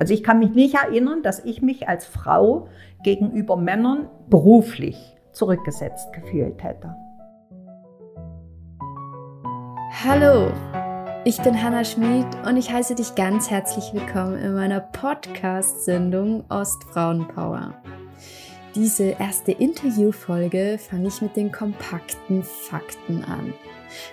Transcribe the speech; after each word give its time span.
Also 0.00 0.14
ich 0.14 0.24
kann 0.24 0.38
mich 0.38 0.52
nicht 0.52 0.76
erinnern, 0.76 1.22
dass 1.22 1.44
ich 1.44 1.60
mich 1.60 1.86
als 1.86 2.06
Frau 2.06 2.68
gegenüber 3.04 3.58
Männern 3.58 4.08
beruflich 4.30 4.96
zurückgesetzt 5.32 6.10
gefühlt 6.14 6.64
hätte. 6.64 6.96
Hallo, 10.02 10.50
ich 11.26 11.36
bin 11.42 11.62
Hanna 11.62 11.84
Schmid 11.84 12.24
und 12.48 12.56
ich 12.56 12.72
heiße 12.72 12.94
dich 12.94 13.14
ganz 13.14 13.50
herzlich 13.50 13.92
willkommen 13.92 14.38
in 14.38 14.54
meiner 14.54 14.80
Podcast-Sendung 14.80 16.44
Ostfrauenpower. 16.48 17.74
Diese 18.74 19.16
erste 19.18 19.52
Interviewfolge 19.52 20.78
fange 20.78 21.08
ich 21.08 21.20
mit 21.20 21.36
den 21.36 21.52
kompakten 21.52 22.42
Fakten 22.42 23.22
an. 23.24 23.52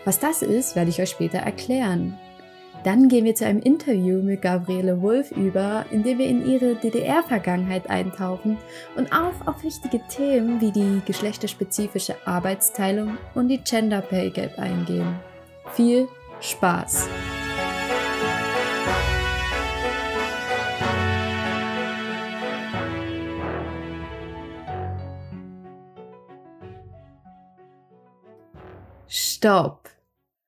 Was 0.03 0.19
das 0.19 0.41
ist, 0.41 0.75
werde 0.75 0.89
ich 0.89 1.01
euch 1.01 1.11
später 1.11 1.37
erklären. 1.37 2.17
Dann 2.83 3.09
gehen 3.09 3.25
wir 3.25 3.35
zu 3.35 3.45
einem 3.45 3.59
Interview 3.59 4.21
mit 4.21 4.41
Gabriele 4.41 5.01
Wolf 5.01 5.31
über, 5.31 5.85
in 5.91 6.03
dem 6.03 6.19
wir 6.19 6.27
in 6.27 6.45
ihre 6.45 6.75
DDR-Vergangenheit 6.75 7.89
eintauchen 7.89 8.57
und 8.95 9.11
auch 9.11 9.47
auf 9.47 9.63
wichtige 9.63 9.99
Themen 10.07 10.61
wie 10.61 10.71
die 10.71 11.01
geschlechterspezifische 11.05 12.15
Arbeitsteilung 12.25 13.17
und 13.35 13.49
die 13.49 13.57
Gender 13.57 14.01
Pay 14.01 14.29
Gap 14.29 14.57
eingehen. 14.57 15.19
Viel 15.73 16.07
Spaß! 16.39 17.09
Stopp! 29.07 29.89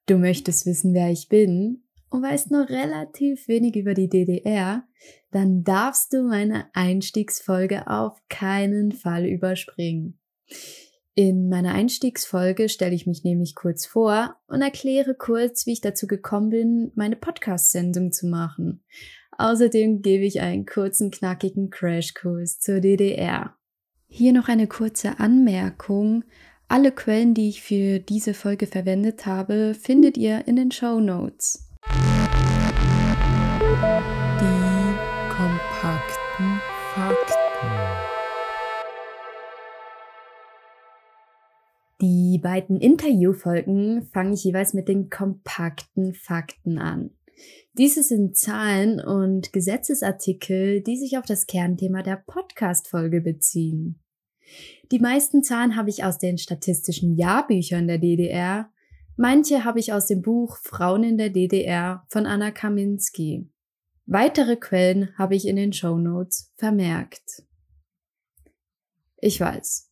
Du 0.05 0.17
möchtest 0.17 0.65
wissen, 0.65 0.93
wer 0.93 1.11
ich 1.11 1.27
bin 1.29 1.83
und 2.09 2.23
weißt 2.23 2.51
nur 2.51 2.69
relativ 2.69 3.47
wenig 3.47 3.75
über 3.75 3.93
die 3.93 4.09
DDR, 4.09 4.83
dann 5.31 5.63
darfst 5.63 6.13
du 6.13 6.23
meine 6.23 6.65
Einstiegsfolge 6.73 7.87
auf 7.87 8.19
keinen 8.29 8.91
Fall 8.91 9.25
überspringen. 9.25 10.19
In 11.15 11.49
meiner 11.49 11.73
Einstiegsfolge 11.73 12.69
stelle 12.69 12.95
ich 12.95 13.05
mich 13.05 13.23
nämlich 13.23 13.53
kurz 13.53 13.85
vor 13.85 14.37
und 14.47 14.61
erkläre 14.61 15.15
kurz, 15.15 15.65
wie 15.65 15.73
ich 15.73 15.81
dazu 15.81 16.07
gekommen 16.07 16.49
bin, 16.49 16.91
meine 16.95 17.17
Podcast-Sendung 17.17 18.11
zu 18.11 18.27
machen. 18.27 18.83
Außerdem 19.37 20.01
gebe 20.01 20.25
ich 20.25 20.41
einen 20.41 20.65
kurzen, 20.65 21.11
knackigen 21.11 21.69
Crashkurs 21.69 22.59
zur 22.59 22.79
DDR. 22.79 23.55
Hier 24.07 24.33
noch 24.33 24.47
eine 24.47 24.67
kurze 24.67 25.19
Anmerkung. 25.19 26.23
Alle 26.67 26.91
Quellen, 26.91 27.33
die 27.33 27.49
ich 27.49 27.61
für 27.61 27.99
diese 27.99 28.33
Folge 28.33 28.67
verwendet 28.67 29.25
habe, 29.25 29.73
findet 29.73 30.17
ihr 30.17 30.47
in 30.47 30.55
den 30.55 30.71
Show 30.71 30.99
Notes. 30.99 31.68
Die 33.81 34.95
kompakten 35.29 36.59
Fakten. 36.93 37.39
Die 42.01 42.39
beiden 42.43 42.81
Interviewfolgen 42.81 44.05
fange 44.11 44.33
ich 44.33 44.43
jeweils 44.43 44.73
mit 44.73 44.89
den 44.89 45.09
kompakten 45.09 46.13
Fakten 46.13 46.77
an. 46.77 47.11
Diese 47.71 48.03
sind 48.03 48.35
Zahlen 48.35 48.99
und 48.99 49.53
Gesetzesartikel, 49.53 50.81
die 50.81 50.97
sich 50.97 51.17
auf 51.17 51.25
das 51.25 51.47
Kernthema 51.47 52.03
der 52.03 52.21
Podcast-Folge 52.27 53.21
beziehen. 53.21 54.01
Die 54.91 54.99
meisten 54.99 55.41
Zahlen 55.41 55.77
habe 55.77 55.89
ich 55.89 56.03
aus 56.03 56.17
den 56.17 56.37
statistischen 56.37 57.15
Jahrbüchern 57.15 57.87
der 57.87 57.99
DDR, 57.99 58.69
manche 59.15 59.63
habe 59.63 59.79
ich 59.79 59.93
aus 59.93 60.07
dem 60.07 60.21
Buch 60.21 60.57
Frauen 60.57 61.03
in 61.03 61.17
der 61.17 61.29
DDR 61.29 62.03
von 62.09 62.25
Anna 62.25 62.51
Kaminski. 62.51 63.49
Weitere 64.11 64.55
Quellen 64.55 65.15
habe 65.19 65.35
ich 65.35 65.47
in 65.47 65.55
den 65.55 65.71
Show 65.71 65.99
Notes 65.99 66.51
vermerkt. 66.55 67.43
Ich 69.17 69.39
weiß, 69.39 69.87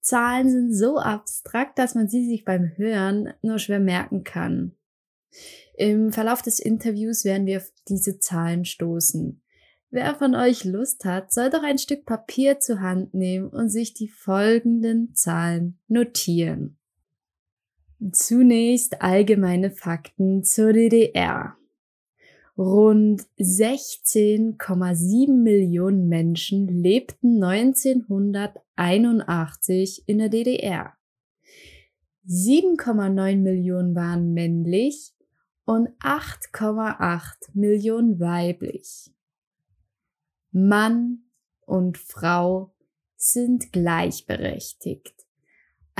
Zahlen 0.00 0.48
sind 0.48 0.72
so 0.72 0.98
abstrakt, 0.98 1.76
dass 1.76 1.96
man 1.96 2.08
sie 2.08 2.28
sich 2.28 2.44
beim 2.44 2.70
Hören 2.76 3.34
nur 3.42 3.58
schwer 3.58 3.80
merken 3.80 4.22
kann. 4.22 4.76
Im 5.76 6.12
Verlauf 6.12 6.42
des 6.42 6.60
Interviews 6.60 7.24
werden 7.24 7.44
wir 7.46 7.58
auf 7.58 7.72
diese 7.88 8.20
Zahlen 8.20 8.64
stoßen. 8.64 9.42
Wer 9.90 10.14
von 10.14 10.36
euch 10.36 10.62
Lust 10.62 11.04
hat, 11.04 11.32
soll 11.32 11.50
doch 11.50 11.64
ein 11.64 11.78
Stück 11.78 12.06
Papier 12.06 12.60
zur 12.60 12.80
Hand 12.80 13.14
nehmen 13.14 13.48
und 13.48 13.68
sich 13.68 13.94
die 13.94 14.08
folgenden 14.08 15.16
Zahlen 15.16 15.80
notieren. 15.88 16.78
Zunächst 18.12 19.02
allgemeine 19.02 19.72
Fakten 19.72 20.44
zur 20.44 20.72
DDR. 20.72 21.56
Rund 22.60 23.26
16,7 23.38 25.32
Millionen 25.32 26.08
Menschen 26.10 26.68
lebten 26.68 27.42
1981 27.42 30.06
in 30.06 30.18
der 30.18 30.28
DDR. 30.28 30.92
7,9 32.28 33.38
Millionen 33.38 33.94
waren 33.94 34.34
männlich 34.34 35.14
und 35.64 35.88
8,8 36.00 37.48
Millionen 37.54 38.20
weiblich. 38.20 39.10
Mann 40.50 41.30
und 41.64 41.96
Frau 41.96 42.74
sind 43.16 43.72
gleichberechtigt. 43.72 45.19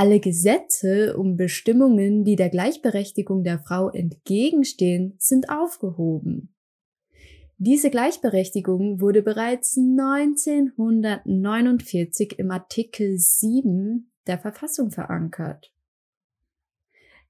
Alle 0.01 0.19
Gesetze 0.19 1.15
und 1.15 1.37
Bestimmungen, 1.37 2.25
die 2.25 2.35
der 2.35 2.49
Gleichberechtigung 2.49 3.45
der 3.45 3.59
Frau 3.59 3.91
entgegenstehen, 3.91 5.15
sind 5.19 5.51
aufgehoben. 5.51 6.55
Diese 7.59 7.91
Gleichberechtigung 7.91 9.03
wurde 9.03 9.21
bereits 9.21 9.77
1949 9.77 12.39
im 12.39 12.51
Artikel 12.51 13.19
7 13.19 14.11
der 14.27 14.39
Verfassung 14.39 14.91
verankert. 14.91 15.71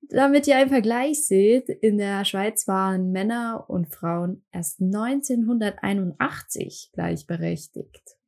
Damit 0.02 0.47
ihr 0.47 0.56
einen 0.56 0.70
Vergleich 0.70 1.26
seht, 1.26 1.69
in 1.69 1.98
der 1.98 2.25
Schweiz 2.25 2.69
waren 2.69 3.10
Männer 3.10 3.64
und 3.66 3.88
Frauen 3.88 4.44
erst 4.52 4.81
1981 4.81 6.91
gleichberechtigt. 6.92 8.19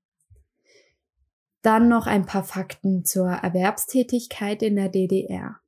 Dann 1.63 1.89
noch 1.89 2.07
ein 2.07 2.27
paar 2.27 2.45
Fakten 2.45 3.05
zur 3.05 3.31
Erwerbstätigkeit 3.31 4.63
in 4.63 4.77
der 4.77 4.89
DDR. 4.89 5.59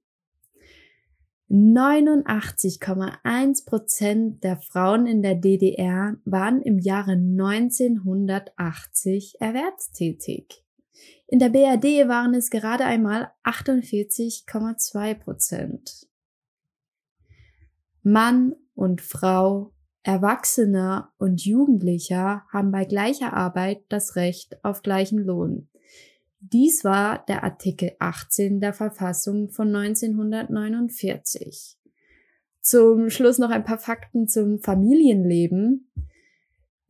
89,1 1.51 3.65
Prozent 3.65 4.43
der 4.43 4.57
Frauen 4.57 5.07
in 5.07 5.23
der 5.23 5.37
DDR 5.37 6.17
waren 6.25 6.61
im 6.63 6.81
Jahre 6.81 7.13
1980 7.13 9.37
erwerbstätig. 9.39 10.65
In 11.29 11.39
der 11.39 11.51
BRD 11.51 12.09
waren 12.09 12.35
es 12.35 12.51
gerade 12.51 12.85
einmal 12.85 13.31
48,2 13.45 15.15
Prozent. 15.15 16.09
Mann 18.03 18.57
und 18.75 19.01
Frau, 19.01 19.73
Erwachsener 20.03 21.13
und 21.19 21.45
Jugendlicher 21.45 22.43
haben 22.53 22.73
bei 22.73 22.85
gleicher 22.85 23.33
Arbeit 23.33 23.85
das 23.89 24.17
Recht 24.17 24.63
auf 24.65 24.83
gleichen 24.83 25.19
Lohn. 25.19 25.69
Dies 26.53 26.85
war 26.85 27.25
der 27.27 27.43
Artikel 27.43 27.93
18 27.99 28.61
der 28.61 28.75
Verfassung 28.75 29.49
von 29.49 29.75
1949. 29.75 31.79
Zum 32.61 33.09
Schluss 33.09 33.39
noch 33.39 33.49
ein 33.49 33.65
paar 33.65 33.79
Fakten 33.79 34.29
zum 34.29 34.59
Familienleben. 34.59 35.91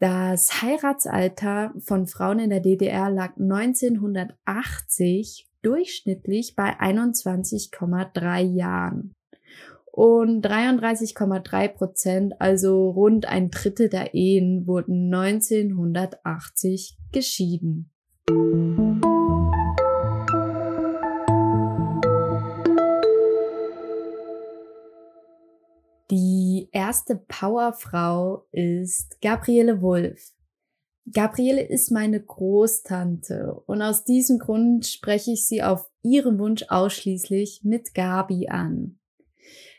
Das 0.00 0.60
Heiratsalter 0.60 1.72
von 1.78 2.09
Frauen 2.09 2.41
in 2.41 2.50
der 2.50 2.59
DDR 2.59 3.10
lag 3.10 3.37
1980 3.37 5.48
durchschnittlich 5.62 6.56
bei 6.56 6.76
21,3 6.81 8.41
Jahren. 8.41 9.15
Und 9.84 10.44
33,3 10.44 11.69
Prozent, 11.69 12.41
also 12.41 12.91
rund 12.91 13.26
ein 13.26 13.53
Drittel 13.53 13.88
der 13.88 14.15
Ehen, 14.15 14.66
wurden 14.66 15.15
1980 15.15 16.98
geschieden. 17.12 17.92
Erste 26.74 27.16
Powerfrau 27.16 28.44
ist 28.53 29.18
Gabriele 29.22 29.80
Wulff. 29.80 30.34
Gabriele 31.12 31.62
ist 31.62 31.91
meine 31.91 32.21
Großtante 32.21 33.62
und 33.66 33.82
aus 33.82 34.04
diesem 34.04 34.38
Grund 34.38 34.86
spreche 34.86 35.32
ich 35.32 35.47
sie 35.47 35.62
auf 35.62 35.91
ihren 36.03 36.38
Wunsch 36.38 36.65
ausschließlich 36.68 37.60
mit 37.62 37.92
Gabi 37.94 38.48
an. 38.48 38.98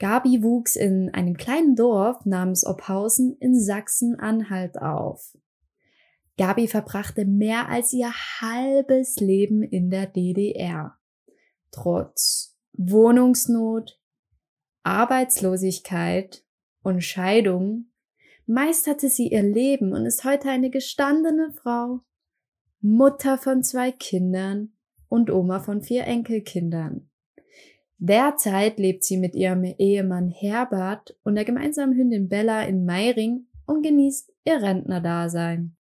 Gabi 0.00 0.42
wuchs 0.42 0.74
in 0.74 1.14
einem 1.14 1.36
kleinen 1.36 1.76
Dorf 1.76 2.26
namens 2.26 2.66
Ophausen 2.66 3.36
in 3.38 3.60
Sachsen-Anhalt 3.60 4.82
auf. 4.82 5.36
Gabi 6.36 6.66
verbrachte 6.66 7.24
mehr 7.24 7.68
als 7.68 7.92
ihr 7.92 8.12
halbes 8.12 9.16
Leben 9.20 9.62
in 9.62 9.90
der 9.90 10.06
DDR. 10.06 10.98
Trotz 11.70 12.56
Wohnungsnot, 12.72 14.00
Arbeitslosigkeit 14.82 16.44
und 16.82 17.02
Scheidung 17.02 17.86
meisterte 18.46 19.08
sie 19.08 19.28
ihr 19.28 19.42
Leben 19.42 19.92
und 19.92 20.06
ist 20.06 20.24
heute 20.24 20.50
eine 20.50 20.70
gestandene 20.70 21.52
Frau, 21.52 22.00
Mutter 22.80 23.38
von 23.38 23.62
zwei 23.62 23.92
Kindern 23.92 24.72
und 25.08 25.30
Oma 25.30 25.60
von 25.60 25.82
vier 25.82 26.04
Enkelkindern. 26.04 27.08
Derzeit 27.98 28.78
lebt 28.78 29.04
sie 29.04 29.16
mit 29.16 29.34
ihrem 29.34 29.64
Ehemann 29.64 30.28
Herbert 30.28 31.16
und 31.22 31.36
der 31.36 31.44
gemeinsamen 31.44 31.96
Hündin 31.96 32.28
Bella 32.28 32.64
in 32.64 32.84
Meiring 32.84 33.46
und 33.66 33.82
genießt 33.82 34.32
ihr 34.44 34.60
Rentnerdasein. 34.60 35.76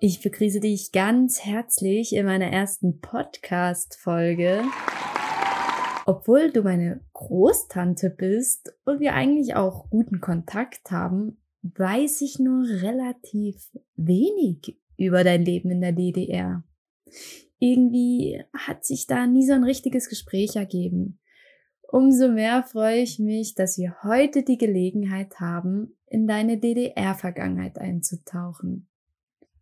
Ich 0.00 0.20
begrüße 0.20 0.60
dich 0.60 0.92
ganz 0.92 1.40
herzlich 1.46 2.14
in 2.14 2.26
meiner 2.26 2.48
ersten 2.48 3.00
Podcast-Folge. 3.00 4.64
Obwohl 6.04 6.52
du 6.52 6.60
meine 6.62 7.00
Großtante 7.14 8.10
bist 8.10 8.74
und 8.84 9.00
wir 9.00 9.14
eigentlich 9.14 9.54
auch 9.54 9.88
guten 9.88 10.20
Kontakt 10.20 10.90
haben, 10.90 11.40
weiß 11.62 12.20
ich 12.20 12.38
nur 12.38 12.64
relativ 12.66 13.70
wenig 13.96 14.78
über 14.98 15.24
dein 15.24 15.46
Leben 15.46 15.70
in 15.70 15.80
der 15.80 15.92
DDR. 15.92 16.64
Irgendwie 17.58 18.44
hat 18.52 18.84
sich 18.84 19.06
da 19.06 19.26
nie 19.26 19.46
so 19.46 19.54
ein 19.54 19.64
richtiges 19.64 20.10
Gespräch 20.10 20.56
ergeben. 20.56 21.18
Umso 21.92 22.28
mehr 22.28 22.62
freue 22.62 23.02
ich 23.02 23.18
mich, 23.18 23.54
dass 23.54 23.76
wir 23.76 23.96
heute 24.02 24.42
die 24.42 24.56
Gelegenheit 24.56 25.40
haben, 25.40 25.94
in 26.06 26.26
deine 26.26 26.56
DDR-Vergangenheit 26.56 27.78
einzutauchen. 27.78 28.88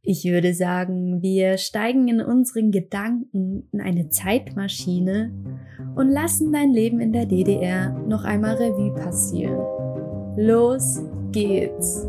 Ich 0.01 0.25
würde 0.25 0.55
sagen, 0.55 1.23
wir 1.23 1.59
steigen 1.59 2.07
in 2.07 2.21
unseren 2.21 2.71
Gedanken 2.71 3.69
in 3.73 3.81
eine 3.81 4.11
Zeitmaschine 4.11 5.33
und 5.97 6.09
lassen 6.09 6.53
dein 6.53 6.73
Leben 6.73 7.01
in 7.01 7.13
der 7.13 7.27
DDR 7.27 7.99
noch 8.07 8.23
einmal 8.23 8.55
Revue 8.55 8.95
passieren. 8.95 9.59
Los 10.37 11.03
geht's! 11.33 12.07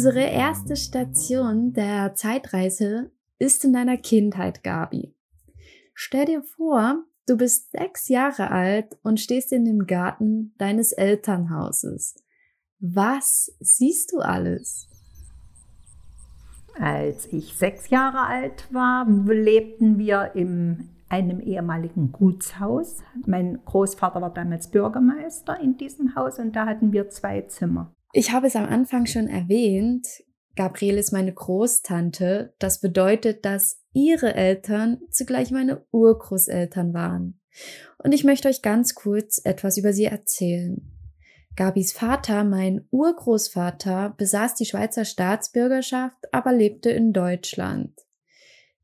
Unsere 0.00 0.20
erste 0.20 0.76
Station 0.76 1.74
der 1.74 2.14
Zeitreise 2.14 3.10
ist 3.38 3.66
in 3.66 3.74
deiner 3.74 3.98
Kindheit, 3.98 4.64
Gabi. 4.64 5.14
Stell 5.92 6.24
dir 6.24 6.42
vor, 6.42 7.04
du 7.26 7.36
bist 7.36 7.70
sechs 7.72 8.08
Jahre 8.08 8.50
alt 8.50 8.96
und 9.02 9.20
stehst 9.20 9.52
in 9.52 9.66
dem 9.66 9.86
Garten 9.86 10.54
deines 10.56 10.92
Elternhauses. 10.92 12.14
Was 12.78 13.54
siehst 13.60 14.12
du 14.14 14.20
alles? 14.20 14.88
Als 16.78 17.26
ich 17.26 17.58
sechs 17.58 17.90
Jahre 17.90 18.20
alt 18.26 18.72
war, 18.72 19.06
lebten 19.06 19.98
wir 19.98 20.30
in 20.34 20.88
einem 21.10 21.40
ehemaligen 21.40 22.10
Gutshaus. 22.10 23.02
Mein 23.26 23.62
Großvater 23.66 24.22
war 24.22 24.32
damals 24.32 24.70
Bürgermeister 24.70 25.60
in 25.60 25.76
diesem 25.76 26.14
Haus 26.14 26.38
und 26.38 26.56
da 26.56 26.64
hatten 26.64 26.90
wir 26.90 27.10
zwei 27.10 27.42
Zimmer. 27.42 27.94
Ich 28.12 28.32
habe 28.32 28.48
es 28.48 28.56
am 28.56 28.66
Anfang 28.66 29.06
schon 29.06 29.28
erwähnt. 29.28 30.06
Gabriele 30.56 30.98
ist 30.98 31.12
meine 31.12 31.32
Großtante. 31.32 32.54
Das 32.58 32.80
bedeutet, 32.80 33.44
dass 33.44 33.80
ihre 33.92 34.34
Eltern 34.34 35.00
zugleich 35.10 35.50
meine 35.52 35.84
Urgroßeltern 35.92 36.92
waren. 36.92 37.40
Und 37.98 38.12
ich 38.12 38.24
möchte 38.24 38.48
euch 38.48 38.62
ganz 38.62 38.94
kurz 38.94 39.40
etwas 39.44 39.76
über 39.76 39.92
sie 39.92 40.04
erzählen. 40.04 40.90
Gabis 41.56 41.92
Vater, 41.92 42.44
mein 42.44 42.86
Urgroßvater, 42.90 44.14
besaß 44.16 44.54
die 44.54 44.64
Schweizer 44.64 45.04
Staatsbürgerschaft, 45.04 46.32
aber 46.32 46.52
lebte 46.52 46.90
in 46.90 47.12
Deutschland. 47.12 47.92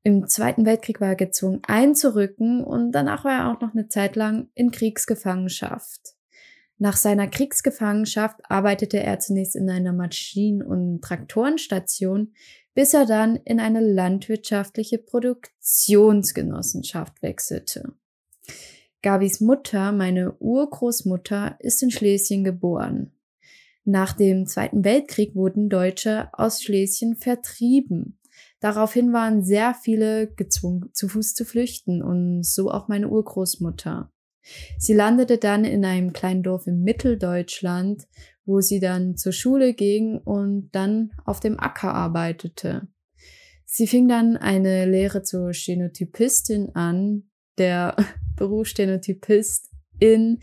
Im 0.02 0.28
Zweiten 0.28 0.66
Weltkrieg 0.66 1.00
war 1.00 1.08
er 1.08 1.16
gezwungen 1.16 1.62
einzurücken 1.66 2.62
und 2.62 2.92
danach 2.92 3.24
war 3.24 3.32
er 3.32 3.50
auch 3.50 3.60
noch 3.60 3.72
eine 3.72 3.88
Zeit 3.88 4.14
lang 4.14 4.48
in 4.54 4.70
Kriegsgefangenschaft. 4.70 6.15
Nach 6.78 6.96
seiner 6.96 7.26
Kriegsgefangenschaft 7.26 8.38
arbeitete 8.48 9.02
er 9.02 9.18
zunächst 9.18 9.56
in 9.56 9.68
einer 9.70 9.94
Maschinen- 9.94 10.62
und 10.62 11.02
Traktorenstation, 11.02 12.34
bis 12.74 12.92
er 12.92 13.06
dann 13.06 13.36
in 13.36 13.60
eine 13.60 13.80
landwirtschaftliche 13.80 14.98
Produktionsgenossenschaft 14.98 17.22
wechselte. 17.22 17.94
Gabis 19.00 19.40
Mutter, 19.40 19.92
meine 19.92 20.36
Urgroßmutter, 20.38 21.56
ist 21.60 21.82
in 21.82 21.90
Schlesien 21.90 22.44
geboren. 22.44 23.12
Nach 23.84 24.12
dem 24.12 24.44
Zweiten 24.46 24.84
Weltkrieg 24.84 25.34
wurden 25.34 25.70
Deutsche 25.70 26.28
aus 26.32 26.62
Schlesien 26.62 27.16
vertrieben. 27.16 28.18
Daraufhin 28.60 29.12
waren 29.12 29.44
sehr 29.44 29.74
viele 29.74 30.26
gezwungen, 30.26 30.90
zu 30.92 31.08
Fuß 31.08 31.34
zu 31.34 31.44
flüchten 31.46 32.02
und 32.02 32.44
so 32.44 32.70
auch 32.70 32.88
meine 32.88 33.08
Urgroßmutter. 33.08 34.10
Sie 34.78 34.94
landete 34.94 35.38
dann 35.38 35.64
in 35.64 35.84
einem 35.84 36.12
kleinen 36.12 36.42
Dorf 36.42 36.66
in 36.66 36.82
Mitteldeutschland, 36.82 38.06
wo 38.44 38.60
sie 38.60 38.80
dann 38.80 39.16
zur 39.16 39.32
Schule 39.32 39.74
ging 39.74 40.18
und 40.18 40.70
dann 40.72 41.12
auf 41.24 41.40
dem 41.40 41.58
Acker 41.58 41.92
arbeitete. 41.94 42.88
Sie 43.64 43.86
fing 43.86 44.08
dann 44.08 44.36
eine 44.36 44.86
Lehre 44.86 45.22
zur 45.22 45.52
Stenotypistin 45.52 46.74
an. 46.74 47.24
Der 47.58 47.96
Beruf 48.36 48.68
Stenotypistin 48.68 50.40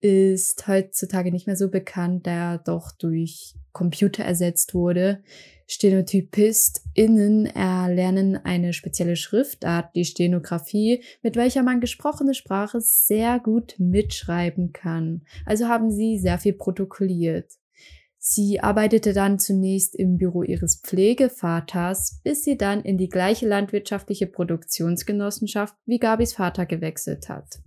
ist 0.00 0.66
heutzutage 0.66 1.32
nicht 1.32 1.46
mehr 1.46 1.56
so 1.56 1.68
bekannt, 1.68 2.26
da 2.26 2.52
er 2.52 2.58
doch 2.58 2.92
durch 2.92 3.54
Computer 3.72 4.24
ersetzt 4.24 4.72
wurde. 4.74 5.22
StenotypistInnen 5.70 7.46
erlernen 7.46 8.36
eine 8.36 8.72
spezielle 8.72 9.14
Schriftart, 9.14 9.94
die 9.94 10.04
Stenografie, 10.04 11.04
mit 11.22 11.36
welcher 11.36 11.62
man 11.62 11.80
gesprochene 11.80 12.34
Sprache 12.34 12.80
sehr 12.80 13.38
gut 13.38 13.76
mitschreiben 13.78 14.72
kann. 14.72 15.22
Also 15.46 15.68
haben 15.68 15.92
sie 15.92 16.18
sehr 16.18 16.38
viel 16.38 16.54
protokolliert. 16.54 17.52
Sie 18.18 18.58
arbeitete 18.58 19.12
dann 19.12 19.38
zunächst 19.38 19.94
im 19.94 20.18
Büro 20.18 20.42
ihres 20.42 20.80
Pflegevaters, 20.80 22.20
bis 22.24 22.42
sie 22.42 22.58
dann 22.58 22.82
in 22.82 22.98
die 22.98 23.08
gleiche 23.08 23.46
landwirtschaftliche 23.46 24.26
Produktionsgenossenschaft 24.26 25.76
wie 25.86 26.00
Gabis 26.00 26.32
Vater 26.32 26.66
gewechselt 26.66 27.28
hat. 27.28 27.60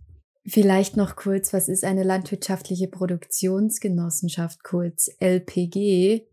Vielleicht 0.46 0.98
noch 0.98 1.16
kurz, 1.16 1.54
was 1.54 1.70
ist 1.70 1.86
eine 1.86 2.04
landwirtschaftliche 2.04 2.90
Produktionsgenossenschaft, 2.90 4.62
kurz 4.62 5.10
LPG? 5.20 6.28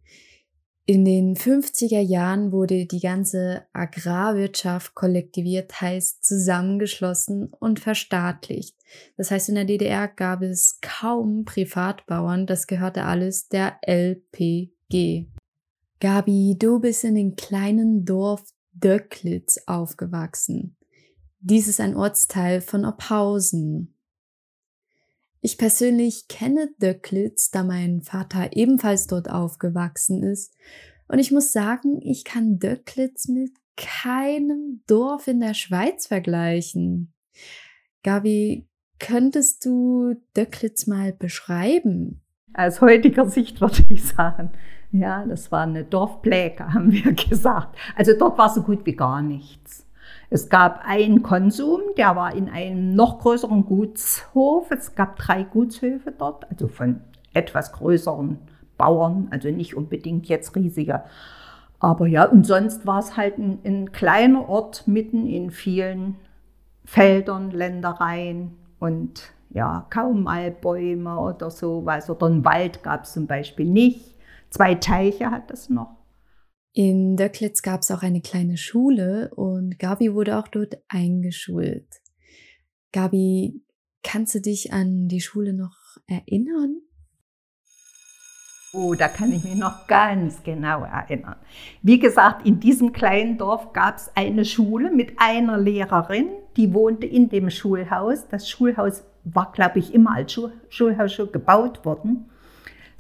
In 0.91 1.05
den 1.05 1.37
50er 1.37 2.01
Jahren 2.01 2.51
wurde 2.51 2.85
die 2.85 2.99
ganze 2.99 3.63
Agrarwirtschaft 3.73 4.97
kollektiviert, 4.97 5.81
heißt 5.81 6.25
zusammengeschlossen 6.25 7.53
und 7.61 7.79
verstaatlicht. 7.79 8.75
Das 9.17 9.31
heißt, 9.31 9.51
in 9.51 9.55
der 9.55 9.67
DDR 9.67 10.09
gab 10.09 10.43
es 10.43 10.81
kaum 10.81 11.45
Privatbauern, 11.45 12.45
das 12.45 12.67
gehörte 12.67 13.05
alles 13.05 13.47
der 13.47 13.77
LPG. 13.83 15.29
Gabi, 16.01 16.57
du 16.59 16.81
bist 16.81 17.05
in 17.05 17.15
dem 17.15 17.37
kleinen 17.37 18.05
Dorf 18.05 18.43
Döcklitz 18.73 19.61
aufgewachsen. 19.67 20.77
Dies 21.39 21.69
ist 21.69 21.79
ein 21.79 21.95
Ortsteil 21.95 22.61
von 22.61 22.85
Ophausen. 22.85 23.95
Ich 25.43 25.57
persönlich 25.57 26.29
kenne 26.29 26.69
Döcklitz, 26.83 27.51
da 27.51 27.65
mein 27.65 28.03
Vater 28.03 28.51
ebenfalls 28.53 29.07
dort 29.07 29.31
aufgewachsen 29.31 30.23
ist. 30.23 30.55
Und 31.09 31.19
ich 31.19 31.33
muss 31.33 31.53
sagen, 31.53 32.01
ich 32.03 32.25
kann 32.25 32.59
Döcklitz 32.59 33.27
mit 33.29 33.53
keinem 33.77 34.83
Dorf 34.87 35.27
in 35.29 35.41
der 35.41 35.55
Schweiz 35.55 36.07
vergleichen. 36.07 37.15
Gabi, 38.03 38.69
könntest 38.99 39.65
du 39.65 40.15
Döcklitz 40.37 40.87
mal 40.87 41.13
beschreiben? 41.15 42.21
Aus 42.53 42.83
heutiger 42.83 43.29
Sicht 43.29 43.61
würde 43.63 43.85
ich 43.89 44.05
sagen, 44.05 44.51
ja, 44.93 45.25
das 45.25 45.51
war 45.51 45.63
eine 45.63 45.85
Dorfpläge, 45.85 46.65
haben 46.75 46.93
wir 46.93 47.13
gesagt. 47.13 47.77
Also 47.97 48.13
dort 48.19 48.37
war 48.37 48.51
so 48.51 48.63
gut 48.63 48.85
wie 48.85 48.95
gar 48.95 49.23
nichts. 49.23 49.87
Es 50.33 50.49
gab 50.49 50.83
einen 50.87 51.25
Konsum, 51.25 51.81
der 51.97 52.15
war 52.15 52.35
in 52.35 52.49
einem 52.49 52.95
noch 52.95 53.19
größeren 53.19 53.65
Gutshof. 53.65 54.71
Es 54.71 54.95
gab 54.95 55.17
drei 55.17 55.43
Gutshöfe 55.43 56.13
dort, 56.17 56.49
also 56.51 56.69
von 56.69 57.01
etwas 57.35 57.73
größeren 57.73 58.39
Bauern, 58.79 59.27
also 59.33 59.51
nicht 59.51 59.77
unbedingt 59.77 60.27
jetzt 60.27 60.55
riesige. 60.55 61.03
Aber 61.81 62.07
ja, 62.07 62.27
und 62.27 62.47
sonst 62.47 62.87
war 62.87 63.01
es 63.01 63.17
halt 63.17 63.39
ein, 63.39 63.59
ein 63.65 63.91
kleiner 63.91 64.49
Ort 64.49 64.87
mitten 64.87 65.27
in 65.27 65.51
vielen 65.51 66.17
Feldern, 66.85 67.51
Ländereien 67.51 68.57
und 68.79 69.33
ja, 69.51 69.87
kaum 69.91 70.23
mal 70.23 70.53
Bäume 70.53 71.19
oder 71.19 71.51
sowas. 71.51 72.09
Oder 72.09 72.27
einen 72.27 72.45
Wald 72.45 72.85
gab 72.85 73.03
es 73.03 73.15
zum 73.15 73.27
Beispiel 73.27 73.67
nicht. 73.67 74.17
Zwei 74.51 74.77
Teiche 74.77 75.31
hat 75.31 75.51
es 75.51 75.69
noch. 75.71 76.00
In 76.73 77.17
Döcklitz 77.17 77.63
gab 77.63 77.81
es 77.81 77.91
auch 77.91 78.03
eine 78.03 78.21
kleine 78.21 78.57
Schule 78.57 79.33
und 79.35 79.79
Gabi 79.79 80.15
wurde 80.15 80.39
auch 80.39 80.47
dort 80.47 80.77
eingeschult. 80.89 82.01
Gabi, 82.93 83.61
kannst 84.05 84.37
du 84.37 84.41
dich 84.41 84.73
an 84.73 85.09
die 85.09 85.21
Schule 85.21 85.53
noch 85.53 85.77
erinnern? 86.07 86.81
Oh, 88.73 88.95
da 88.95 89.09
kann 89.09 89.33
ich 89.33 89.43
mich 89.43 89.57
noch 89.57 89.89
ganz 89.89 90.45
genau 90.45 90.85
erinnern. 90.85 91.35
Wie 91.83 91.99
gesagt, 91.99 92.47
in 92.47 92.61
diesem 92.61 92.93
kleinen 92.93 93.37
Dorf 93.37 93.73
gab 93.73 93.97
es 93.97 94.13
eine 94.15 94.45
Schule 94.45 94.93
mit 94.93 95.15
einer 95.17 95.59
Lehrerin, 95.59 96.29
die 96.57 96.73
wohnte 96.73 97.05
in 97.05 97.29
dem 97.29 97.51
Schulhaus. 97.51 98.29
Das 98.29 98.49
Schulhaus 98.49 99.03
war, 99.25 99.51
glaube 99.51 99.81
ich, 99.81 99.93
immer 99.93 100.15
als 100.15 100.39
Schulhaus 100.69 101.13
schon 101.13 101.33
gebaut 101.33 101.85
worden 101.85 102.31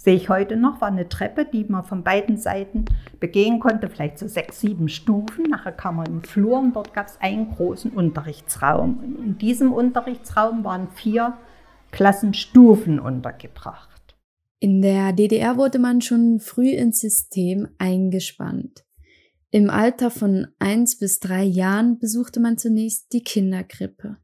sehe 0.03 0.15
ich 0.15 0.31
heute 0.31 0.57
noch, 0.57 0.81
war 0.81 0.89
eine 0.89 1.11
Treppe, 1.11 1.45
die 1.45 1.65
man 1.65 1.85
von 1.85 2.03
beiden 2.03 2.39
Seiten 2.39 2.87
begehen 3.21 3.61
konnte, 3.61 3.91
vielleicht 3.91 4.19
so 4.19 4.27
sechs, 4.29 4.61
sieben 4.61 4.89
Stufen. 4.89 5.45
Nachher 5.45 5.73
kam 5.73 5.97
man 5.97 6.07
den 6.07 6.23
Flur 6.23 6.59
und 6.59 6.75
dort 6.75 6.95
gab 6.95 7.09
es 7.09 7.21
einen 7.21 7.51
großen 7.51 7.91
Unterrichtsraum. 7.91 9.19
In 9.23 9.37
diesem 9.37 9.73
Unterrichtsraum 9.73 10.65
waren 10.65 10.89
vier 10.93 11.37
Klassenstufen 11.91 12.99
untergebracht. 12.99 14.17
In 14.59 14.81
der 14.81 15.13
DDR 15.13 15.59
wurde 15.59 15.79
man 15.79 16.01
schon 16.01 16.41
früh 16.41 16.71
ins 16.71 17.01
System 17.01 17.69
eingespannt. 17.77 18.87
Im 19.51 19.69
Alter 19.69 20.11
von 20.11 20.47
eins 20.59 20.99
bis 20.99 21.21
drei 21.21 21.43
Jahren 21.43 21.99
besuchte 21.99 22.41
man 22.41 22.57
zunächst 22.57 23.13
die 23.13 23.23
Kinderkrippe. 23.23 24.17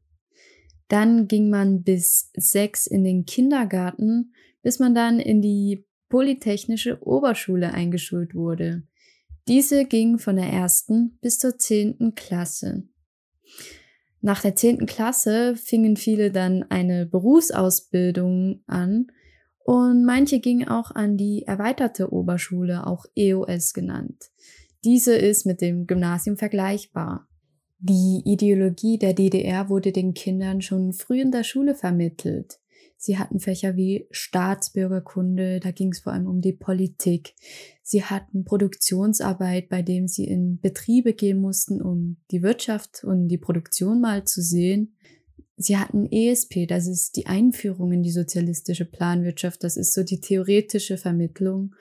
Dann 0.87 1.27
ging 1.27 1.51
man 1.51 1.83
bis 1.83 2.31
sechs 2.35 2.87
in 2.87 3.03
den 3.03 3.25
Kindergarten 3.25 4.31
bis 4.67 4.79
man 4.79 4.93
dann 4.93 5.21
in 5.21 5.41
die 5.41 5.85
Polytechnische 6.09 7.01
Oberschule 7.01 7.73
eingeschult 7.73 8.35
wurde. 8.35 8.83
Diese 9.47 9.85
ging 9.85 10.19
von 10.19 10.35
der 10.35 10.47
ersten 10.47 11.17
bis 11.21 11.39
zur 11.39 11.57
zehnten 11.57 12.15
Klasse. 12.15 12.83
Nach 14.19 14.41
der 14.41 14.57
zehnten 14.57 14.85
Klasse 14.85 15.55
fingen 15.55 15.95
viele 15.95 16.31
dann 16.31 16.63
eine 16.63 17.05
Berufsausbildung 17.05 18.61
an 18.67 19.07
und 19.63 20.03
manche 20.03 20.41
gingen 20.41 20.67
auch 20.67 20.91
an 20.91 21.15
die 21.15 21.43
erweiterte 21.43 22.11
Oberschule, 22.11 22.87
auch 22.87 23.05
EOS 23.15 23.71
genannt. 23.71 24.31
Diese 24.83 25.15
ist 25.15 25.45
mit 25.45 25.61
dem 25.61 25.87
Gymnasium 25.87 26.35
vergleichbar. 26.35 27.29
Die 27.79 28.21
Ideologie 28.25 28.97
der 28.97 29.13
DDR 29.13 29.69
wurde 29.69 29.93
den 29.93 30.13
Kindern 30.13 30.59
schon 30.59 30.91
früh 30.91 31.21
in 31.21 31.31
der 31.31 31.45
Schule 31.45 31.73
vermittelt. 31.73 32.59
Sie 32.99 33.19
hatten 33.19 33.39
Fächer 33.39 33.75
wie 33.75 34.07
Staatsbürgerkunde, 34.09 35.59
da 35.59 35.69
ging 35.69 35.91
es 35.91 35.99
vor 35.99 36.13
allem 36.13 36.27
um 36.27 36.41
die 36.41 36.53
Politik. 36.53 37.35
Sie 37.83 38.03
hatten 38.03 38.43
Produktionsarbeit, 38.43 39.69
bei 39.69 39.83
dem 39.83 40.07
sie 40.07 40.25
in 40.25 40.59
Betriebe 40.59 41.13
gehen 41.13 41.39
mussten, 41.39 41.81
um 41.81 42.17
die 42.31 42.41
Wirtschaft 42.41 43.03
und 43.03 43.27
die 43.27 43.37
Produktion 43.37 44.01
mal 44.01 44.25
zu 44.25 44.41
sehen. 44.41 44.95
Sie 45.57 45.77
hatten 45.77 46.07
ESP, 46.11 46.67
das 46.67 46.87
ist 46.87 47.15
die 47.15 47.27
Einführung 47.27 47.91
in 47.91 48.03
die 48.03 48.11
sozialistische 48.11 48.85
Planwirtschaft, 48.85 49.63
das 49.63 49.77
ist 49.77 49.93
so 49.93 50.03
die 50.03 50.19
theoretische 50.19 50.97
Vermittlung. 50.97 51.75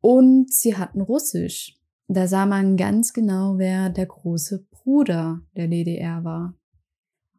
Und 0.00 0.52
sie 0.52 0.76
hatten 0.76 1.00
Russisch. 1.00 1.78
Da 2.08 2.26
sah 2.26 2.46
man 2.46 2.76
ganz 2.76 3.12
genau, 3.12 3.58
wer 3.58 3.90
der 3.90 4.06
große 4.06 4.66
Bruder 4.70 5.40
der 5.56 5.68
DDR 5.68 6.24
war. 6.24 6.58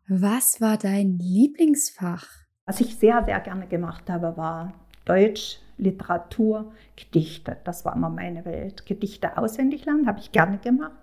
Was 0.08 0.62
war 0.62 0.78
dein 0.78 1.18
Lieblingsfach? 1.20 2.43
Was 2.66 2.80
ich 2.80 2.96
sehr, 2.96 3.24
sehr 3.26 3.40
gerne 3.42 3.68
gemacht 3.68 4.10
habe, 4.10 4.38
war 4.38 4.74
Deutsch, 5.06 5.60
Literatur, 5.78 6.72
Gedichte. 6.96 7.58
Das 7.66 7.84
war 7.84 7.96
immer 7.96 8.10
meine 8.10 8.46
Welt. 8.46 8.86
Gedichte 8.86 9.38
auswendig 9.38 9.86
lernen 9.86 10.08
habe 10.08 10.20
ich 10.20 10.32
gerne 10.32 10.60
gemacht 10.60 10.94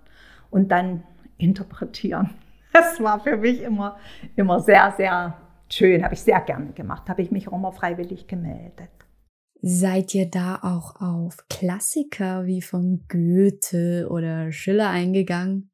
und 0.50 0.70
dann 0.70 1.02
interpretieren. 1.38 2.30
Das 2.72 3.02
war 3.02 3.18
für 3.18 3.36
mich 3.36 3.62
immer, 3.62 3.98
immer 4.36 4.60
sehr, 4.60 4.94
sehr 4.96 5.36
schön. 5.68 6.04
Habe 6.04 6.14
ich 6.14 6.20
sehr 6.20 6.40
gerne 6.40 6.70
gemacht. 6.70 7.08
Habe 7.08 7.20
ich 7.20 7.32
mich 7.32 7.48
auch 7.48 7.54
immer 7.54 7.72
freiwillig 7.72 8.28
gemeldet. 8.28 8.90
Seid 9.60 10.14
ihr 10.14 10.30
da 10.30 10.60
auch 10.62 11.00
auf 11.00 11.48
Klassiker 11.48 12.46
wie 12.46 12.62
von 12.62 13.06
Goethe 13.08 14.06
oder 14.08 14.52
Schiller 14.52 14.88
eingegangen? 14.88 15.72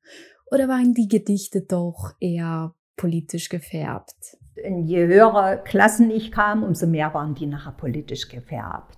Oder 0.51 0.69
waren 0.69 0.95
die 0.95 1.07
Gedichte 1.07 1.67
doch 1.69 2.15
eher 2.19 2.75
politisch 2.97 3.51
gefärbt? 3.51 4.39
Je 4.65 5.07
höhere 5.07 5.61
Klassen 5.65 6.11
ich 6.11 6.33
kam, 6.33 6.63
umso 6.63 6.87
mehr 6.87 7.13
waren 7.15 7.35
die 7.35 7.47
nachher 7.47 7.73
politisch 7.73 8.29
gefärbt. 8.29 8.97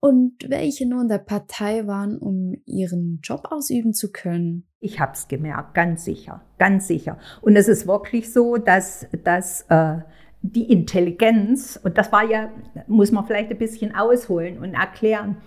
und 0.00 0.48
welche 0.48 0.88
nur 0.88 1.02
in 1.02 1.08
der 1.08 1.18
Partei 1.18 1.86
waren, 1.86 2.18
um 2.18 2.54
ihren 2.64 3.20
Job 3.22 3.48
ausüben 3.50 3.92
zu 3.92 4.12
können? 4.12 4.66
Ich 4.80 5.00
habe 5.00 5.12
es 5.12 5.28
gemerkt, 5.28 5.74
ganz 5.74 6.04
sicher, 6.04 6.42
ganz 6.58 6.86
sicher. 6.86 7.18
Und 7.40 7.56
es 7.56 7.68
ist 7.68 7.86
wirklich 7.86 8.32
so, 8.32 8.56
dass, 8.56 9.06
dass 9.24 9.62
äh, 9.68 9.98
die 10.42 10.70
Intelligenz, 10.70 11.80
und 11.82 11.96
das 11.96 12.12
war 12.12 12.22
ja, 12.22 12.50
muss 12.86 13.12
man 13.12 13.26
vielleicht 13.26 13.50
ein 13.50 13.58
bisschen 13.58 13.94
ausholen 13.94 14.58
und 14.58 14.74
erklären, 14.74 15.38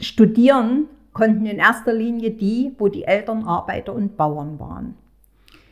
studieren 0.00 0.86
konnten 1.12 1.46
in 1.46 1.58
erster 1.58 1.92
Linie 1.92 2.30
die, 2.30 2.76
wo 2.78 2.86
die 2.88 3.04
Eltern 3.04 3.42
Arbeiter 3.42 3.92
und 3.92 4.16
Bauern 4.16 4.60
waren. 4.60 4.94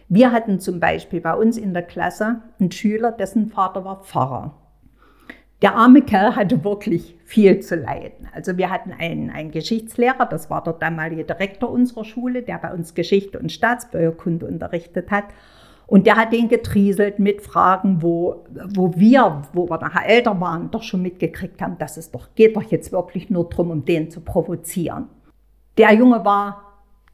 Wir 0.08 0.30
hatten 0.30 0.60
zum 0.60 0.78
Beispiel 0.78 1.20
bei 1.20 1.34
uns 1.34 1.56
in 1.56 1.74
der 1.74 1.82
Klasse 1.82 2.42
einen 2.60 2.70
Schüler, 2.70 3.12
dessen 3.12 3.48
Vater 3.48 3.84
war 3.84 4.04
Pfarrer. 4.04 4.54
Der 5.62 5.74
arme 5.74 6.02
Kerl 6.02 6.36
hatte 6.36 6.62
wirklich 6.64 7.16
viel 7.24 7.60
zu 7.60 7.76
leiden. 7.76 8.28
Also 8.34 8.58
wir 8.58 8.70
hatten 8.70 8.92
einen, 8.92 9.30
einen 9.30 9.50
Geschichtslehrer, 9.50 10.26
das 10.26 10.50
war 10.50 10.62
der 10.62 10.74
damalige 10.74 11.24
Direktor 11.24 11.70
unserer 11.70 12.04
Schule, 12.04 12.42
der 12.42 12.58
bei 12.58 12.72
uns 12.72 12.94
Geschichte 12.94 13.38
und 13.38 13.50
Staatsbürgerkunde 13.50 14.46
unterrichtet 14.46 15.10
hat. 15.10 15.24
Und 15.86 16.06
der 16.06 16.16
hat 16.16 16.32
den 16.32 16.48
getrieselt 16.48 17.18
mit 17.18 17.42
Fragen, 17.42 18.02
wo, 18.02 18.44
wo 18.74 18.94
wir, 18.96 19.42
wo 19.54 19.68
wir 19.68 19.78
nachher 19.78 20.08
älter 20.08 20.38
waren, 20.40 20.70
doch 20.70 20.82
schon 20.82 21.00
mitgekriegt 21.00 21.62
haben, 21.62 21.78
dass 21.78 21.96
es 21.96 22.10
doch 22.10 22.34
geht 22.34 22.56
doch 22.56 22.62
jetzt 22.64 22.92
wirklich 22.92 23.30
nur 23.30 23.48
darum, 23.48 23.70
um 23.70 23.84
den 23.84 24.10
zu 24.10 24.20
provozieren. 24.20 25.08
Der 25.78 25.94
Junge 25.94 26.24
war 26.24 26.65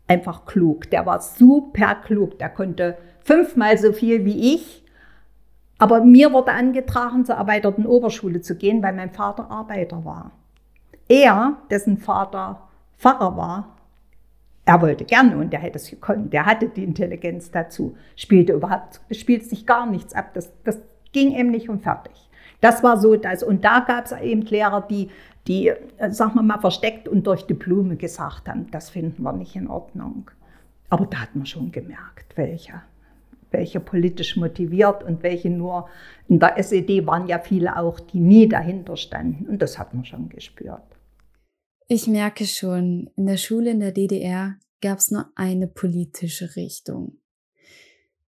einfach 0.09 0.45
klug. 0.45 0.91
Der 0.91 1.07
war 1.07 1.21
super 1.21 1.95
klug. 1.97 2.39
Der 2.39 2.49
konnte 2.49 2.99
fünfmal 3.21 3.79
so 3.79 3.93
viel 3.93 4.25
wie 4.25 4.55
ich. 4.55 4.85
Aber 5.79 6.05
mir 6.05 6.33
wurde 6.33 6.53
angetragen, 6.53 7.25
zur 7.25 7.37
erweiterten 7.37 7.87
Oberschule 7.87 8.41
zu 8.41 8.57
gehen, 8.57 8.83
weil 8.83 8.93
mein 8.93 9.11
Vater 9.11 9.51
Arbeiter 9.51 10.05
war. 10.05 10.33
Er, 11.09 11.59
dessen 11.71 11.99
Vater 11.99 12.69
Pfarrer 12.99 13.37
war, 13.37 13.77
er 14.65 14.81
wollte 14.81 15.05
gerne 15.05 15.37
und 15.37 15.53
er 15.53 15.61
hätte 15.61 15.79
es 15.79 15.91
gekonnt. 15.91 16.33
Der 16.33 16.47
hatte 16.47 16.69
die 16.69 16.85
Intelligenz 16.85 17.51
dazu. 17.51 17.97
Spielte 18.15 18.53
überhaupt, 18.53 19.01
spielt 19.11 19.45
sich 19.45 19.67
gar 19.67 19.87
nichts 19.87 20.15
ab. 20.15 20.31
Das, 20.35 20.53
das 20.63 20.79
Ging 21.13 21.35
eben 21.37 21.51
nicht 21.51 21.69
und 21.69 21.83
fertig. 21.83 22.13
Das 22.61 22.83
war 22.83 22.99
so 22.99 23.17
das. 23.17 23.43
Und 23.43 23.65
da 23.65 23.81
gab 23.81 24.07
es 24.07 24.13
eben 24.13 24.43
Lehrer, 24.43 24.81
die, 24.81 25.11
die, 25.47 25.69
äh, 25.69 26.11
sagen 26.11 26.35
wir 26.35 26.43
mal, 26.43 26.61
versteckt 26.61 27.09
und 27.09 27.27
durch 27.27 27.47
die 27.47 27.55
Blume 27.55 27.97
gesagt 27.97 28.49
haben, 28.49 28.71
das 28.71 28.91
finden 28.91 29.23
wir 29.23 29.33
nicht 29.33 29.57
in 29.57 29.69
Ordnung. 29.69 30.31
Aber 30.89 31.07
da 31.07 31.23
hat 31.23 31.35
man 31.35 31.47
schon 31.47 31.73
gemerkt, 31.73 32.37
welche 32.37 32.83
welche 33.53 33.81
politisch 33.81 34.37
motiviert 34.37 35.05
und 35.05 35.23
welche 35.23 35.51
nur 35.51 35.89
in 36.29 36.41
der 36.41 36.59
SED 36.59 37.07
waren 37.07 37.27
ja 37.29 37.39
viele 37.39 37.77
auch, 37.77 38.01
die 38.01 38.19
nie 38.19 38.49
dahinter 38.49 38.97
standen. 38.97 39.47
Und 39.47 39.63
das 39.63 39.79
hat 39.79 39.95
man 39.95 40.05
schon 40.05 40.29
gespürt. 40.29 40.83
Ich 41.89 42.07
merke 42.07 42.47
schon, 42.47 43.11
in 43.17 43.27
der 43.27 43.37
Schule 43.37 43.71
in 43.71 43.81
der 43.81 43.93
DDR 43.93 44.57
gab 44.81 44.99
es 44.99 45.11
nur 45.11 45.27
eine 45.35 45.67
politische 45.67 46.57
Richtung. 46.57 47.19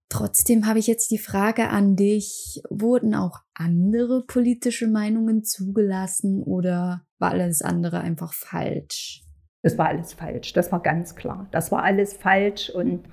Trotzdem 0.09 0.67
habe 0.67 0.79
ich 0.79 0.87
jetzt 0.87 1.11
die 1.11 1.19
Frage 1.19 1.69
an 1.71 1.97
dich, 1.97 2.63
wurden 2.71 3.15
auch 3.15 3.41
andere 3.55 4.25
politische 4.27 4.87
Meinungen 4.87 5.45
zugelassen 5.45 6.43
oder 6.43 7.05
war 7.19 7.31
alles 7.31 7.63
andere 7.63 8.01
einfach 8.01 8.33
falsch? 8.33 9.25
Es 9.63 9.79
war 9.79 9.89
alles 9.89 10.13
falsch, 10.13 10.53
das 10.53 10.71
war 10.71 10.81
ganz 10.81 11.17
klar. 11.17 11.49
Das 11.51 11.73
war 11.73 11.83
alles 11.83 12.13
falsch 12.15 12.71
und 12.71 13.09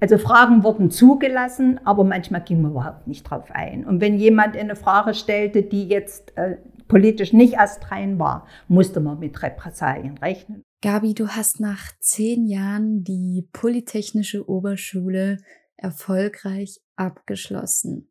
also 0.00 0.16
Fragen 0.16 0.64
wurden 0.64 0.90
zugelassen, 0.90 1.78
aber 1.84 2.04
manchmal 2.04 2.42
ging 2.42 2.62
man 2.62 2.70
überhaupt 2.70 3.06
nicht 3.06 3.22
drauf 3.24 3.50
ein. 3.50 3.84
Und 3.84 4.00
wenn 4.00 4.16
jemand 4.16 4.56
eine 4.56 4.76
Frage 4.76 5.12
stellte, 5.12 5.62
die 5.62 5.88
jetzt 5.88 6.36
äh, 6.38 6.56
politisch 6.88 7.34
nicht 7.34 7.58
astrein 7.58 8.18
war, 8.18 8.46
musste 8.66 9.00
man 9.00 9.18
mit 9.18 9.42
Repressalien 9.42 10.16
rechnen. 10.18 10.64
Gabi, 10.82 11.12
du 11.12 11.28
hast 11.28 11.60
nach 11.60 11.92
zehn 12.00 12.46
Jahren 12.46 13.04
die 13.04 13.46
Polytechnische 13.52 14.48
Oberschule 14.48 15.36
erfolgreich 15.80 16.80
abgeschlossen. 16.96 18.10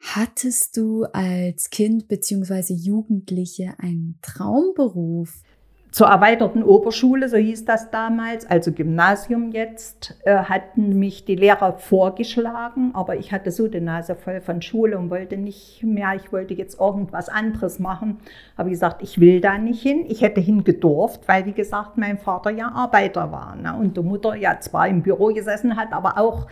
Hattest 0.00 0.76
du 0.76 1.04
als 1.12 1.70
Kind 1.70 2.08
bzw. 2.08 2.74
Jugendliche 2.74 3.74
einen 3.78 4.18
Traumberuf? 4.20 5.42
Zur 5.92 6.06
erweiterten 6.06 6.62
Oberschule, 6.62 7.28
so 7.28 7.36
hieß 7.36 7.66
das 7.66 7.90
damals, 7.90 8.46
also 8.46 8.72
Gymnasium 8.72 9.52
jetzt, 9.52 10.18
äh, 10.24 10.36
hatten 10.36 10.98
mich 10.98 11.26
die 11.26 11.36
Lehrer 11.36 11.74
vorgeschlagen, 11.74 12.92
aber 12.94 13.16
ich 13.16 13.30
hatte 13.30 13.50
so 13.50 13.68
die 13.68 13.82
Nase 13.82 14.14
voll 14.14 14.40
von 14.40 14.62
Schule 14.62 14.96
und 14.96 15.10
wollte 15.10 15.36
nicht 15.36 15.82
mehr, 15.82 16.14
ich 16.16 16.32
wollte 16.32 16.54
jetzt 16.54 16.80
irgendwas 16.80 17.28
anderes 17.28 17.78
machen. 17.78 18.20
Habe 18.56 18.70
gesagt, 18.70 19.02
ich 19.02 19.20
will 19.20 19.42
da 19.42 19.58
nicht 19.58 19.82
hin. 19.82 20.06
Ich 20.08 20.22
hätte 20.22 20.40
hingedurft, 20.40 21.28
weil 21.28 21.44
wie 21.44 21.52
gesagt, 21.52 21.98
mein 21.98 22.16
Vater 22.16 22.48
ja 22.48 22.72
Arbeiter 22.72 23.30
war 23.30 23.54
ne? 23.56 23.76
und 23.78 23.94
die 23.94 24.02
Mutter 24.02 24.34
ja 24.34 24.58
zwar 24.60 24.88
im 24.88 25.02
Büro 25.02 25.26
gesessen 25.26 25.76
hat, 25.76 25.92
aber 25.92 26.16
auch 26.16 26.46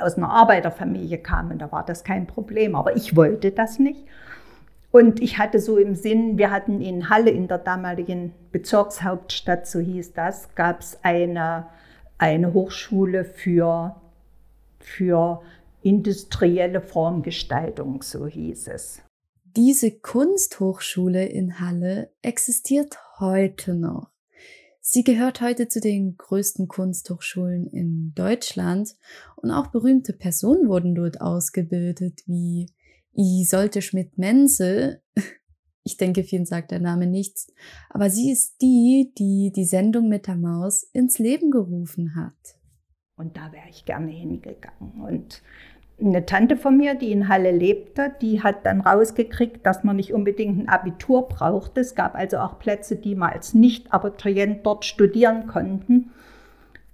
aus 0.00 0.16
einer 0.16 0.30
Arbeiterfamilie 0.30 1.18
kam 1.18 1.50
und 1.50 1.58
da 1.58 1.72
war 1.72 1.84
das 1.84 2.04
kein 2.04 2.28
Problem. 2.28 2.76
Aber 2.76 2.94
ich 2.94 3.16
wollte 3.16 3.50
das 3.50 3.80
nicht. 3.80 4.04
Und 4.90 5.20
ich 5.22 5.38
hatte 5.38 5.60
so 5.60 5.78
im 5.78 5.94
Sinn, 5.94 6.36
wir 6.36 6.50
hatten 6.50 6.80
in 6.80 7.08
Halle, 7.08 7.30
in 7.30 7.46
der 7.46 7.58
damaligen 7.58 8.32
Bezirkshauptstadt, 8.50 9.66
so 9.66 9.78
hieß 9.78 10.12
das, 10.14 10.54
gab 10.54 10.80
es 10.80 10.98
eine, 11.02 11.68
eine 12.18 12.52
Hochschule 12.52 13.24
für, 13.24 14.00
für 14.80 15.42
industrielle 15.82 16.80
Formgestaltung, 16.80 18.02
so 18.02 18.26
hieß 18.26 18.68
es. 18.68 19.02
Diese 19.56 19.92
Kunsthochschule 19.92 21.26
in 21.26 21.60
Halle 21.60 22.10
existiert 22.22 22.98
heute 23.18 23.74
noch. 23.74 24.10
Sie 24.80 25.04
gehört 25.04 25.40
heute 25.40 25.68
zu 25.68 25.80
den 25.80 26.16
größten 26.16 26.66
Kunsthochschulen 26.66 27.66
in 27.66 28.12
Deutschland 28.14 28.96
und 29.36 29.50
auch 29.50 29.68
berühmte 29.68 30.12
Personen 30.12 30.68
wurden 30.68 30.94
dort 30.94 31.20
ausgebildet, 31.20 32.22
wie 32.26 32.72
Isolde 33.14 33.82
Schmidt-Menzel, 33.82 35.02
ich 35.84 35.96
denke, 35.96 36.22
vielen 36.22 36.46
sagt 36.46 36.70
der 36.70 36.80
Name 36.80 37.06
nichts, 37.06 37.52
aber 37.88 38.10
sie 38.10 38.30
ist 38.30 38.60
die, 38.62 39.12
die 39.18 39.52
die 39.54 39.64
Sendung 39.64 40.08
mit 40.08 40.26
der 40.26 40.36
Maus 40.36 40.82
ins 40.92 41.18
Leben 41.18 41.50
gerufen 41.50 42.14
hat. 42.14 42.56
Und 43.16 43.36
da 43.36 43.52
wäre 43.52 43.68
ich 43.68 43.84
gerne 43.84 44.10
hingegangen. 44.10 45.02
Und 45.06 45.42
eine 46.00 46.24
Tante 46.24 46.56
von 46.56 46.76
mir, 46.76 46.94
die 46.94 47.12
in 47.12 47.28
Halle 47.28 47.50
lebte, 47.50 48.12
die 48.22 48.42
hat 48.42 48.64
dann 48.64 48.80
rausgekriegt, 48.80 49.66
dass 49.66 49.84
man 49.84 49.96
nicht 49.96 50.14
unbedingt 50.14 50.58
ein 50.58 50.68
Abitur 50.68 51.28
brauchte. 51.28 51.80
Es 51.80 51.94
gab 51.94 52.14
also 52.14 52.38
auch 52.38 52.58
Plätze, 52.58 52.96
die 52.96 53.14
man 53.14 53.32
als 53.32 53.52
Nicht-Abiturient 53.52 54.64
dort 54.64 54.84
studieren 54.84 55.46
konnten. 55.46 56.12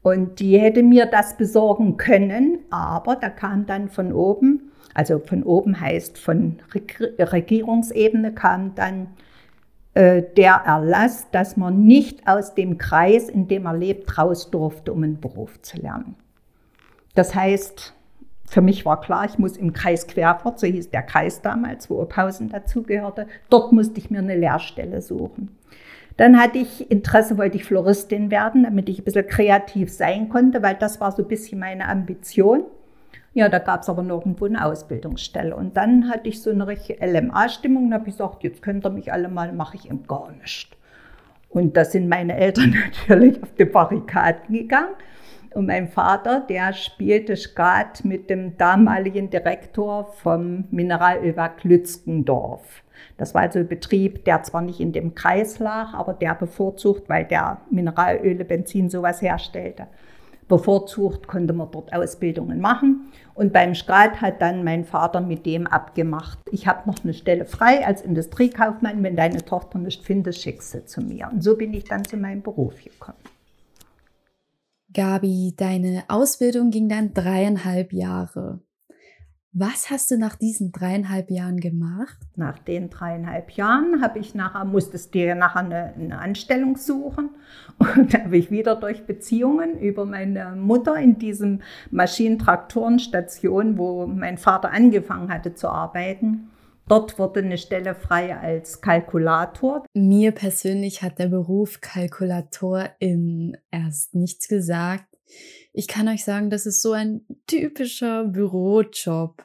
Und 0.03 0.41
die 0.41 0.59
hätte 0.59 0.83
mir 0.83 1.07
das 1.07 1.37
besorgen 1.37 1.97
können, 1.97 2.59
aber 2.71 3.17
da 3.17 3.29
kam 3.29 3.67
dann 3.67 3.89
von 3.89 4.13
oben, 4.13 4.66
also 4.95 5.19
von 5.19 5.43
oben 5.43 5.81
heißt 5.81 6.19
von 6.19 6.59
Regierungsebene 7.19 8.33
kam 8.33 8.75
dann 8.75 9.09
äh, 9.95 10.23
der 10.37 10.63
Erlass, 10.67 11.31
dass 11.31 11.57
man 11.57 11.85
nicht 11.85 12.29
aus 12.29 12.55
dem 12.55 12.79
Kreis, 12.79 13.29
in 13.29 13.49
dem 13.49 13.67
er 13.67 13.75
lebt, 13.75 14.19
raus 14.19 14.51
durfte, 14.51 14.93
um 14.93 15.03
einen 15.03 15.21
Beruf 15.21 15.61
zu 15.63 15.79
lernen. 15.79 16.17
Das 17.15 17.35
heißt, 17.35 17.95
für 18.47 18.61
mich 18.61 18.85
war 18.85 19.01
klar, 19.01 19.25
ich 19.25 19.39
muss 19.39 19.57
im 19.57 19.73
Kreis 19.73 20.07
Querfurt, 20.07 20.61
so 20.61 20.67
hieß 20.67 20.91
der 20.91 21.03
Kreis 21.03 21.41
damals, 21.43 21.91
wo 21.91 22.01
Ophausen 22.01 22.51
dazugehörte, 22.51 23.27
dort 23.51 23.73
musste 23.73 23.99
ich 23.99 24.11
mir 24.11 24.19
eine 24.19 24.37
Lehrstelle 24.37 25.01
suchen. 25.01 25.57
Dann 26.17 26.39
hatte 26.41 26.59
ich 26.59 26.91
Interesse, 26.91 27.37
wollte 27.37 27.57
ich 27.57 27.65
Floristin 27.65 28.31
werden, 28.31 28.65
damit 28.65 28.89
ich 28.89 29.01
ein 29.01 29.05
bisschen 29.05 29.27
kreativ 29.27 29.93
sein 29.93 30.29
konnte, 30.29 30.63
weil 30.63 30.75
das 30.75 31.01
war 31.01 31.13
so 31.13 31.23
ein 31.23 31.29
bisschen 31.29 31.59
meine 31.59 31.89
Ambition. 31.89 32.65
Ja, 33.37 33.51
da 33.51 33.59
gab 33.59 33.83
es 33.83 33.91
aber 33.91 34.03
nirgendwo 34.03 34.47
eine 34.47 34.65
Ausbildungsstelle. 34.65 35.55
Und 35.55 35.77
dann 35.77 36.09
hatte 36.09 36.27
ich 36.31 36.41
so 36.41 36.49
eine 36.49 36.67
richtige 36.67 37.05
LMA-Stimmung 37.05 37.85
und 37.85 37.93
habe 37.93 38.07
gesagt, 38.07 38.43
jetzt 38.45 38.63
könnt 38.63 38.87
ihr 38.87 38.89
mich 38.89 39.13
alle 39.13 39.29
mal, 39.29 39.53
mache 39.53 39.77
ich 39.77 39.91
eben 39.91 40.07
gar 40.07 40.33
nicht. 40.33 40.75
Und 41.51 41.77
da 41.77 41.85
sind 41.85 42.09
meine 42.09 42.35
Eltern 42.35 42.75
natürlich 43.09 43.43
auf 43.43 43.53
die 43.53 43.67
Barrikaden 43.67 44.55
gegangen. 44.55 44.95
Und 45.53 45.67
mein 45.67 45.89
Vater, 45.89 46.47
der 46.49 46.73
spielte 46.73 47.37
Skat 47.37 48.07
mit 48.07 48.31
dem 48.31 48.57
damaligen 48.57 49.29
Direktor 49.29 50.15
vom 50.15 50.65
Mineralölwerk 50.71 51.63
Lützgendorf. 51.63 52.85
Das 53.19 53.35
war 53.35 53.43
also 53.43 53.59
ein 53.59 53.69
Betrieb, 53.69 54.25
der 54.25 54.45
zwar 54.45 54.63
nicht 54.63 54.81
in 54.81 54.93
dem 54.93 55.15
Kreis 55.15 55.59
lag, 55.59 55.93
aber 55.93 56.15
der 56.15 56.35
bevorzugt, 56.37 57.11
weil 57.11 57.27
der 57.27 57.61
Mineralöle, 57.71 58.47
Benzin 58.47 58.89
sowas 58.89 59.21
herstellte 59.21 59.89
bevorzugt, 60.49 61.27
konnte 61.27 61.53
man 61.53 61.71
dort 61.71 61.93
Ausbildungen 61.93 62.61
machen. 62.61 63.09
Und 63.35 63.53
beim 63.53 63.75
Skat 63.75 64.21
hat 64.21 64.41
dann 64.41 64.65
mein 64.65 64.85
Vater 64.85 65.21
mit 65.21 65.45
dem 65.45 65.67
abgemacht, 65.67 66.39
ich 66.51 66.67
habe 66.67 66.89
noch 66.89 67.03
eine 67.05 67.15
Stelle 67.15 67.45
frei 67.45 67.87
als 67.87 68.03
Industriekaufmann, 68.03 69.03
wenn 69.03 69.17
deine 69.17 69.45
Tochter 69.45 69.79
nicht 69.79 70.05
findest, 70.05 70.41
schick 70.43 70.63
sie 70.63 70.85
zu 70.85 71.01
mir. 71.01 71.29
Und 71.33 71.43
so 71.43 71.57
bin 71.57 71.75
ich 71.75 71.85
dann 71.85 72.05
zu 72.05 72.17
meinem 72.17 72.43
Beruf 72.43 72.75
gekommen. 72.83 73.19
Gabi, 74.93 75.53
deine 75.57 76.05
Ausbildung 76.09 76.71
ging 76.71 76.89
dann 76.89 77.13
dreieinhalb 77.13 77.93
Jahre. 77.93 78.61
Was 79.59 79.89
hast 79.89 80.11
du 80.11 80.19
nach 80.19 80.37
diesen 80.37 80.71
dreieinhalb 80.71 81.31
Jahren 81.31 81.61
gemacht? 81.61 82.19
Nach 82.37 82.59
den 82.59 82.91
dreieinhalb 82.91 83.53
Jahren 83.53 84.03
habe 84.03 84.19
ich 84.19 84.35
nachher, 84.35 84.67
musstest 84.67 85.15
dir 85.15 85.35
nachher 85.35 85.61
eine, 85.61 85.95
eine 85.95 86.19
Anstellung 86.19 86.77
suchen. 86.77 87.31
Und 87.79 88.13
da 88.13 88.25
habe 88.25 88.37
ich 88.37 88.51
wieder 88.51 88.77
durch 88.77 89.07
Beziehungen 89.07 89.81
über 89.81 90.05
meine 90.05 90.55
Mutter 90.57 90.97
in 90.97 91.19
diesem 91.19 91.63
Maschinentraktorenstation, 91.91 93.79
wo 93.79 94.07
mein 94.07 94.37
Vater 94.37 94.73
angefangen 94.73 95.33
hatte 95.33 95.55
zu 95.55 95.69
arbeiten, 95.71 96.51
Dort 96.89 97.19
wurde 97.19 97.41
eine 97.41 97.59
Stelle 97.59 97.97
frei 97.97 98.37
als 98.37 98.81
Kalkulator. 98.81 99.85
Mir 99.93 100.31
persönlich 100.31 101.03
hat 101.03 101.19
der 101.19 101.27
Beruf 101.27 101.81
Kalkulator 101.81 102.91
in 103.01 103.57
erst 103.73 104.15
nichts 104.15 104.47
gesagt. 104.47 105.07
Ich 105.79 105.89
kann 105.89 106.09
euch 106.09 106.25
sagen, 106.25 106.49
das 106.49 106.65
ist 106.65 106.81
so 106.81 106.93
ein 106.93 107.21
typischer 107.47 108.25
Bürojob. 108.25 109.45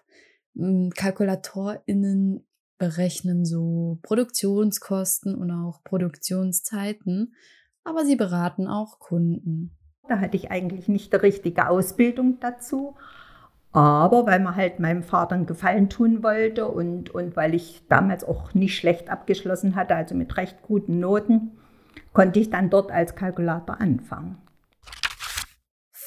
Hm, 0.55 0.91
KalkulatorInnen 0.95 2.47
berechnen 2.77 3.43
so 3.43 3.99
Produktionskosten 4.01 5.35
und 5.35 5.51
auch 5.51 5.83
Produktionszeiten, 5.83 7.35
aber 7.83 8.05
sie 8.05 8.15
beraten 8.15 8.67
auch 8.67 8.99
Kunden. 8.99 9.75
Da 10.07 10.21
hatte 10.21 10.37
ich 10.37 10.51
eigentlich 10.51 10.87
nicht 10.87 11.11
die 11.11 11.17
richtige 11.17 11.67
Ausbildung 11.67 12.39
dazu. 12.39 12.95
Aber 13.73 14.25
weil 14.25 14.39
man 14.39 14.55
halt 14.55 14.79
meinem 14.79 15.03
Vater 15.03 15.35
einen 15.35 15.47
Gefallen 15.47 15.89
tun 15.89 16.23
wollte 16.23 16.65
und, 16.69 17.09
und 17.09 17.35
weil 17.35 17.55
ich 17.55 17.83
damals 17.89 18.23
auch 18.23 18.53
nicht 18.53 18.77
schlecht 18.77 19.09
abgeschlossen 19.09 19.75
hatte, 19.75 19.97
also 19.97 20.15
mit 20.15 20.37
recht 20.37 20.61
guten 20.61 21.01
Noten, 21.01 21.51
konnte 22.13 22.39
ich 22.39 22.49
dann 22.49 22.69
dort 22.69 22.89
als 22.89 23.15
Kalkulator 23.15 23.81
anfangen. 23.81 24.37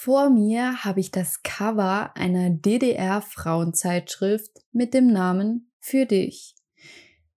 Vor 0.04 0.28
mir 0.28 0.84
habe 0.84 1.00
ich 1.00 1.10
das 1.12 1.42
Cover 1.42 2.14
einer 2.14 2.50
DDR-Frauenzeitschrift 2.50 4.50
mit 4.70 4.92
dem 4.92 5.06
Namen 5.06 5.72
Für 5.80 6.04
dich. 6.04 6.54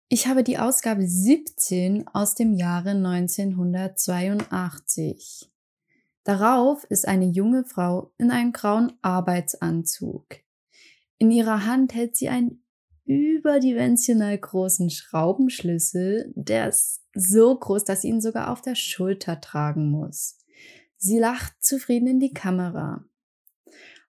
Ich 0.10 0.27
habe 0.27 0.43
die 0.43 0.58
Ausgabe 0.58 1.08
17 1.08 2.10
aus 2.10 2.36
dem 2.36 2.51
Jahre 2.51 2.89
1982. 2.89 5.49
Darauf 6.25 6.84
ist 6.84 7.08
eine 7.08 7.27
junge 7.27 7.63
Frau 7.63 8.12
in 8.17 8.32
einem 8.32 8.51
grauen 8.51 8.91
Arbeitsanzug. 9.01 10.25
In 11.19 11.32
ihrer 11.32 11.65
Hand 11.65 11.95
hält 11.95 12.17
sie 12.17 12.27
einen 12.27 12.65
überdimensional 13.06 14.38
großen 14.38 14.89
Schraubenschlüssel, 14.89 16.34
der 16.36 16.67
ist 16.67 16.99
so 17.13 17.58
groß, 17.58 17.86
dass 17.86 18.01
sie 18.01 18.10
ihn 18.10 18.19
sogar 18.19 18.51
auf 18.51 18.62
der 18.62 18.75
Schulter 18.75 19.39
tragen 19.39 19.89
muss. 19.89 20.37
Sie 20.97 21.19
lacht 21.19 21.63
zufrieden 21.63 22.07
in 22.07 22.19
die 22.19 22.33
Kamera. 22.33 23.05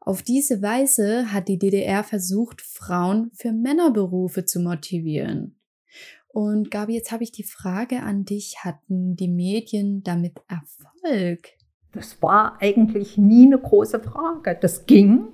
Auf 0.00 0.22
diese 0.22 0.62
Weise 0.62 1.32
hat 1.32 1.48
die 1.48 1.58
DDR 1.58 2.02
versucht, 2.02 2.62
Frauen 2.62 3.30
für 3.34 3.52
Männerberufe 3.52 4.46
zu 4.46 4.60
motivieren. 4.60 5.58
Und 6.28 6.70
Gabi, 6.70 6.94
jetzt 6.94 7.12
habe 7.12 7.24
ich 7.24 7.32
die 7.32 7.44
Frage 7.44 8.02
an 8.02 8.24
dich, 8.24 8.64
hatten 8.64 9.16
die 9.16 9.28
Medien 9.28 10.02
damit 10.02 10.40
Erfolg? 10.48 11.48
Das 11.92 12.22
war 12.22 12.56
eigentlich 12.60 13.18
nie 13.18 13.46
eine 13.46 13.58
große 13.58 14.00
Frage. 14.00 14.56
Das 14.60 14.86
ging. 14.86 15.28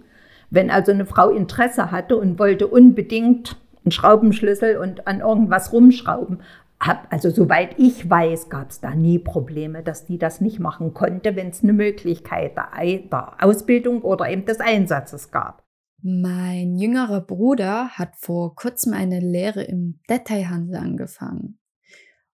Wenn 0.50 0.70
also 0.70 0.92
eine 0.92 1.06
Frau 1.06 1.30
Interesse 1.30 1.90
hatte 1.90 2.16
und 2.16 2.38
wollte 2.38 2.66
unbedingt 2.66 3.56
einen 3.84 3.92
Schraubenschlüssel 3.92 4.78
und 4.78 5.06
an 5.06 5.20
irgendwas 5.20 5.72
rumschrauben, 5.72 6.42
hab, 6.80 7.12
also 7.12 7.30
soweit 7.30 7.78
ich 7.78 8.08
weiß, 8.08 8.48
gab 8.48 8.70
es 8.70 8.80
da 8.80 8.94
nie 8.94 9.18
Probleme, 9.18 9.82
dass 9.82 10.04
die 10.04 10.18
das 10.18 10.40
nicht 10.40 10.58
machen 10.58 10.92
konnte, 10.92 11.36
wenn 11.36 11.48
es 11.48 11.62
eine 11.62 11.72
Möglichkeit 11.72 12.56
der, 12.56 12.70
der 13.10 13.36
Ausbildung 13.42 14.02
oder 14.02 14.28
eben 14.28 14.44
des 14.44 14.60
Einsatzes 14.60 15.30
gab. 15.30 15.64
Mein 16.02 16.76
jüngerer 16.76 17.22
Bruder 17.22 17.88
hat 17.90 18.16
vor 18.16 18.54
kurzem 18.54 18.92
eine 18.92 19.20
Lehre 19.20 19.62
im 19.62 20.00
Detailhandel 20.10 20.76
angefangen. 20.76 21.58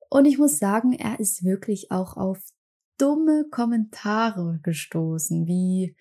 Und 0.08 0.24
ich 0.24 0.38
muss 0.38 0.58
sagen, 0.58 0.94
er 0.94 1.20
ist 1.20 1.44
wirklich 1.44 1.90
auch 1.90 2.16
auf 2.16 2.38
dumme 2.96 3.44
Kommentare 3.50 4.60
gestoßen, 4.62 5.46
wie 5.46 5.94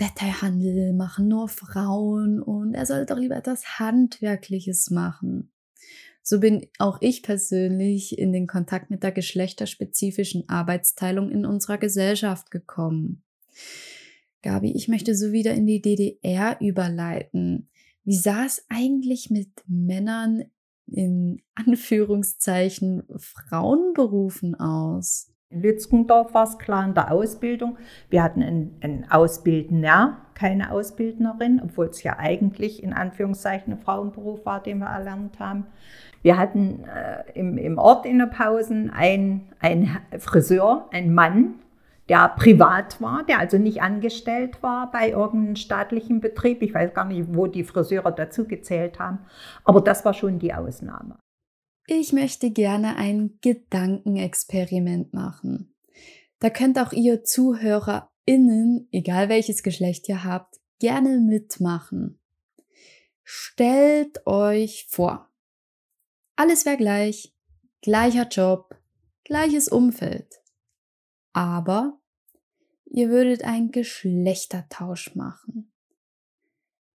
Detailhandel 0.00 0.92
machen 0.92 1.28
nur 1.28 1.48
Frauen 1.48 2.42
und 2.42 2.74
er 2.74 2.84
soll 2.84 3.06
doch 3.06 3.16
lieber 3.16 3.36
etwas 3.36 3.78
Handwerkliches 3.78 4.90
machen. 4.90 5.53
So 6.26 6.40
bin 6.40 6.66
auch 6.78 7.02
ich 7.02 7.22
persönlich 7.22 8.18
in 8.18 8.32
den 8.32 8.46
Kontakt 8.46 8.90
mit 8.90 9.02
der 9.02 9.12
geschlechterspezifischen 9.12 10.48
Arbeitsteilung 10.48 11.30
in 11.30 11.44
unserer 11.44 11.76
Gesellschaft 11.76 12.50
gekommen. 12.50 13.22
Gabi, 14.42 14.72
ich 14.74 14.88
möchte 14.88 15.14
so 15.14 15.32
wieder 15.32 15.52
in 15.52 15.66
die 15.66 15.82
DDR 15.82 16.56
überleiten. 16.60 17.68
Wie 18.04 18.16
sah 18.16 18.46
es 18.46 18.64
eigentlich 18.70 19.28
mit 19.28 19.50
Männern 19.66 20.44
in 20.86 21.42
Anführungszeichen 21.54 23.02
Frauenberufen 23.16 24.54
aus? 24.54 25.30
In 25.50 25.60
Lützgendorf 25.60 26.32
war 26.32 26.44
es 26.44 26.58
klar 26.58 26.86
in 26.86 26.94
der 26.94 27.12
Ausbildung. 27.12 27.76
Wir 28.08 28.22
hatten 28.22 28.42
einen, 28.42 28.78
einen 28.80 29.10
Ausbildner, 29.10 30.26
keine 30.34 30.72
Ausbildnerin, 30.72 31.60
obwohl 31.62 31.86
es 31.86 32.02
ja 32.02 32.18
eigentlich 32.18 32.82
in 32.82 32.94
Anführungszeichen 32.94 33.74
ein 33.74 33.78
Frauenberuf 33.78 34.44
war, 34.46 34.62
den 34.62 34.78
wir 34.78 34.86
erlernt 34.86 35.38
haben. 35.38 35.66
Wir 36.24 36.38
hatten 36.38 36.84
äh, 36.84 37.38
im, 37.38 37.58
im 37.58 37.76
Ort 37.76 38.06
in 38.06 38.18
der 38.18 38.26
Pausen 38.26 38.88
einen 38.88 39.50
Friseur, 40.18 40.88
einen 40.90 41.12
Mann, 41.12 41.56
der 42.08 42.30
privat 42.30 42.98
war, 43.02 43.24
der 43.26 43.40
also 43.40 43.58
nicht 43.58 43.82
angestellt 43.82 44.62
war 44.62 44.90
bei 44.90 45.10
irgendeinem 45.10 45.56
staatlichen 45.56 46.20
Betrieb. 46.20 46.62
Ich 46.62 46.72
weiß 46.72 46.94
gar 46.94 47.04
nicht, 47.04 47.34
wo 47.34 47.46
die 47.46 47.62
Friseure 47.62 48.10
dazu 48.10 48.46
gezählt 48.46 48.98
haben, 48.98 49.18
aber 49.64 49.82
das 49.82 50.06
war 50.06 50.14
schon 50.14 50.38
die 50.38 50.54
Ausnahme. 50.54 51.18
Ich 51.86 52.14
möchte 52.14 52.50
gerne 52.50 52.96
ein 52.96 53.38
Gedankenexperiment 53.42 55.12
machen. 55.12 55.74
Da 56.38 56.48
könnt 56.48 56.78
auch 56.78 56.92
ihr 56.92 57.22
ZuhörerInnen, 57.24 58.88
egal 58.92 59.28
welches 59.28 59.62
Geschlecht 59.62 60.08
ihr 60.08 60.24
habt, 60.24 60.56
gerne 60.80 61.20
mitmachen. 61.20 62.18
Stellt 63.22 64.26
euch 64.26 64.86
vor, 64.88 65.28
alles 66.36 66.66
wäre 66.66 66.76
gleich, 66.76 67.34
gleicher 67.82 68.28
Job, 68.28 68.76
gleiches 69.24 69.68
Umfeld. 69.68 70.42
Aber 71.32 72.00
ihr 72.86 73.08
würdet 73.08 73.44
einen 73.44 73.70
Geschlechtertausch 73.70 75.14
machen. 75.14 75.72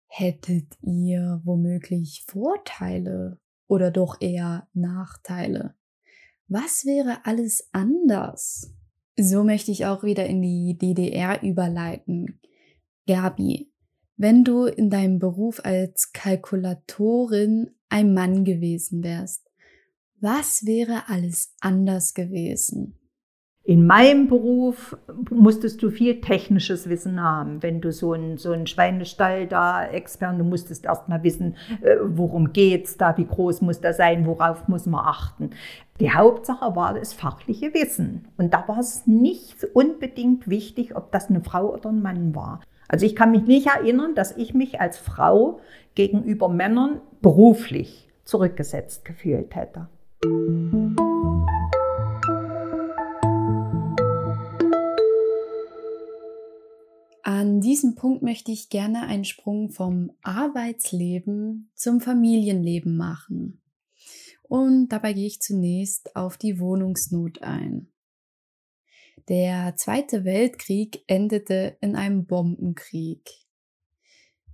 Hättet 0.07 0.77
ihr 0.83 1.41
womöglich 1.45 2.25
Vorteile 2.27 3.41
oder 3.67 3.91
doch 3.91 4.21
eher 4.21 4.69
Nachteile? 4.73 5.75
Was 6.47 6.85
wäre 6.85 7.25
alles 7.25 7.69
anders? 7.73 8.73
So 9.17 9.45
möchte 9.45 9.71
ich 9.71 9.87
auch 9.87 10.05
wieder 10.05 10.27
in 10.27 10.43
die 10.43 10.77
DDR 10.79 11.43
überleiten. 11.43 12.41
Gabi, 13.07 13.73
wenn 14.17 14.45
du 14.45 14.67
in 14.67 14.91
deinem 14.91 15.19
Beruf 15.19 15.61
als 15.65 16.13
Kalkulatorin 16.13 17.71
ein 17.95 18.13
Mann 18.13 18.45
gewesen 18.45 19.05
wärst, 19.05 19.49
was 20.21 20.67
wäre 20.67 21.05
alles 21.07 21.55
anders 21.61 22.13
gewesen? 22.13 22.99
In 23.63 23.87
meinem 23.87 24.27
Beruf 24.27 24.97
musstest 25.31 25.81
du 25.81 25.91
viel 25.91 26.21
technisches 26.21 26.89
Wissen 26.89 27.23
haben. 27.23 27.63
Wenn 27.63 27.81
du 27.81 27.93
so 27.93 28.13
einen 28.13 28.37
so 28.37 28.53
Schweinestall 28.67 29.47
da 29.47 29.87
extern, 29.87 30.39
du 30.39 30.45
musstest 30.45 30.85
erst 30.85 31.09
mal 31.09 31.23
wissen, 31.23 31.57
äh, 31.83 31.97
worum 32.03 32.53
geht's 32.53 32.99
da, 32.99 33.17
wie 33.17 33.27
groß 33.27 33.63
muss 33.63 33.81
der 33.81 33.95
sein, 33.95 34.27
worauf 34.27 34.67
muss 34.67 34.87
man 34.87 35.07
achten. 35.07 35.51
Die 36.01 36.11
Hauptsache 36.11 36.75
war 36.75 36.95
das 36.95 37.15
fachliche 37.15 37.73
Wissen. 37.75 38.27
Und 38.37 38.53
da 38.53 38.67
war 38.67 38.81
es 38.81 39.07
nicht 39.07 39.65
unbedingt 39.73 40.49
wichtig, 40.49 40.97
ob 40.97 41.13
das 41.13 41.31
eine 41.31 41.43
Frau 41.43 41.73
oder 41.73 41.91
ein 41.91 42.03
Mann 42.03 42.35
war. 42.35 42.61
Also 42.95 43.07
ich 43.07 43.17
kann 43.17 43.33
mich 43.33 43.43
nicht 43.43 43.67
erinnern, 43.67 44.15
dass 44.15 44.37
ich 44.37 44.55
mich 44.55 44.81
als 44.81 44.99
Frau 44.99 45.59
gegenüber 45.97 46.49
Männern 46.49 47.01
beruflich 47.21 48.09
zurückgesetzt 48.25 49.05
gefühlt 49.05 49.57
hätte. 49.57 49.89
An 57.25 57.61
diesem 57.61 57.97
Punkt 57.97 58.23
möchte 58.23 58.53
ich 58.53 58.69
gerne 58.69 59.09
einen 59.09 59.25
Sprung 59.25 59.71
vom 59.71 60.13
Arbeitsleben 60.23 61.73
zum 61.75 62.01
Familienleben 62.01 62.97
machen. 62.97 63.61
Und 64.45 64.91
dabei 64.91 65.15
gehe 65.15 65.27
ich 65.27 65.41
zunächst 65.41 66.15
auf 66.15 66.37
die 66.37 66.61
Wohnungsnot 66.61 67.43
ein. 67.43 67.89
Der 69.29 69.75
Zweite 69.77 70.25
Weltkrieg 70.25 71.03
endete 71.07 71.79
in 71.81 71.97
einem 71.97 72.27
Bombenkrieg. 72.27 73.23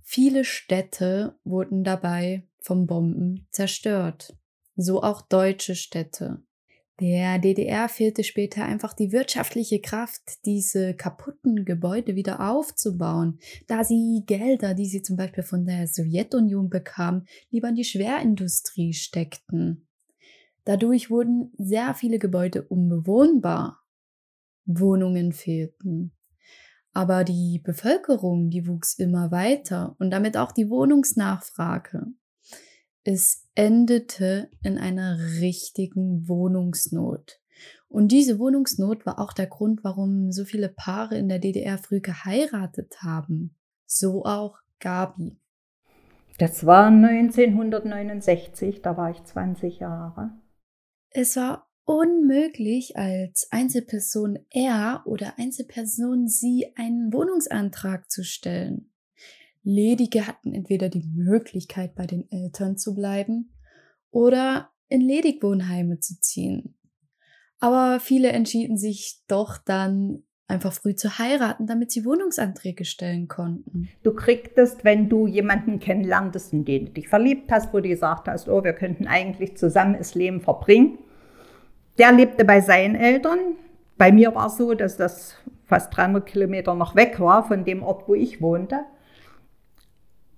Viele 0.01 0.45
Städte 0.45 1.37
wurden 1.43 1.83
dabei 1.83 2.47
vom 2.61 2.87
Bomben 2.87 3.47
zerstört, 3.51 4.37
so 4.77 5.03
auch 5.03 5.21
deutsche 5.21 5.75
Städte. 5.75 6.41
Der 7.01 7.39
DDR 7.39 7.89
fehlte 7.89 8.23
später 8.23 8.63
einfach 8.63 8.93
die 8.93 9.11
wirtschaftliche 9.11 9.81
Kraft, 9.81 10.45
diese 10.45 10.93
kaputten 10.93 11.65
Gebäude 11.65 12.15
wieder 12.15 12.49
aufzubauen, 12.49 13.39
da 13.67 13.83
sie 13.83 14.23
Gelder, 14.25 14.73
die 14.73 14.85
sie 14.85 15.01
zum 15.01 15.17
Beispiel 15.17 15.43
von 15.43 15.65
der 15.65 15.87
Sowjetunion 15.87 16.69
bekam, 16.69 17.25
lieber 17.49 17.69
in 17.69 17.75
die 17.75 17.83
Schwerindustrie 17.83 18.93
steckten. 18.93 19.87
Dadurch 20.63 21.09
wurden 21.09 21.51
sehr 21.57 21.95
viele 21.95 22.19
Gebäude 22.19 22.61
unbewohnbar. 22.61 23.80
Wohnungen 24.65 25.33
fehlten. 25.33 26.11
Aber 26.93 27.23
die 27.23 27.61
Bevölkerung, 27.63 28.49
die 28.49 28.67
wuchs 28.67 28.93
immer 28.95 29.31
weiter 29.31 29.95
und 29.99 30.11
damit 30.11 30.37
auch 30.37 30.51
die 30.51 30.69
Wohnungsnachfrage. 30.69 32.07
Es 33.03 33.47
endete 33.55 34.49
in 34.61 34.77
einer 34.77 35.17
richtigen 35.39 36.27
Wohnungsnot. 36.27 37.39
Und 37.87 38.11
diese 38.11 38.39
Wohnungsnot 38.39 39.05
war 39.05 39.19
auch 39.19 39.33
der 39.33 39.47
Grund, 39.47 39.83
warum 39.83 40.31
so 40.31 40.45
viele 40.45 40.69
Paare 40.69 41.17
in 41.17 41.27
der 41.27 41.39
DDR 41.39 41.77
früh 41.77 41.99
geheiratet 41.99 43.01
haben. 43.01 43.55
So 43.85 44.23
auch 44.25 44.57
Gabi. 44.79 45.37
Das 46.37 46.65
war 46.65 46.87
1969, 46.87 48.81
da 48.81 48.97
war 48.97 49.11
ich 49.11 49.23
20 49.23 49.79
Jahre. 49.79 50.31
Es 51.09 51.35
war 51.35 51.70
unmöglich, 51.85 52.97
als 52.97 53.47
Einzelperson 53.51 54.39
er 54.49 55.03
oder 55.05 55.37
Einzelperson 55.37 56.27
sie 56.27 56.67
einen 56.75 57.11
Wohnungsantrag 57.13 58.09
zu 58.09 58.23
stellen. 58.23 58.91
Ledige 59.63 60.27
hatten 60.27 60.53
entweder 60.53 60.89
die 60.89 61.07
Möglichkeit, 61.15 61.95
bei 61.95 62.07
den 62.07 62.29
Eltern 62.31 62.77
zu 62.77 62.95
bleiben 62.95 63.53
oder 64.09 64.69
in 64.87 65.01
Ledigwohnheime 65.01 65.99
zu 65.99 66.19
ziehen. 66.19 66.75
Aber 67.59 67.99
viele 67.99 68.29
entschieden 68.29 68.77
sich 68.77 69.21
doch 69.27 69.57
dann 69.57 70.23
einfach 70.47 70.73
früh 70.73 70.95
zu 70.95 71.17
heiraten, 71.17 71.65
damit 71.65 71.91
sie 71.91 72.05
Wohnungsanträge 72.05 72.85
stellen 72.85 73.27
konnten. 73.27 73.87
Du 74.03 74.13
kriegtest, 74.13 74.83
wenn 74.83 75.07
du 75.07 75.27
jemanden 75.27 75.79
kennenlerntest, 75.79 76.51
in 76.53 76.65
den 76.65 76.87
du 76.87 76.91
dich 76.91 77.07
verliebt 77.07 77.51
hast, 77.51 77.73
wo 77.73 77.79
du 77.79 77.87
gesagt 77.87 78.27
hast, 78.27 78.49
oh, 78.49 78.63
wir 78.63 78.73
könnten 78.73 79.07
eigentlich 79.07 79.55
zusammen 79.57 79.95
das 79.97 80.13
Leben 80.13 80.41
verbringen. 80.41 80.99
Der 82.01 82.11
lebte 82.11 82.45
bei 82.45 82.61
seinen 82.61 82.95
Eltern. 82.95 83.37
Bei 83.95 84.11
mir 84.11 84.33
war 84.33 84.47
es 84.47 84.57
so, 84.57 84.73
dass 84.73 84.97
das 84.97 85.35
fast 85.65 85.95
300 85.95 86.25
Kilometer 86.25 86.73
noch 86.73 86.95
weg 86.95 87.19
war 87.19 87.43
von 87.43 87.63
dem 87.63 87.83
Ort, 87.83 88.07
wo 88.07 88.15
ich 88.15 88.41
wohnte. 88.41 88.79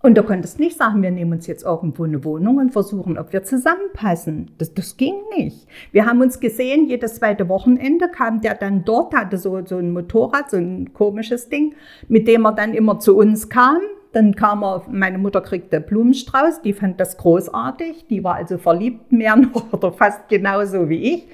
Und 0.02 0.18
du 0.18 0.24
konntest 0.24 0.60
nicht 0.60 0.76
sagen, 0.76 1.02
wir 1.02 1.12
nehmen 1.12 1.32
uns 1.32 1.48
jetzt 1.48 1.64
irgendwo 1.64 2.04
eine 2.04 2.26
Wohnung 2.26 2.58
und 2.58 2.72
versuchen, 2.72 3.18
ob 3.18 3.32
wir 3.32 3.44
zusammenpassen. 3.44 4.52
Das, 4.58 4.74
das 4.74 4.98
ging 4.98 5.14
nicht. 5.38 5.66
Wir 5.94 6.06
haben 6.06 6.20
uns 6.20 6.42
gesehen, 6.42 6.90
jedes 6.90 7.16
zweite 7.16 7.48
Wochenende 7.48 8.10
kam 8.10 8.42
der 8.42 8.56
dann 8.56 8.84
dort, 8.84 9.16
hatte 9.16 9.38
so, 9.38 9.66
so 9.66 9.78
ein 9.78 9.94
Motorrad, 9.94 10.52
so 10.52 10.58
ein 10.58 10.92
komisches 10.92 11.48
Ding, 11.48 11.76
mit 12.10 12.28
dem 12.28 12.46
er 12.46 12.52
dann 12.52 12.74
immer 12.74 13.00
zu 13.00 13.16
uns 13.16 13.48
kam. 13.48 13.80
Dann 14.12 14.36
kam 14.36 14.66
er, 14.66 14.84
meine 14.92 15.18
Mutter 15.18 15.40
kriegte 15.40 15.80
Blumenstrauß, 15.80 16.62
die 16.62 16.74
fand 16.74 17.00
das 17.00 17.16
großartig, 17.16 18.08
die 18.10 18.22
war 18.22 18.36
also 18.36 18.58
verliebt 18.58 19.14
mehr 19.14 19.36
noch 19.38 19.72
oder 19.72 19.94
fast 19.94 20.28
genauso 20.28 20.90
wie 20.90 21.14
ich. 21.14 21.28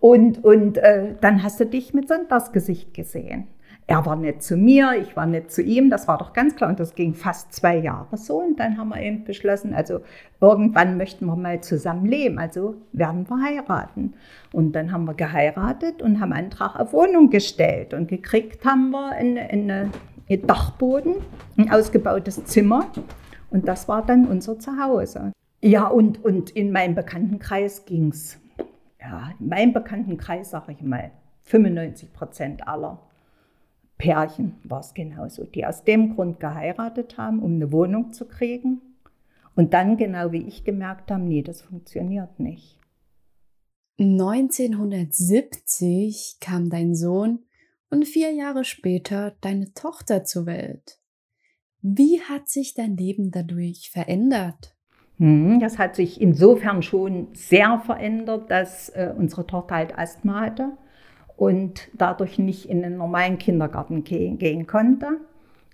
Und, 0.00 0.44
und 0.44 0.78
äh, 0.78 1.14
dann 1.20 1.42
hast 1.42 1.58
du 1.60 1.66
dich 1.66 1.92
mit 1.94 2.08
Sonntagsgesicht 2.08 2.94
gesehen. 2.94 3.48
Er 3.90 4.04
war 4.04 4.16
nicht 4.16 4.42
zu 4.42 4.58
mir, 4.58 4.92
ich 5.00 5.16
war 5.16 5.24
nicht 5.24 5.50
zu 5.50 5.62
ihm, 5.62 5.88
das 5.88 6.06
war 6.08 6.18
doch 6.18 6.34
ganz 6.34 6.54
klar. 6.54 6.68
Und 6.68 6.78
das 6.78 6.94
ging 6.94 7.14
fast 7.14 7.54
zwei 7.54 7.78
Jahre 7.78 8.18
so. 8.18 8.36
Und 8.36 8.60
dann 8.60 8.76
haben 8.76 8.90
wir 8.90 9.00
eben 9.00 9.24
beschlossen, 9.24 9.72
also 9.72 10.00
irgendwann 10.42 10.98
möchten 10.98 11.24
wir 11.24 11.36
mal 11.36 11.62
zusammen 11.62 12.04
leben, 12.04 12.38
also 12.38 12.74
werden 12.92 13.26
wir 13.30 13.42
heiraten. 13.42 14.12
Und 14.52 14.72
dann 14.72 14.92
haben 14.92 15.06
wir 15.06 15.14
geheiratet 15.14 16.02
und 16.02 16.20
haben 16.20 16.34
Antrag 16.34 16.78
auf 16.78 16.92
Wohnung 16.92 17.30
gestellt. 17.30 17.94
Und 17.94 18.08
gekriegt 18.08 18.62
haben 18.66 18.90
wir 18.90 19.12
eine, 19.12 19.40
eine, 19.48 19.90
einen 20.28 20.46
Dachboden, 20.46 21.14
ein 21.56 21.72
ausgebautes 21.72 22.44
Zimmer. 22.44 22.88
Und 23.50 23.66
das 23.66 23.88
war 23.88 24.04
dann 24.04 24.26
unser 24.26 24.58
Zuhause. 24.58 25.32
Ja, 25.62 25.86
und, 25.86 26.22
und 26.22 26.50
in 26.50 26.72
meinem 26.72 26.94
Bekanntenkreis 26.94 27.86
ging 27.86 28.08
es. 28.08 28.38
Ja, 29.08 29.32
in 29.40 29.48
meinem 29.48 29.72
Bekanntenkreis, 29.72 30.50
sage 30.50 30.72
ich 30.72 30.82
mal, 30.82 31.12
95 31.44 32.12
Prozent 32.12 32.68
aller 32.68 33.00
Pärchen 33.96 34.58
war 34.64 34.80
es 34.80 34.92
genauso, 34.92 35.44
die 35.44 35.64
aus 35.64 35.82
dem 35.82 36.14
Grund 36.14 36.40
geheiratet 36.40 37.16
haben, 37.16 37.42
um 37.42 37.54
eine 37.54 37.72
Wohnung 37.72 38.12
zu 38.12 38.28
kriegen. 38.28 38.82
Und 39.56 39.72
dann, 39.72 39.96
genau 39.96 40.30
wie 40.30 40.46
ich 40.46 40.64
gemerkt 40.64 41.10
haben, 41.10 41.26
nee, 41.26 41.40
das 41.42 41.62
funktioniert 41.62 42.38
nicht. 42.38 42.78
1970 43.98 46.36
kam 46.40 46.68
dein 46.68 46.94
Sohn 46.94 47.46
und 47.88 48.06
vier 48.06 48.32
Jahre 48.32 48.64
später 48.64 49.36
deine 49.40 49.72
Tochter 49.72 50.24
zur 50.24 50.44
Welt. 50.44 51.00
Wie 51.80 52.20
hat 52.20 52.48
sich 52.48 52.74
dein 52.74 52.96
Leben 52.96 53.30
dadurch 53.30 53.90
verändert? 53.90 54.76
Hm, 55.18 55.58
das 55.60 55.78
hat 55.78 55.96
sich 55.96 56.20
insofern 56.20 56.82
schon 56.82 57.28
sehr 57.32 57.80
verändert, 57.80 58.50
dass 58.50 58.88
äh, 58.90 59.12
unsere 59.16 59.46
Tochter 59.46 59.74
halt 59.74 59.98
Asthma 59.98 60.40
hatte 60.40 60.70
und 61.36 61.88
dadurch 61.94 62.38
nicht 62.38 62.68
in 62.68 62.82
den 62.82 62.96
normalen 62.96 63.38
Kindergarten 63.38 64.04
gehen 64.04 64.66
konnte. 64.66 65.18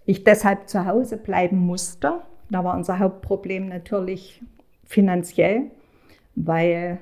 Ich 0.06 0.24
deshalb 0.24 0.68
zu 0.68 0.86
Hause 0.86 1.16
bleiben 1.16 1.58
musste. 1.58 2.20
Da 2.50 2.64
war 2.64 2.76
unser 2.76 2.98
Hauptproblem 2.98 3.68
natürlich 3.68 4.42
finanziell, 4.84 5.70
weil 6.34 6.98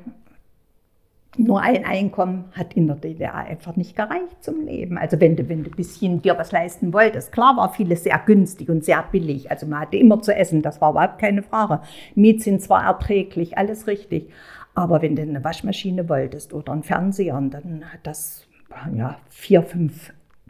nur 1.36 1.60
ein 1.60 1.84
Einkommen 1.84 2.44
hat 2.52 2.74
in 2.74 2.86
der 2.86 2.96
DDR 2.96 3.34
einfach 3.34 3.76
nicht 3.76 3.96
gereicht 3.96 4.42
zum 4.42 4.66
Leben. 4.66 4.98
Also 4.98 5.18
wenn 5.20 5.36
du, 5.36 5.48
wenn 5.48 5.64
du 5.64 5.70
ein 5.70 5.76
bisschen 5.76 6.20
dir 6.20 6.36
was 6.38 6.52
leisten 6.52 6.92
wolltest, 6.92 7.32
klar 7.32 7.56
war 7.56 7.72
vieles 7.72 8.04
sehr 8.04 8.20
günstig 8.24 8.68
und 8.68 8.84
sehr 8.84 9.02
billig. 9.10 9.50
Also 9.50 9.66
man 9.66 9.80
hatte 9.80 9.96
immer 9.96 10.20
zu 10.20 10.34
essen, 10.34 10.62
das 10.62 10.80
war 10.80 10.90
überhaupt 10.90 11.18
keine 11.18 11.42
Frage. 11.42 11.80
Mietzinn 12.14 12.60
zwar 12.60 12.84
erträglich, 12.84 13.56
alles 13.56 13.86
richtig. 13.86 14.28
Aber 14.74 15.02
wenn 15.02 15.16
du 15.16 15.22
eine 15.22 15.42
Waschmaschine 15.42 16.08
wolltest 16.08 16.52
oder 16.52 16.72
einen 16.72 16.82
Fernseher, 16.82 17.40
dann 17.50 17.84
hat 17.92 18.00
das 18.04 18.46
ja, 18.94 19.16
4.000, 19.30 19.90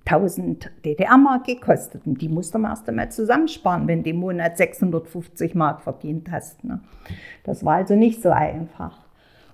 5.000 0.06 0.68
DDR-Mark 0.84 1.44
gekostet. 1.44 2.06
Und 2.06 2.20
die 2.20 2.28
musst 2.28 2.54
du 2.54 2.62
erst 2.62 2.88
einmal 2.88 3.10
zusammensparen, 3.10 3.86
wenn 3.88 4.02
du 4.02 4.10
im 4.10 4.16
Monat 4.16 4.56
650 4.56 5.54
Mark 5.54 5.82
verdient 5.82 6.30
hast. 6.30 6.64
Ne? 6.64 6.80
Das 7.44 7.64
war 7.64 7.76
also 7.76 7.94
nicht 7.94 8.22
so 8.22 8.30
einfach. 8.30 9.01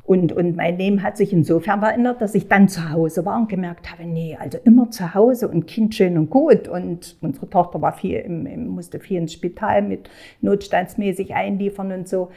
Und, 0.09 0.33
und 0.33 0.57
mein 0.57 0.79
Leben 0.79 1.03
hat 1.03 1.19
sich 1.19 1.35
insofern 1.35 1.81
verändert, 1.81 2.23
dass 2.23 2.35
ich 2.35 2.49
dann 2.49 2.69
zu 2.69 2.91
Hause 2.91 3.27
war 3.27 3.37
und 3.37 3.51
gemerkt 3.51 3.93
habe, 3.93 4.07
nee, 4.07 4.39
also 4.41 4.57
immer 4.65 4.91
zu 4.91 5.15
Hause 5.15 5.49
und 5.49 5.67
Kind 5.67 5.95
schön 5.95 6.17
und 6.17 6.31
gut. 6.31 6.67
Und 6.67 7.19
unsere 7.21 7.51
Tochter 7.51 7.83
war 7.83 7.93
viel 7.93 8.21
im, 8.21 8.47
im, 8.47 8.69
musste 8.69 9.01
viel 9.01 9.19
ins 9.19 9.35
Spital 9.35 9.83
mit 9.83 10.09
notstandsmäßig 10.41 11.35
einliefern 11.35 11.93
und 11.93 12.09
so 12.09 12.31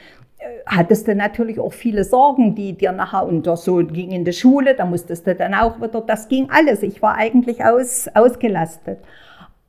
hattest 0.66 1.08
du 1.08 1.16
natürlich 1.16 1.60
auch 1.60 1.72
viele 1.72 2.04
Sorgen, 2.04 2.56
die 2.56 2.74
dir 2.74 2.92
nachher 2.92 3.26
unter 3.26 3.56
so 3.56 3.78
ging 3.78 4.12
in 4.12 4.26
die 4.26 4.34
Schule, 4.34 4.76
da 4.76 4.86
musstest 4.86 5.28
du 5.28 5.36
dann 5.36 5.54
auch 5.54 5.78
wieder, 5.82 6.02
das 6.02 6.28
ging 6.28 6.50
alles. 6.50 6.84
Ich 6.84 7.02
war 7.02 7.16
eigentlich 7.16 7.64
aus, 7.64 8.10
ausgelastet. 8.14 9.00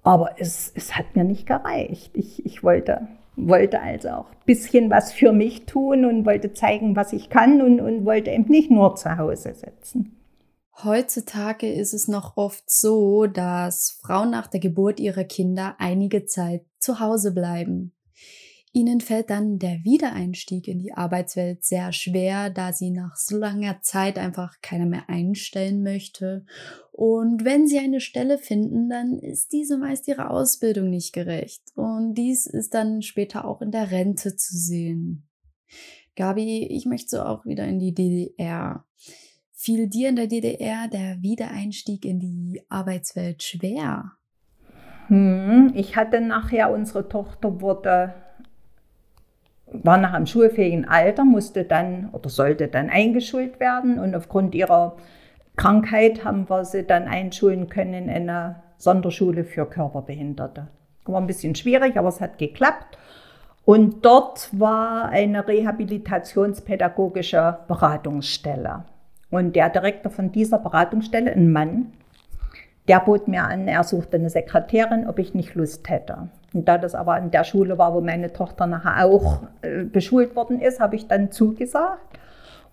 Aber 0.03 0.31
es, 0.39 0.73
es 0.75 0.97
hat 0.97 1.15
mir 1.15 1.25
nicht 1.25 1.47
gereicht. 1.47 2.11
Ich, 2.15 2.45
ich 2.45 2.65
wollte, 2.65 3.03
wollte 3.37 3.81
also 3.81 4.09
auch 4.11 4.31
ein 4.31 4.45
bisschen 4.47 4.91
was 4.91 5.13
für 5.13 5.33
mich 5.33 5.67
tun 5.67 6.05
und 6.05 6.27
wollte 6.27 6.53
zeigen, 6.53 6.97
was 6.97 7.13
ich 7.13 7.31
kann 7.31 7.63
und, 7.63 7.81
und 7.81 8.05
wollte 8.05 8.31
eben 8.31 8.49
nicht 8.49 8.71
nur 8.71 8.95
zu 8.97 9.17
Hause 9.17 9.55
sitzen. 9.55 10.17
Heutzutage 10.85 11.71
ist 11.71 11.93
es 11.93 12.09
noch 12.09 12.37
oft 12.37 12.69
so, 12.71 13.27
dass 13.27 14.01
Frauen 14.03 14.31
nach 14.31 14.47
der 14.47 14.61
Geburt 14.61 15.01
ihrer 15.01 15.25
Kinder 15.25 15.77
einige 15.79 16.25
Zeit 16.25 16.65
zu 16.79 16.99
Hause 16.99 17.33
bleiben. 17.33 17.93
Ihnen 18.75 19.03
fällt 19.03 19.29
dann 19.29 19.59
der 19.59 19.85
Wiedereinstieg 19.85 20.67
in 20.67 20.79
die 20.79 20.95
Arbeitswelt 20.95 21.63
sehr 21.63 21.93
schwer, 21.93 22.49
da 22.49 22.73
sie 22.73 22.91
nach 22.91 23.17
so 23.17 23.37
langer 23.37 23.83
Zeit 23.83 24.19
einfach 24.19 24.55
keiner 24.63 24.87
mehr 24.87 25.11
einstellen 25.11 25.83
möchte. 25.83 26.47
Und 26.91 27.45
wenn 27.45 27.67
sie 27.67 27.79
eine 27.79 28.01
Stelle 28.01 28.39
finden, 28.39 28.89
dann 28.89 29.19
ist 29.19 29.53
diese 29.53 29.77
meist 29.77 30.09
ihrer 30.09 30.31
Ausbildung 30.31 30.89
nicht 30.89 31.13
gerecht. 31.13 31.63
Und 31.75 32.15
dies 32.15 32.47
ist 32.47 32.73
dann 32.73 33.03
später 33.03 33.45
auch 33.45 33.61
in 33.61 33.73
der 33.73 33.91
Rente 33.91 34.37
zu 34.37 34.57
sehen. 34.57 35.29
Gabi, 36.17 36.67
ich 36.67 36.87
möchte 36.87 37.17
so 37.17 37.23
auch 37.23 37.45
wieder 37.45 37.67
in 37.67 37.79
die 37.79 37.93
DDR. 37.93 38.87
Fiel 39.53 39.87
dir 39.87 40.09
in 40.09 40.17
der 40.17 40.29
DDR 40.29 40.89
der 40.89 41.23
Wiedereinstieg 41.23 42.07
in 42.07 42.21
die 42.21 42.63
Arbeitswelt 42.71 43.43
schwer? 43.43 44.13
Hm, 45.09 45.73
ich 45.75 45.95
hatte 45.95 46.21
nachher, 46.23 46.71
unsere 46.73 47.09
Tochter 47.09 47.61
wurde 47.61 48.15
war 49.73 49.99
nach 49.99 50.13
einem 50.13 50.27
schulfähigen 50.27 50.89
Alter, 50.89 51.25
musste 51.25 51.65
dann 51.65 52.11
oder 52.13 52.29
sollte 52.29 52.69
dann 52.69 52.91
eingeschult 52.91 53.59
werden 53.61 53.99
und 53.99 54.15
aufgrund 54.15 54.55
ihrer 54.55 54.97
Krankheit 55.57 56.25
haben 56.25 56.49
wir 56.49 56.65
sie 56.65 56.87
dann 56.87 57.09
einschulen 57.09 57.69
können 57.69 58.09
in 58.09 58.31
eine 58.31 58.63
Sonderschule 58.79 59.45
für 59.45 59.67
Körperbehinderte. 59.67 60.69
War 61.05 61.21
ein 61.21 61.27
bisschen 61.27 61.55
schwierig, 61.55 61.97
aber 61.97 62.09
es 62.09 62.21
hat 62.21 62.39
geklappt. 62.39 62.99
Und 63.65 64.05
dort 64.05 64.49
war 64.59 65.09
eine 65.09 65.47
rehabilitationspädagogische 65.47 67.59
Beratungsstelle. 67.69 68.87
Und 69.31 69.55
der 69.55 69.71
Direktor 69.71 70.11
von 70.11 70.33
dieser 70.33 70.59
Beratungsstelle, 70.59 71.31
ein 71.33 71.53
Mann, 71.53 71.93
der 72.89 72.99
bot 73.01 73.29
mir 73.29 73.45
an, 73.45 73.69
er 73.69 73.85
suchte 73.85 74.17
eine 74.17 74.31
Sekretärin, 74.31 75.09
ob 75.09 75.21
ich 75.21 75.35
nicht 75.35 75.55
Lust 75.55 75.89
hätte. 75.89 76.29
Und 76.55 76.69
da 76.69 76.79
das 76.79 76.95
aber 76.95 77.15
an 77.15 77.31
der 77.31 77.45
Schule 77.45 77.79
war, 77.79 77.95
wo 77.95 78.01
meine 78.01 78.33
Tochter 78.33 78.67
nachher 78.67 79.07
auch 79.07 79.43
äh, 79.63 79.85
beschult 79.85 80.37
worden 80.37 80.61
ist, 80.61 80.81
habe 80.81 80.97
ich 80.97 81.09
dann 81.09 81.31
zugesagt 81.31 82.19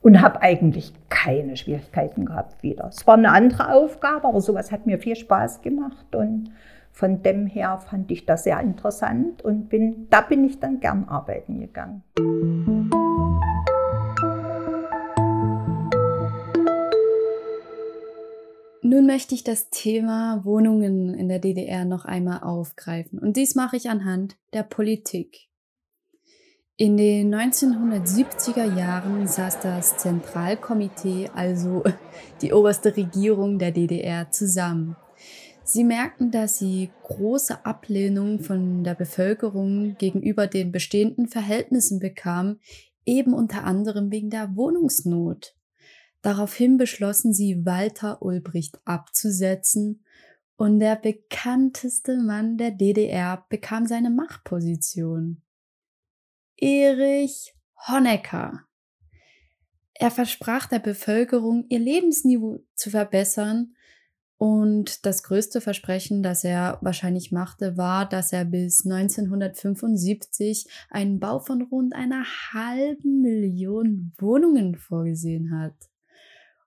und 0.01 0.21
habe 0.21 0.41
eigentlich 0.41 0.93
keine 1.09 1.57
Schwierigkeiten 1.57 2.25
gehabt 2.25 2.61
wieder. 2.63 2.87
Es 2.87 3.05
war 3.07 3.15
eine 3.15 3.31
andere 3.31 3.73
Aufgabe, 3.73 4.27
aber 4.27 4.41
sowas 4.41 4.71
hat 4.71 4.85
mir 4.85 4.99
viel 4.99 5.15
Spaß 5.15 5.61
gemacht 5.61 6.15
und 6.15 6.51
von 6.91 7.21
dem 7.21 7.45
her 7.47 7.77
fand 7.77 8.11
ich 8.11 8.25
das 8.25 8.43
sehr 8.43 8.59
interessant 8.59 9.41
und 9.43 9.69
bin, 9.69 10.07
da 10.09 10.21
bin 10.21 10.43
ich 10.43 10.59
dann 10.59 10.79
gern 10.79 11.05
arbeiten 11.07 11.59
gegangen. 11.59 12.03
Nun 18.81 19.05
möchte 19.05 19.35
ich 19.35 19.43
das 19.43 19.69
Thema 19.69 20.45
Wohnungen 20.45 21.13
in 21.13 21.27
der 21.27 21.39
DDR 21.39 21.83
noch 21.83 22.05
einmal 22.05 22.43
aufgreifen 22.43 23.19
und 23.19 23.35
dies 23.35 23.55
mache 23.55 23.75
ich 23.75 23.89
anhand 23.89 24.37
der 24.53 24.63
Politik. 24.63 25.49
In 26.77 26.95
den 26.95 27.35
1970er 27.35 28.77
Jahren 28.77 29.27
saß 29.27 29.59
das 29.59 29.97
Zentralkomitee, 29.97 31.29
also 31.35 31.83
die 32.41 32.53
oberste 32.53 32.95
Regierung 32.95 33.59
der 33.59 33.71
DDR, 33.71 34.31
zusammen. 34.31 34.95
Sie 35.65 35.83
merkten, 35.83 36.31
dass 36.31 36.57
sie 36.57 36.89
große 37.03 37.65
Ablehnung 37.65 38.39
von 38.39 38.85
der 38.85 38.95
Bevölkerung 38.95 39.97
gegenüber 39.97 40.47
den 40.47 40.71
bestehenden 40.71 41.27
Verhältnissen 41.27 41.99
bekamen, 41.99 42.61
eben 43.05 43.33
unter 43.33 43.65
anderem 43.65 44.09
wegen 44.09 44.29
der 44.29 44.55
Wohnungsnot. 44.55 45.58
Daraufhin 46.21 46.77
beschlossen 46.77 47.33
sie, 47.33 47.65
Walter 47.65 48.21
Ulbricht 48.21 48.79
abzusetzen 48.85 50.03
und 50.57 50.79
der 50.79 50.97
bekannteste 50.97 52.17
Mann 52.17 52.57
der 52.57 52.71
DDR 52.71 53.45
bekam 53.49 53.85
seine 53.85 54.09
Machtposition. 54.09 55.41
Erich 56.57 57.55
Honecker. 57.87 58.65
Er 59.93 60.11
versprach 60.11 60.65
der 60.67 60.79
Bevölkerung, 60.79 61.65
ihr 61.69 61.79
Lebensniveau 61.79 62.59
zu 62.75 62.89
verbessern 62.89 63.73
Und 64.41 65.05
das 65.05 65.23
größte 65.23 65.59
Versprechen, 65.59 66.23
das 66.23 66.45
er 66.45 66.77
wahrscheinlich 66.81 67.33
machte, 67.33 67.75
war, 67.75 68.07
dass 68.07 68.31
er 68.31 68.45
bis 68.45 68.85
1975 68.85 70.65
einen 70.89 71.19
Bau 71.19 71.39
von 71.39 71.61
rund 71.61 71.93
einer 71.93 72.23
halben 72.53 73.19
Million 73.21 74.13
Wohnungen 74.17 74.75
vorgesehen 74.75 75.51
hat. 75.51 75.88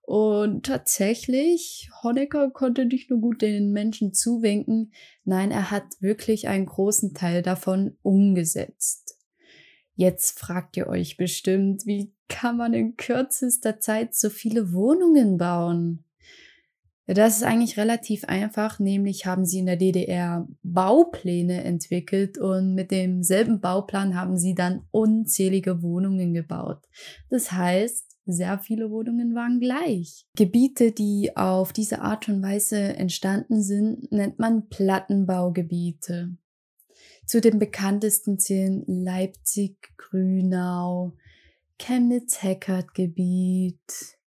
Und 0.02 0.66
tatsächlich, 0.66 1.88
Honecker 2.02 2.50
konnte 2.50 2.84
nicht 2.84 3.08
nur 3.08 3.20
gut 3.20 3.40
den 3.40 3.72
Menschen 3.72 4.12
zuwinken, 4.12 4.92
nein, 5.24 5.50
er 5.52 5.70
hat 5.70 5.84
wirklich 6.00 6.48
einen 6.48 6.66
großen 6.66 7.14
Teil 7.14 7.42
davon 7.42 7.96
umgesetzt. 8.02 9.16
Jetzt 9.94 10.38
fragt 10.38 10.76
ihr 10.76 10.88
euch 10.88 11.16
bestimmt, 11.16 11.86
wie 11.86 12.12
kann 12.28 12.56
man 12.56 12.74
in 12.74 12.96
kürzester 12.96 13.78
Zeit 13.78 14.14
so 14.14 14.30
viele 14.30 14.72
Wohnungen 14.72 15.36
bauen? 15.36 16.04
Das 17.06 17.36
ist 17.36 17.42
eigentlich 17.42 17.76
relativ 17.76 18.24
einfach, 18.24 18.78
nämlich 18.78 19.26
haben 19.26 19.44
sie 19.44 19.58
in 19.58 19.66
der 19.66 19.76
DDR 19.76 20.48
Baupläne 20.62 21.62
entwickelt 21.64 22.38
und 22.38 22.74
mit 22.74 22.90
demselben 22.90 23.60
Bauplan 23.60 24.14
haben 24.14 24.38
sie 24.38 24.54
dann 24.54 24.86
unzählige 24.92 25.82
Wohnungen 25.82 26.32
gebaut. 26.32 26.88
Das 27.28 27.52
heißt, 27.52 28.11
sehr 28.26 28.58
viele 28.58 28.90
Wohnungen 28.90 29.34
waren 29.34 29.60
gleich. 29.60 30.26
Gebiete, 30.36 30.92
die 30.92 31.34
auf 31.36 31.72
diese 31.72 32.02
Art 32.02 32.28
und 32.28 32.42
Weise 32.42 32.76
entstanden 32.78 33.62
sind, 33.62 34.12
nennt 34.12 34.38
man 34.38 34.68
Plattenbaugebiete. 34.68 36.36
Zu 37.26 37.40
den 37.40 37.58
bekanntesten 37.58 38.38
zählen 38.38 38.84
Leipzig, 38.86 39.96
Grünau, 39.96 41.14
Chemnitz-Heckert-Gebiet, 41.78 44.18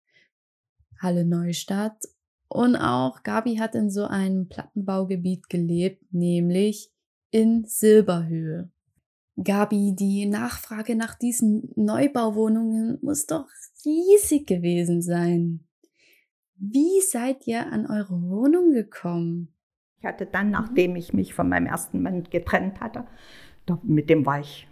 Halle 1.02 1.26
Neustadt 1.26 2.04
und 2.48 2.76
auch 2.76 3.24
Gabi 3.24 3.58
hat 3.58 3.76
in 3.76 3.90
so 3.90 4.06
einem 4.06 4.48
Plattenbaugebiet 4.48 5.50
gelebt, 5.50 6.06
nämlich 6.12 6.92
in 7.32 7.66
Silberhöhe. 7.66 8.72
Gabi, 9.42 9.94
die 9.94 10.26
Nachfrage 10.26 10.96
nach 10.96 11.16
diesen 11.16 11.70
Neubauwohnungen 11.76 12.98
muss 13.02 13.26
doch 13.26 13.50
riesig 13.86 14.48
gewesen 14.48 15.02
sein. 15.02 15.62
Wie 16.58 17.02
seid 17.02 17.48
ihr 17.48 17.72
an 17.72 17.86
eure 17.86 18.22
Wohnung 18.22 18.72
gekommen? 18.72 19.54
Ich 20.00 20.06
hatte 20.06 20.26
dann, 20.26 20.52
nachdem 20.52 20.96
ich 20.96 21.14
mich 21.14 21.34
von 21.34 21.50
meinem 21.50 21.68
ersten 21.68 22.02
Mann 22.02 22.24
getrennt 22.24 22.80
hatte, 22.82 23.06
mit 23.84 24.10
dem 24.10 24.26
war 24.26 24.40
ich 24.40 24.68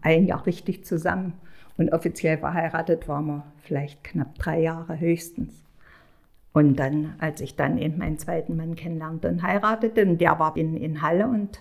ein 0.00 0.26
Jahr 0.26 0.46
richtig 0.46 0.84
zusammen 0.84 1.34
und 1.76 1.92
offiziell 1.92 2.38
verheiratet 2.38 3.06
waren 3.08 3.26
wir 3.26 3.52
vielleicht 3.58 4.02
knapp 4.02 4.34
drei 4.36 4.60
Jahre 4.60 4.98
höchstens. 4.98 5.62
Und 6.52 6.76
dann, 6.76 7.16
als 7.18 7.42
ich 7.42 7.54
dann 7.54 7.76
eben 7.76 7.98
meinen 7.98 8.18
zweiten 8.18 8.56
Mann 8.56 8.76
kennenlernte 8.76 9.28
und 9.28 9.42
heiratete, 9.42 10.06
und 10.06 10.18
der 10.18 10.38
war 10.38 10.56
in, 10.56 10.74
in 10.74 11.02
Halle 11.02 11.28
und 11.28 11.60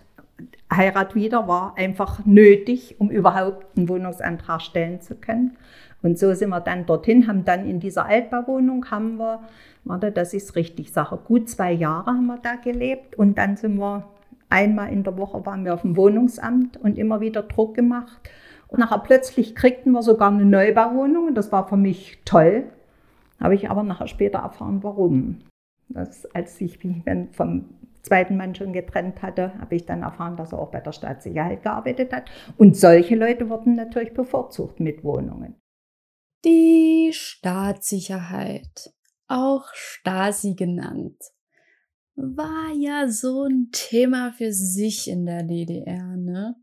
Heirat 0.73 1.15
wieder 1.15 1.47
war 1.47 1.77
einfach 1.77 2.25
nötig, 2.25 2.95
um 2.99 3.09
überhaupt 3.09 3.77
einen 3.77 3.87
Wohnungsantrag 3.87 4.61
stellen 4.61 5.01
zu 5.01 5.15
können. 5.15 5.57
Und 6.05 6.19
so 6.19 6.31
sind 6.35 6.49
wir 6.49 6.61
dann 6.61 6.85
dorthin, 6.85 7.25
haben 7.25 7.45
dann 7.45 7.67
in 7.67 7.79
dieser 7.79 8.05
Altbauwohnung, 8.05 8.91
haben 8.91 9.17
wir, 9.17 9.39
warte, 9.85 10.11
das 10.11 10.35
ist 10.35 10.55
richtig 10.55 10.91
Sache, 10.91 11.17
gut 11.17 11.49
zwei 11.49 11.71
Jahre 11.71 12.11
haben 12.11 12.27
wir 12.27 12.37
da 12.37 12.57
gelebt 12.57 13.15
und 13.17 13.39
dann 13.39 13.57
sind 13.57 13.77
wir 13.79 14.07
einmal 14.47 14.93
in 14.93 15.01
der 15.01 15.17
Woche 15.17 15.43
waren 15.47 15.65
wir 15.65 15.73
auf 15.73 15.81
dem 15.81 15.97
Wohnungsamt 15.97 16.77
und 16.77 16.99
immer 16.99 17.21
wieder 17.21 17.41
Druck 17.41 17.73
gemacht. 17.73 18.29
Und 18.67 18.77
nachher 18.77 18.99
plötzlich 18.99 19.55
kriegten 19.55 19.93
wir 19.93 20.03
sogar 20.03 20.29
eine 20.31 20.45
Neubauwohnung 20.45 21.29
und 21.29 21.33
das 21.35 21.51
war 21.51 21.67
für 21.67 21.75
mich 21.75 22.19
toll, 22.23 22.65
habe 23.41 23.55
ich 23.55 23.71
aber 23.71 23.81
nachher 23.81 24.07
später 24.07 24.37
erfahren, 24.37 24.83
warum. 24.83 25.39
Das, 25.89 26.27
als 26.35 26.61
ich 26.61 26.83
mich 26.83 27.01
vom 27.31 27.65
zweiten 28.03 28.37
Mann 28.37 28.53
schon 28.53 28.73
getrennt 28.73 29.23
hatte, 29.23 29.59
habe 29.59 29.73
ich 29.73 29.87
dann 29.87 30.03
erfahren, 30.03 30.37
dass 30.37 30.53
er 30.53 30.59
auch 30.59 30.69
bei 30.69 30.81
der 30.81 30.91
Staatssicherheit 30.91 31.63
gearbeitet 31.63 32.13
hat. 32.13 32.25
Und 32.57 32.77
solche 32.77 33.15
Leute 33.15 33.49
wurden 33.49 33.75
natürlich 33.75 34.13
bevorzugt 34.13 34.79
mit 34.79 35.03
Wohnungen. 35.03 35.55
Die 36.45 37.09
Staatssicherheit, 37.11 38.93
auch 39.27 39.65
Stasi 39.73 40.53
genannt, 40.53 41.17
war 42.15 42.71
ja 42.77 43.09
so 43.09 43.45
ein 43.45 43.69
Thema 43.71 44.31
für 44.31 44.53
sich 44.53 45.07
in 45.07 45.25
der 45.25 45.41
DDR, 45.41 46.15
ne? 46.15 46.55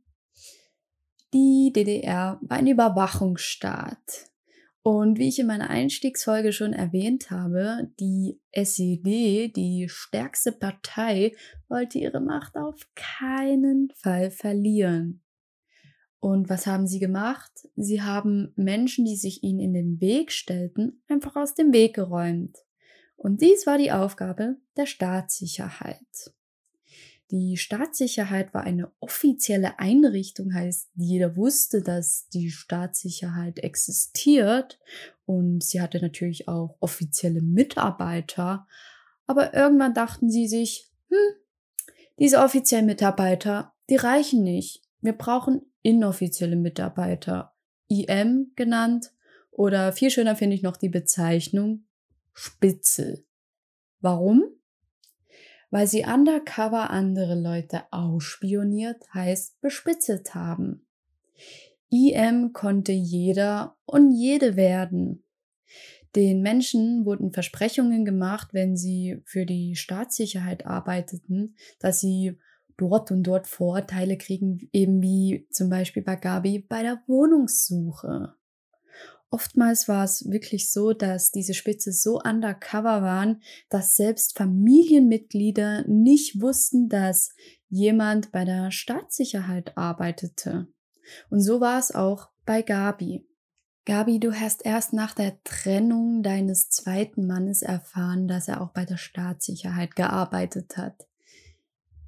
Die 1.35 1.73
DDR 1.75 2.38
war 2.42 2.59
ein 2.59 2.68
Überwachungsstaat. 2.68 4.31
Und 4.85 5.18
wie 5.18 5.29
ich 5.29 5.40
in 5.40 5.49
meiner 5.49 5.71
Einstiegsfolge 5.71 6.53
schon 6.53 6.73
erwähnt 6.73 7.33
habe, 7.33 7.90
die 7.99 8.40
SED, 8.53 9.49
die 9.49 9.88
stärkste 9.88 10.53
Partei, 10.53 11.35
wollte 11.68 11.99
ihre 11.99 12.21
Macht 12.21 12.57
auf 12.57 12.88
keinen 12.95 13.92
Fall 13.97 14.31
verlieren. 14.31 15.21
Und 16.22 16.48
was 16.48 16.68
haben 16.68 16.87
sie 16.87 17.00
gemacht? 17.00 17.50
Sie 17.74 18.00
haben 18.00 18.52
Menschen, 18.54 19.04
die 19.04 19.16
sich 19.16 19.42
ihnen 19.42 19.58
in 19.58 19.74
den 19.74 20.00
Weg 20.00 20.30
stellten, 20.30 21.02
einfach 21.08 21.35
aus 21.35 21.56
dem 21.56 21.72
Weg 21.72 21.96
geräumt. 21.96 22.58
Und 23.16 23.42
dies 23.42 23.66
war 23.66 23.76
die 23.76 23.90
Aufgabe 23.90 24.54
der 24.76 24.87
Staatssicherheit. 24.87 26.32
Die 27.32 27.56
Staatssicherheit 27.56 28.54
war 28.54 28.62
eine 28.62 28.92
offizielle 29.00 29.80
Einrichtung, 29.80 30.54
heißt, 30.54 30.90
jeder 30.94 31.37
wusste, 31.37 31.82
dass 31.82 32.28
die 32.28 32.52
Staatssicherheit 32.52 33.58
existiert 33.58 34.78
und 35.26 35.64
sie 35.64 35.80
hatte 35.80 36.00
natürlich 36.00 36.46
auch 36.46 36.76
offizielle 36.78 37.42
Mitarbeiter. 37.42 38.68
Aber 39.26 39.54
irgendwann 39.54 39.92
dachten 39.92 40.30
sie 40.30 40.46
sich, 40.46 40.88
hm, 41.08 41.35
diese 42.20 42.38
offiziellen 42.38 42.87
Mitarbeiter, 42.87 43.74
die 43.90 43.96
reichen 43.96 44.44
nicht. 44.44 44.85
Wir 45.00 45.14
brauchen 45.14 45.62
inoffizielle 45.83 46.57
Mitarbeiter, 46.57 47.55
IM 47.88 48.53
genannt, 48.57 49.12
oder 49.51 49.92
viel 49.92 50.11
schöner 50.11 50.35
finde 50.35 50.57
ich 50.57 50.62
noch 50.62 50.77
die 50.77 50.88
Bezeichnung 50.88 51.85
Spitzel. 52.33 53.27
Warum? 54.01 54.45
weil 55.73 55.87
sie 55.87 56.05
undercover 56.05 56.90
andere 56.90 57.35
Leute 57.35 57.85
ausspioniert, 57.90 59.03
heißt 59.14 59.61
bespitzelt 59.62 60.35
haben. 60.35 60.87
IM 61.88 62.53
konnte 62.53 62.92
jeder 62.92 63.77
und 63.87 64.12
jede 64.12 64.55
werden. 64.55 65.25
Den 66.14 66.42
Menschen 66.42 67.07
wurden 67.07 67.33
Versprechungen 67.33 68.05
gemacht, 68.05 68.49
wenn 68.53 68.77
sie 68.77 69.23
für 69.25 69.47
die 69.47 69.75
Staatssicherheit 69.75 70.66
arbeiteten, 70.66 71.57
dass 71.81 72.01
sie 72.01 72.38
dort 72.83 73.11
und 73.11 73.23
dort 73.23 73.47
Vorteile 73.47 74.18
kriegen, 74.18 74.68
eben 74.73 75.01
wie 75.01 75.47
zum 75.51 75.71
Beispiel 75.71 76.03
bei 76.03 76.16
Gabi 76.16 76.59
bei 76.59 76.83
der 76.83 77.03
Wohnungssuche. 77.07 78.35
Oftmals 79.31 79.88
war 79.88 80.05
es 80.05 80.29
wirklich 80.31 80.71
so, 80.71 80.92
dass 80.92 81.31
diese 81.31 81.55
Spitze 81.55 81.92
so 81.92 82.21
undercover 82.21 83.01
waren, 83.01 83.40
dass 83.71 83.97
selbst 83.97 84.37
Familienmitglieder 84.37 85.85
nicht 85.88 86.42
wussten, 86.42 86.88
dass 86.88 87.35
jemand 87.68 88.31
bei 88.33 88.45
der 88.45 88.71
Staatssicherheit 88.71 89.79
arbeitete. 89.79 90.66
Und 91.31 91.40
so 91.40 91.61
war 91.61 91.79
es 91.79 91.95
auch 91.95 92.29
bei 92.45 92.61
Gabi. 92.61 93.27
Gabi, 93.85 94.21
du 94.21 94.33
hast 94.33 94.66
erst 94.66 94.92
nach 94.92 95.14
der 95.14 95.42
Trennung 95.45 96.23
deines 96.23 96.68
zweiten 96.68 97.27
Mannes 97.27 97.62
erfahren, 97.62 98.29
dass 98.29 98.49
er 98.49 98.61
auch 98.61 98.73
bei 98.73 98.85
der 98.85 98.99
Staatssicherheit 98.99 99.97
gearbeitet 99.97 100.77
hat. 100.77 101.09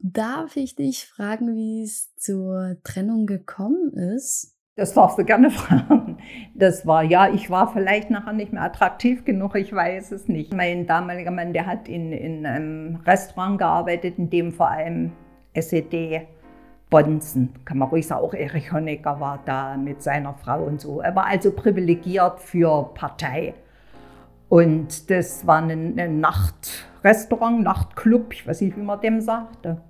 Darf 0.06 0.56
ich 0.56 0.76
dich 0.76 1.06
fragen, 1.06 1.56
wie 1.56 1.82
es 1.82 2.14
zur 2.16 2.76
Trennung 2.84 3.24
gekommen 3.24 3.94
ist? 3.94 4.54
Das 4.76 4.92
darfst 4.92 5.18
du 5.18 5.24
gerne 5.24 5.50
fragen. 5.50 6.18
Das 6.54 6.86
war, 6.86 7.02
ja, 7.02 7.32
ich 7.32 7.48
war 7.48 7.72
vielleicht 7.72 8.10
nachher 8.10 8.34
nicht 8.34 8.52
mehr 8.52 8.60
attraktiv 8.60 9.24
genug, 9.24 9.56
ich 9.56 9.72
weiß 9.72 10.12
es 10.12 10.28
nicht. 10.28 10.52
Mein 10.52 10.86
damaliger 10.86 11.30
Mann, 11.30 11.54
der 11.54 11.64
hat 11.64 11.88
in, 11.88 12.12
in 12.12 12.44
einem 12.44 12.96
Restaurant 13.06 13.56
gearbeitet, 13.56 14.18
in 14.18 14.28
dem 14.28 14.52
vor 14.52 14.68
allem 14.68 15.12
SED 15.54 16.28
Bonzen, 16.90 17.54
kann 17.64 17.78
man 17.78 17.88
ruhig 17.88 18.06
sagen, 18.06 18.20
auch 18.20 18.34
Erich 18.34 18.72
Honecker 18.72 19.18
war 19.20 19.40
da 19.46 19.78
mit 19.78 20.02
seiner 20.02 20.34
Frau 20.34 20.64
und 20.64 20.82
so. 20.82 21.00
Er 21.00 21.16
war 21.16 21.28
also 21.28 21.50
privilegiert 21.50 22.40
für 22.40 22.90
Partei. 22.92 23.54
Und 24.50 25.08
das 25.08 25.46
war 25.46 25.62
ein, 25.62 25.98
ein 25.98 26.20
Nachtrestaurant, 26.20 27.62
Nachtclub, 27.62 28.34
ich 28.34 28.46
weiß 28.46 28.60
nicht, 28.60 28.76
wie 28.76 28.82
man 28.82 29.00
dem 29.00 29.22
sagte. 29.22 29.80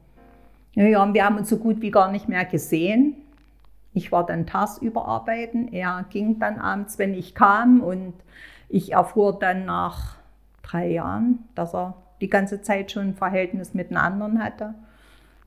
Ja, 0.74 1.02
und 1.02 1.14
wir 1.14 1.24
haben 1.24 1.38
uns 1.38 1.48
so 1.48 1.58
gut 1.58 1.80
wie 1.80 1.90
gar 1.90 2.10
nicht 2.10 2.28
mehr 2.28 2.44
gesehen. 2.44 3.14
Ich 3.92 4.10
war 4.10 4.26
dann 4.26 4.46
tags 4.46 4.78
überarbeiten. 4.78 5.72
Er 5.72 6.04
ging 6.10 6.38
dann 6.40 6.58
abends, 6.58 6.98
wenn 6.98 7.14
ich 7.14 7.34
kam. 7.34 7.80
Und 7.80 8.14
ich 8.68 8.92
erfuhr 8.92 9.38
dann 9.38 9.64
nach 9.64 10.16
drei 10.62 10.90
Jahren, 10.90 11.44
dass 11.54 11.74
er 11.74 12.02
die 12.20 12.28
ganze 12.28 12.62
Zeit 12.62 12.90
schon 12.90 13.08
ein 13.08 13.14
Verhältnis 13.14 13.74
mit 13.74 13.90
einem 13.90 13.98
anderen 13.98 14.42
hatte. 14.42 14.74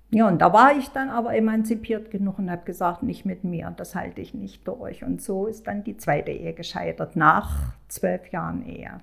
Ja, 0.10 0.30
und 0.30 0.42
da 0.42 0.54
war 0.54 0.78
ich 0.78 0.88
dann 0.90 1.10
aber 1.10 1.36
emanzipiert 1.36 2.12
genug 2.12 2.40
und 2.40 2.50
habe 2.50 2.64
gesagt, 2.64 3.04
nicht 3.04 3.26
mit 3.26 3.44
mir, 3.44 3.74
das 3.76 3.94
halte 3.94 4.22
ich 4.22 4.34
nicht 4.34 4.66
durch. 4.66 5.04
Und 5.04 5.22
so 5.22 5.48
ist 5.48 5.68
dann 5.68 5.84
die 5.84 5.98
zweite 5.98 6.32
Ehe 6.32 6.54
gescheitert, 6.54 7.18
nach 7.18 7.74
zwölf 7.90 8.32
Jahren 8.32 8.66
Ehe. 8.66 9.02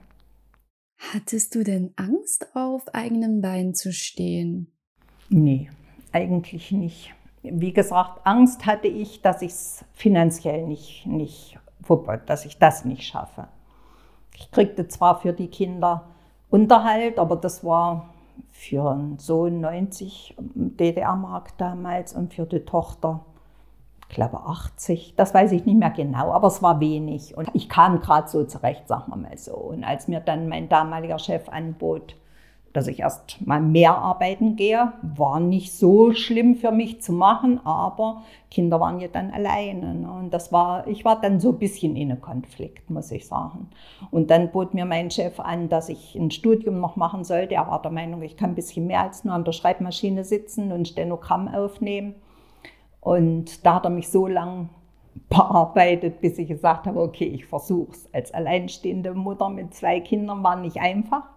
Hattest 1.12 1.54
du 1.54 1.62
denn 1.62 1.92
Angst, 1.96 2.46
auf 2.54 2.94
eigenen 2.94 3.42
Beinen 3.42 3.74
zu 3.74 3.92
stehen? 3.92 4.72
Nee, 5.28 5.68
eigentlich 6.14 6.70
nicht. 6.72 7.12
Wie 7.42 7.72
gesagt, 7.72 8.20
Angst 8.24 8.64
hatte 8.64 8.88
ich, 8.88 9.20
dass 9.20 9.42
ich 9.42 9.52
es 9.52 9.84
finanziell 9.92 10.66
nicht, 10.66 11.06
nicht, 11.06 11.58
dass 12.26 12.46
ich 12.46 12.58
das 12.58 12.84
nicht 12.84 13.02
schaffe. 13.02 13.48
Ich 14.34 14.50
kriegte 14.50 14.88
zwar 14.88 15.20
für 15.20 15.32
die 15.32 15.48
Kinder 15.48 16.04
Unterhalt, 16.50 17.18
aber 17.18 17.36
das 17.36 17.64
war 17.64 18.10
für 18.50 18.90
einen 18.90 19.18
Sohn 19.18 19.60
90 19.60 20.36
DDR-Mark 20.38 21.58
damals 21.58 22.12
und 22.12 22.32
für 22.32 22.46
die 22.46 22.60
Tochter, 22.60 23.24
ich 24.08 24.14
glaube 24.14 24.40
80. 24.40 25.14
Das 25.16 25.34
weiß 25.34 25.52
ich 25.52 25.64
nicht 25.64 25.78
mehr 25.78 25.90
genau, 25.90 26.32
aber 26.32 26.48
es 26.48 26.62
war 26.62 26.80
wenig. 26.80 27.36
Und 27.36 27.50
ich 27.54 27.68
kam 27.68 28.00
gerade 28.00 28.28
so 28.28 28.44
zurecht, 28.44 28.86
sagen 28.86 29.10
wir 29.10 29.16
mal 29.16 29.36
so. 29.36 29.54
Und 29.54 29.84
als 29.84 30.08
mir 30.08 30.20
dann 30.20 30.48
mein 30.48 30.68
damaliger 30.68 31.18
Chef 31.18 31.48
anbot, 31.48 32.16
dass 32.74 32.88
ich 32.88 32.98
erst 32.98 33.40
mal 33.46 33.60
mehr 33.60 33.96
arbeiten 33.96 34.56
gehe. 34.56 34.92
War 35.00 35.38
nicht 35.38 35.72
so 35.72 36.12
schlimm 36.12 36.56
für 36.56 36.72
mich 36.72 37.00
zu 37.00 37.12
machen, 37.12 37.64
aber 37.64 38.24
Kinder 38.50 38.80
waren 38.80 38.98
ja 38.98 39.06
dann 39.06 39.30
alleine. 39.30 39.94
Ne? 39.94 40.10
Und 40.10 40.34
das 40.34 40.52
war, 40.52 40.86
ich 40.88 41.04
war 41.04 41.20
dann 41.20 41.38
so 41.38 41.50
ein 41.50 41.58
bisschen 41.58 41.94
in 41.94 42.10
einem 42.10 42.20
Konflikt, 42.20 42.90
muss 42.90 43.12
ich 43.12 43.28
sagen. 43.28 43.68
Und 44.10 44.30
dann 44.30 44.50
bot 44.50 44.74
mir 44.74 44.86
mein 44.86 45.12
Chef 45.12 45.38
an, 45.38 45.68
dass 45.68 45.88
ich 45.88 46.16
ein 46.16 46.32
Studium 46.32 46.80
noch 46.80 46.96
machen 46.96 47.22
sollte. 47.22 47.54
Er 47.54 47.68
war 47.68 47.80
der 47.80 47.92
Meinung, 47.92 48.22
ich 48.22 48.36
kann 48.36 48.50
ein 48.50 48.56
bisschen 48.56 48.88
mehr 48.88 49.02
als 49.02 49.24
nur 49.24 49.34
an 49.34 49.44
der 49.44 49.52
Schreibmaschine 49.52 50.24
sitzen 50.24 50.72
und 50.72 50.88
Stenogramm 50.88 51.46
aufnehmen. 51.46 52.16
Und 53.00 53.64
da 53.64 53.76
hat 53.76 53.84
er 53.84 53.90
mich 53.90 54.08
so 54.08 54.26
lange 54.26 54.68
bearbeitet, 55.28 56.20
bis 56.20 56.38
ich 56.38 56.48
gesagt 56.48 56.88
habe, 56.88 57.00
okay, 57.00 57.26
ich 57.26 57.46
versuche 57.46 57.92
es. 57.92 58.12
Als 58.12 58.34
alleinstehende 58.34 59.14
Mutter 59.14 59.48
mit 59.48 59.74
zwei 59.74 60.00
Kindern 60.00 60.42
war 60.42 60.56
nicht 60.56 60.78
einfach 60.78 61.33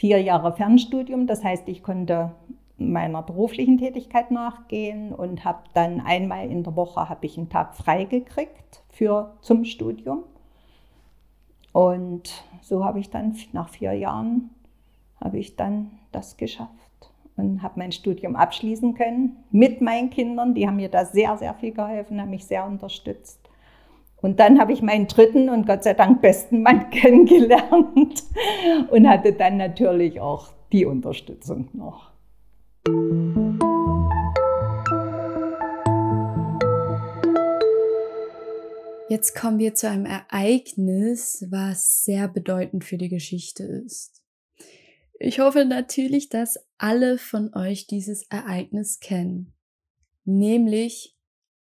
vier 0.00 0.22
Jahre 0.22 0.54
Fernstudium. 0.54 1.26
Das 1.26 1.44
heißt, 1.44 1.68
ich 1.68 1.82
konnte 1.82 2.32
meiner 2.78 3.22
beruflichen 3.22 3.76
Tätigkeit 3.76 4.30
nachgehen 4.30 5.12
und 5.12 5.44
habe 5.44 5.64
dann 5.74 6.00
einmal 6.00 6.50
in 6.50 6.62
der 6.62 6.74
Woche 6.74 7.10
habe 7.10 7.26
ich 7.26 7.36
einen 7.36 7.50
Tag 7.50 7.76
frei 7.76 8.04
gekriegt 8.04 8.82
für 8.88 9.34
zum 9.42 9.66
Studium. 9.66 10.24
Und 11.72 12.42
so 12.62 12.82
habe 12.82 12.98
ich 12.98 13.10
dann 13.10 13.36
nach 13.52 13.68
vier 13.68 13.92
Jahren 13.92 14.48
habe 15.22 15.38
ich 15.38 15.56
dann 15.56 15.90
das 16.12 16.38
geschafft 16.38 16.70
und 17.36 17.62
habe 17.62 17.78
mein 17.78 17.92
Studium 17.92 18.36
abschließen 18.36 18.94
können 18.94 19.36
mit 19.50 19.82
meinen 19.82 20.08
Kindern. 20.08 20.54
Die 20.54 20.66
haben 20.66 20.76
mir 20.76 20.88
da 20.88 21.04
sehr, 21.04 21.36
sehr 21.36 21.52
viel 21.52 21.72
geholfen, 21.72 22.18
haben 22.18 22.30
mich 22.30 22.46
sehr 22.46 22.64
unterstützt. 22.64 23.49
Und 24.22 24.38
dann 24.38 24.60
habe 24.60 24.72
ich 24.72 24.82
meinen 24.82 25.06
dritten 25.06 25.48
und 25.48 25.66
Gott 25.66 25.82
sei 25.82 25.94
Dank 25.94 26.20
besten 26.20 26.62
Mann 26.62 26.90
kennengelernt 26.90 28.22
und 28.90 29.08
hatte 29.08 29.32
dann 29.32 29.56
natürlich 29.56 30.20
auch 30.20 30.52
die 30.72 30.84
Unterstützung 30.84 31.68
noch. 31.72 32.10
Jetzt 39.08 39.34
kommen 39.34 39.58
wir 39.58 39.74
zu 39.74 39.88
einem 39.88 40.06
Ereignis, 40.06 41.44
was 41.50 42.04
sehr 42.04 42.28
bedeutend 42.28 42.84
für 42.84 42.96
die 42.96 43.08
Geschichte 43.08 43.64
ist. 43.64 44.22
Ich 45.18 45.40
hoffe 45.40 45.64
natürlich, 45.64 46.28
dass 46.28 46.64
alle 46.78 47.18
von 47.18 47.52
euch 47.54 47.88
dieses 47.88 48.22
Ereignis 48.30 49.00
kennen, 49.00 49.52
nämlich 50.24 51.16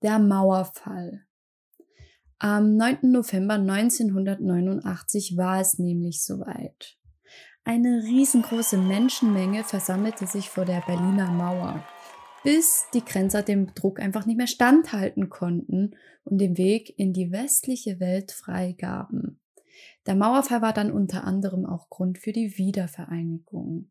der 0.02 0.18
Mauerfall. 0.18 1.24
Am 2.42 2.78
9. 2.78 3.00
November 3.02 3.56
1989 3.56 5.36
war 5.36 5.60
es 5.60 5.78
nämlich 5.78 6.24
soweit. 6.24 6.96
Eine 7.64 8.02
riesengroße 8.02 8.78
Menschenmenge 8.78 9.62
versammelte 9.62 10.26
sich 10.26 10.48
vor 10.48 10.64
der 10.64 10.80
Berliner 10.86 11.30
Mauer, 11.30 11.84
bis 12.42 12.86
die 12.94 13.04
Grenzer 13.04 13.42
dem 13.42 13.74
Druck 13.74 14.00
einfach 14.00 14.24
nicht 14.24 14.38
mehr 14.38 14.46
standhalten 14.46 15.28
konnten 15.28 15.90
und 16.24 16.38
den 16.38 16.56
Weg 16.56 16.98
in 16.98 17.12
die 17.12 17.30
westliche 17.30 18.00
Welt 18.00 18.32
freigaben. 18.32 19.38
Der 20.06 20.14
Mauerfall 20.14 20.62
war 20.62 20.72
dann 20.72 20.90
unter 20.90 21.24
anderem 21.24 21.66
auch 21.66 21.90
Grund 21.90 22.16
für 22.16 22.32
die 22.32 22.56
Wiedervereinigung. 22.56 23.90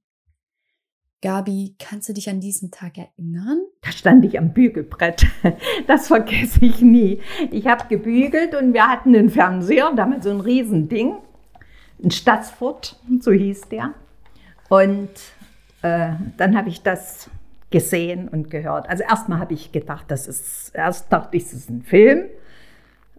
Gabi, 1.22 1.76
kannst 1.80 2.08
du 2.08 2.14
dich 2.14 2.30
an 2.30 2.40
diesen 2.40 2.72
Tag 2.72 2.98
erinnern? 2.98 3.62
Da 3.82 3.92
stand 3.92 4.24
ich 4.24 4.38
am 4.40 4.54
Bügelbrett. 4.54 5.26
Das 5.88 6.08
vergesse 6.08 6.64
ich 6.64 6.82
nie. 6.82 7.20
Ich 7.52 7.68
habe 7.68 7.86
gebügelt 7.90 8.56
und 8.56 8.74
wir 8.74 8.88
hatten 8.88 9.16
einen 9.16 9.30
Fernseher, 9.30 9.92
damals 9.96 10.24
so 10.24 10.30
ein 10.30 10.40
Riesending, 10.40 11.16
ein 12.02 12.12
Stadtfurt, 12.12 12.98
so 13.20 13.32
hieß 13.32 13.70
der. 13.70 13.94
Und 14.70 15.10
äh, 15.82 16.12
dann 16.38 16.56
habe 16.56 16.70
ich 16.70 16.84
das 16.84 17.30
gesehen 17.70 18.30
und 18.30 18.50
gehört. 18.50 18.88
Also 18.88 19.04
erstmal 19.04 19.40
habe 19.40 19.54
ich 19.54 19.72
gedacht, 19.72 20.06
das 20.08 20.28
ist, 20.28 20.72
erst 20.74 21.12
dachte 21.12 21.36
ich, 21.36 21.44
es 21.44 21.54
ist 21.54 21.70
ein 21.70 21.82
Film. 21.82 22.26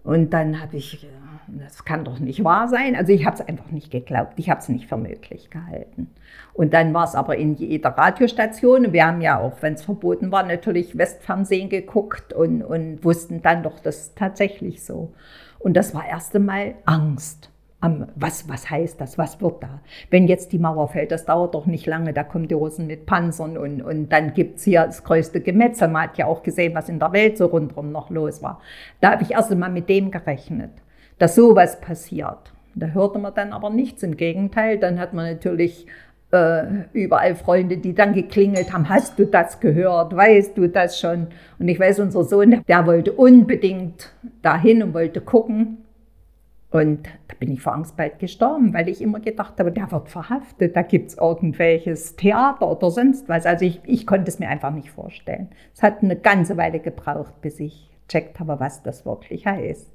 Und 0.02 0.30
dann 0.30 0.60
habe 0.60 0.76
ich, 0.76 1.06
das 1.46 1.84
kann 1.84 2.04
doch 2.04 2.18
nicht 2.18 2.42
wahr 2.42 2.68
sein. 2.68 2.96
Also 2.96 3.12
ich 3.12 3.26
habe 3.26 3.36
es 3.36 3.46
einfach 3.46 3.70
nicht 3.70 3.90
geglaubt. 3.90 4.34
Ich 4.36 4.48
habe 4.50 4.60
es 4.60 4.68
nicht 4.68 4.88
für 4.88 4.96
möglich 4.96 5.50
gehalten. 5.50 6.08
Und 6.52 6.72
dann 6.72 6.94
war 6.94 7.04
es 7.04 7.14
aber 7.14 7.36
in 7.36 7.54
jeder 7.54 7.90
Radiostation. 7.90 8.92
Wir 8.92 9.06
haben 9.06 9.20
ja 9.20 9.38
auch, 9.38 9.60
wenn 9.60 9.74
es 9.74 9.84
verboten 9.84 10.32
war, 10.32 10.42
natürlich 10.42 10.96
Westfernsehen 10.96 11.68
geguckt 11.68 12.32
und, 12.32 12.62
und 12.62 13.04
wussten 13.04 13.42
dann 13.42 13.62
doch, 13.62 13.80
das 13.80 13.98
ist 13.98 14.16
tatsächlich 14.16 14.82
so. 14.82 15.12
Und 15.58 15.74
das 15.74 15.94
war 15.94 16.06
erst 16.06 16.34
einmal 16.34 16.74
Angst 16.86 17.50
was, 18.14 18.48
was 18.48 18.68
heißt 18.68 19.00
das, 19.00 19.16
was 19.16 19.40
wird 19.40 19.62
da? 19.62 19.80
Wenn 20.10 20.28
jetzt 20.28 20.52
die 20.52 20.58
Mauer 20.58 20.88
fällt, 20.88 21.12
das 21.12 21.24
dauert 21.24 21.54
doch 21.54 21.66
nicht 21.66 21.86
lange, 21.86 22.12
da 22.12 22.24
kommen 22.24 22.46
die 22.46 22.54
Russen 22.54 22.86
mit 22.86 23.06
Panzern 23.06 23.56
und, 23.56 23.80
und 23.80 24.10
dann 24.10 24.34
gibt 24.34 24.58
es 24.58 24.64
hier 24.64 24.84
das 24.84 25.02
größte 25.02 25.40
Gemetzel. 25.40 25.88
Man 25.88 26.02
hat 26.04 26.18
ja 26.18 26.26
auch 26.26 26.42
gesehen, 26.42 26.74
was 26.74 26.90
in 26.90 26.98
der 26.98 27.12
Welt 27.12 27.38
so 27.38 27.46
rundherum 27.46 27.90
noch 27.90 28.10
los 28.10 28.42
war. 28.42 28.60
Da 29.00 29.12
habe 29.12 29.22
ich 29.22 29.32
erst 29.32 29.50
einmal 29.50 29.70
mit 29.70 29.88
dem 29.88 30.10
gerechnet, 30.10 30.70
dass 31.18 31.34
sowas 31.34 31.80
passiert. 31.80 32.52
Da 32.74 32.88
hörte 32.88 33.18
man 33.18 33.34
dann 33.34 33.52
aber 33.52 33.70
nichts, 33.70 34.02
im 34.02 34.16
Gegenteil, 34.16 34.78
dann 34.78 35.00
hat 35.00 35.14
man 35.14 35.30
natürlich 35.32 35.86
äh, 36.32 36.64
überall 36.92 37.34
Freunde, 37.34 37.78
die 37.78 37.94
dann 37.94 38.12
geklingelt 38.12 38.72
haben, 38.72 38.88
hast 38.88 39.18
du 39.18 39.26
das 39.26 39.58
gehört, 39.58 40.14
weißt 40.14 40.56
du 40.56 40.68
das 40.68 41.00
schon? 41.00 41.28
Und 41.58 41.68
ich 41.68 41.80
weiß, 41.80 42.00
unser 42.00 42.24
Sohn, 42.24 42.62
der 42.68 42.86
wollte 42.86 43.12
unbedingt 43.12 44.12
dahin 44.42 44.82
und 44.82 44.94
wollte 44.94 45.20
gucken. 45.20 45.78
Und 46.70 47.08
da 47.26 47.34
bin 47.38 47.50
ich 47.50 47.60
vor 47.60 47.74
Angst 47.74 47.96
bald 47.96 48.20
gestorben, 48.20 48.72
weil 48.72 48.88
ich 48.88 49.02
immer 49.02 49.18
gedacht 49.18 49.58
habe, 49.58 49.72
der 49.72 49.90
wird 49.90 50.08
verhaftet, 50.08 50.76
da 50.76 50.82
gibt 50.82 51.10
es 51.10 51.18
irgendwelches 51.18 52.14
Theater 52.14 52.70
oder 52.70 52.90
sonst 52.90 53.28
was. 53.28 53.44
Also 53.44 53.64
ich, 53.64 53.80
ich 53.84 54.06
konnte 54.06 54.30
es 54.30 54.38
mir 54.38 54.48
einfach 54.48 54.72
nicht 54.72 54.90
vorstellen. 54.90 55.50
Es 55.74 55.82
hat 55.82 56.02
eine 56.02 56.16
ganze 56.16 56.56
Weile 56.56 56.78
gebraucht, 56.78 57.40
bis 57.40 57.58
ich 57.58 57.90
checkt 58.06 58.38
habe, 58.38 58.60
was 58.60 58.84
das 58.84 59.04
wirklich 59.04 59.46
heißt. 59.46 59.90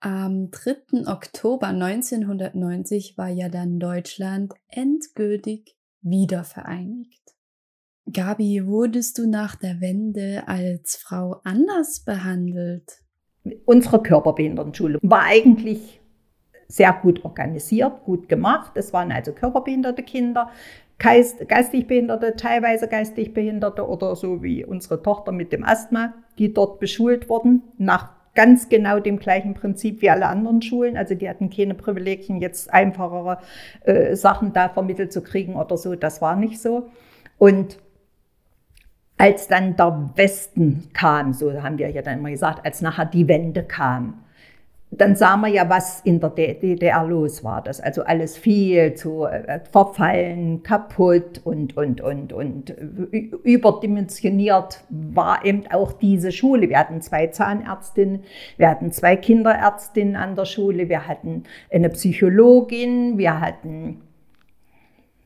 Am 0.00 0.50
3. 0.50 1.10
Oktober 1.10 1.68
1990 1.68 3.16
war 3.18 3.28
ja 3.28 3.48
dann 3.50 3.78
Deutschland 3.78 4.54
endgültig 4.68 5.76
wiedervereinigt. 6.00 7.22
Gabi, 8.10 8.66
wurdest 8.66 9.18
du 9.18 9.28
nach 9.28 9.56
der 9.56 9.80
Wende 9.80 10.44
als 10.46 10.96
Frau 10.96 11.40
anders 11.44 12.00
behandelt? 12.04 13.02
Unsere 13.64 14.02
Körperbehindertenschule 14.02 14.98
war 15.02 15.24
eigentlich 15.24 16.00
sehr 16.68 16.92
gut 16.92 17.24
organisiert, 17.24 18.04
gut 18.04 18.28
gemacht. 18.28 18.72
Es 18.74 18.92
waren 18.92 19.12
also 19.12 19.32
körperbehinderte 19.32 20.02
Kinder, 20.02 20.50
geist, 20.98 21.48
geistig 21.48 21.86
Behinderte, 21.86 22.36
teilweise 22.36 22.88
geistig 22.88 23.34
Behinderte 23.34 23.88
oder 23.88 24.16
so 24.16 24.42
wie 24.42 24.64
unsere 24.64 25.02
Tochter 25.02 25.32
mit 25.32 25.52
dem 25.52 25.64
Asthma, 25.64 26.14
die 26.38 26.52
dort 26.52 26.80
beschult 26.80 27.28
wurden, 27.28 27.62
nach 27.78 28.10
ganz 28.34 28.68
genau 28.68 28.98
dem 28.98 29.18
gleichen 29.18 29.54
Prinzip 29.54 30.02
wie 30.02 30.10
alle 30.10 30.26
anderen 30.26 30.60
Schulen. 30.60 30.96
Also 30.96 31.14
die 31.14 31.28
hatten 31.28 31.50
keine 31.50 31.74
Privilegien, 31.74 32.40
jetzt 32.40 32.72
einfachere 32.72 33.38
äh, 33.84 34.16
Sachen 34.16 34.52
da 34.52 34.68
vermittelt 34.68 35.12
zu 35.12 35.22
kriegen 35.22 35.54
oder 35.54 35.76
so. 35.76 35.94
Das 35.94 36.20
war 36.20 36.36
nicht 36.36 36.60
so. 36.60 36.88
Und 37.38 37.78
als 39.16 39.46
dann 39.46 39.76
der 39.76 40.10
Westen 40.16 40.90
kam, 40.92 41.32
so 41.32 41.62
haben 41.62 41.78
wir 41.78 41.90
ja 41.90 42.02
dann 42.02 42.18
immer 42.18 42.30
gesagt, 42.30 42.64
als 42.64 42.82
nachher 42.82 43.06
die 43.06 43.28
Wende 43.28 43.62
kam, 43.62 44.23
dann 45.00 45.16
sah 45.16 45.36
man 45.36 45.52
ja, 45.52 45.68
was 45.68 46.00
in 46.00 46.20
der 46.20 46.30
DDR 46.30 47.04
los 47.04 47.44
war. 47.44 47.62
Das 47.62 47.80
also 47.80 48.02
alles 48.02 48.36
viel 48.36 48.94
zu 48.94 49.24
äh, 49.24 49.60
verfallen, 49.70 50.62
kaputt 50.62 51.40
und, 51.44 51.76
und, 51.76 52.00
und, 52.00 52.32
und 52.32 52.70
überdimensioniert 52.70 54.84
war 54.90 55.44
eben 55.44 55.64
auch 55.70 55.92
diese 55.92 56.32
Schule. 56.32 56.68
Wir 56.68 56.78
hatten 56.78 57.00
zwei 57.00 57.28
Zahnärztinnen, 57.28 58.24
wir 58.56 58.70
hatten 58.70 58.92
zwei 58.92 59.16
Kinderärztinnen 59.16 60.16
an 60.16 60.36
der 60.36 60.44
Schule, 60.44 60.88
wir 60.88 61.08
hatten 61.08 61.44
eine 61.70 61.88
Psychologin, 61.90 63.18
wir 63.18 63.40
hatten 63.40 64.00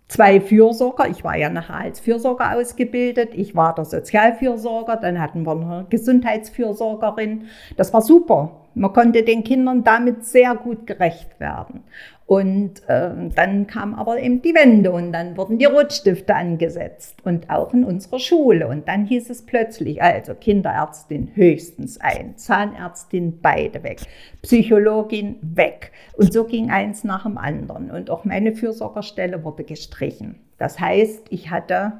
zwei 0.08 0.40
Fürsorger. 0.40 1.08
Ich 1.08 1.22
war 1.22 1.36
ja 1.36 1.50
nachher 1.50 1.76
als 1.76 2.00
Fürsorger 2.00 2.56
ausgebildet. 2.56 3.34
Ich 3.34 3.54
war 3.54 3.74
der 3.74 3.84
Sozialfürsorger. 3.84 4.96
Dann 4.96 5.20
hatten 5.20 5.44
wir 5.44 5.52
eine 5.52 5.86
Gesundheitsfürsorgerin. 5.88 7.44
Das 7.76 7.92
war 7.92 8.02
super. 8.02 8.62
Man 8.78 8.92
konnte 8.92 9.22
den 9.22 9.44
Kindern 9.44 9.84
damit 9.84 10.24
sehr 10.24 10.54
gut 10.54 10.86
gerecht 10.86 11.40
werden. 11.40 11.82
Und 12.26 12.86
äh, 12.88 13.10
dann 13.34 13.66
kam 13.66 13.94
aber 13.94 14.20
eben 14.20 14.42
die 14.42 14.54
Wende 14.54 14.92
und 14.92 15.12
dann 15.12 15.36
wurden 15.38 15.56
die 15.56 15.64
Rotstifte 15.64 16.34
angesetzt 16.34 17.16
und 17.24 17.48
auch 17.48 17.72
in 17.72 17.84
unserer 17.84 18.18
Schule. 18.18 18.68
Und 18.68 18.86
dann 18.86 19.06
hieß 19.06 19.30
es 19.30 19.46
plötzlich, 19.46 20.02
also 20.02 20.34
Kinderärztin 20.34 21.30
höchstens 21.34 21.98
ein, 21.98 22.36
Zahnärztin 22.36 23.40
beide 23.40 23.82
weg, 23.82 24.02
Psychologin 24.42 25.36
weg. 25.40 25.90
Und 26.18 26.32
so 26.32 26.44
ging 26.44 26.70
eins 26.70 27.02
nach 27.02 27.22
dem 27.22 27.38
anderen. 27.38 27.90
Und 27.90 28.10
auch 28.10 28.26
meine 28.26 28.52
Fürsorgerstelle 28.52 29.42
wurde 29.42 29.64
gestrichen. 29.64 30.34
Das 30.58 30.78
heißt, 30.78 31.28
ich 31.30 31.50
hatte 31.50 31.94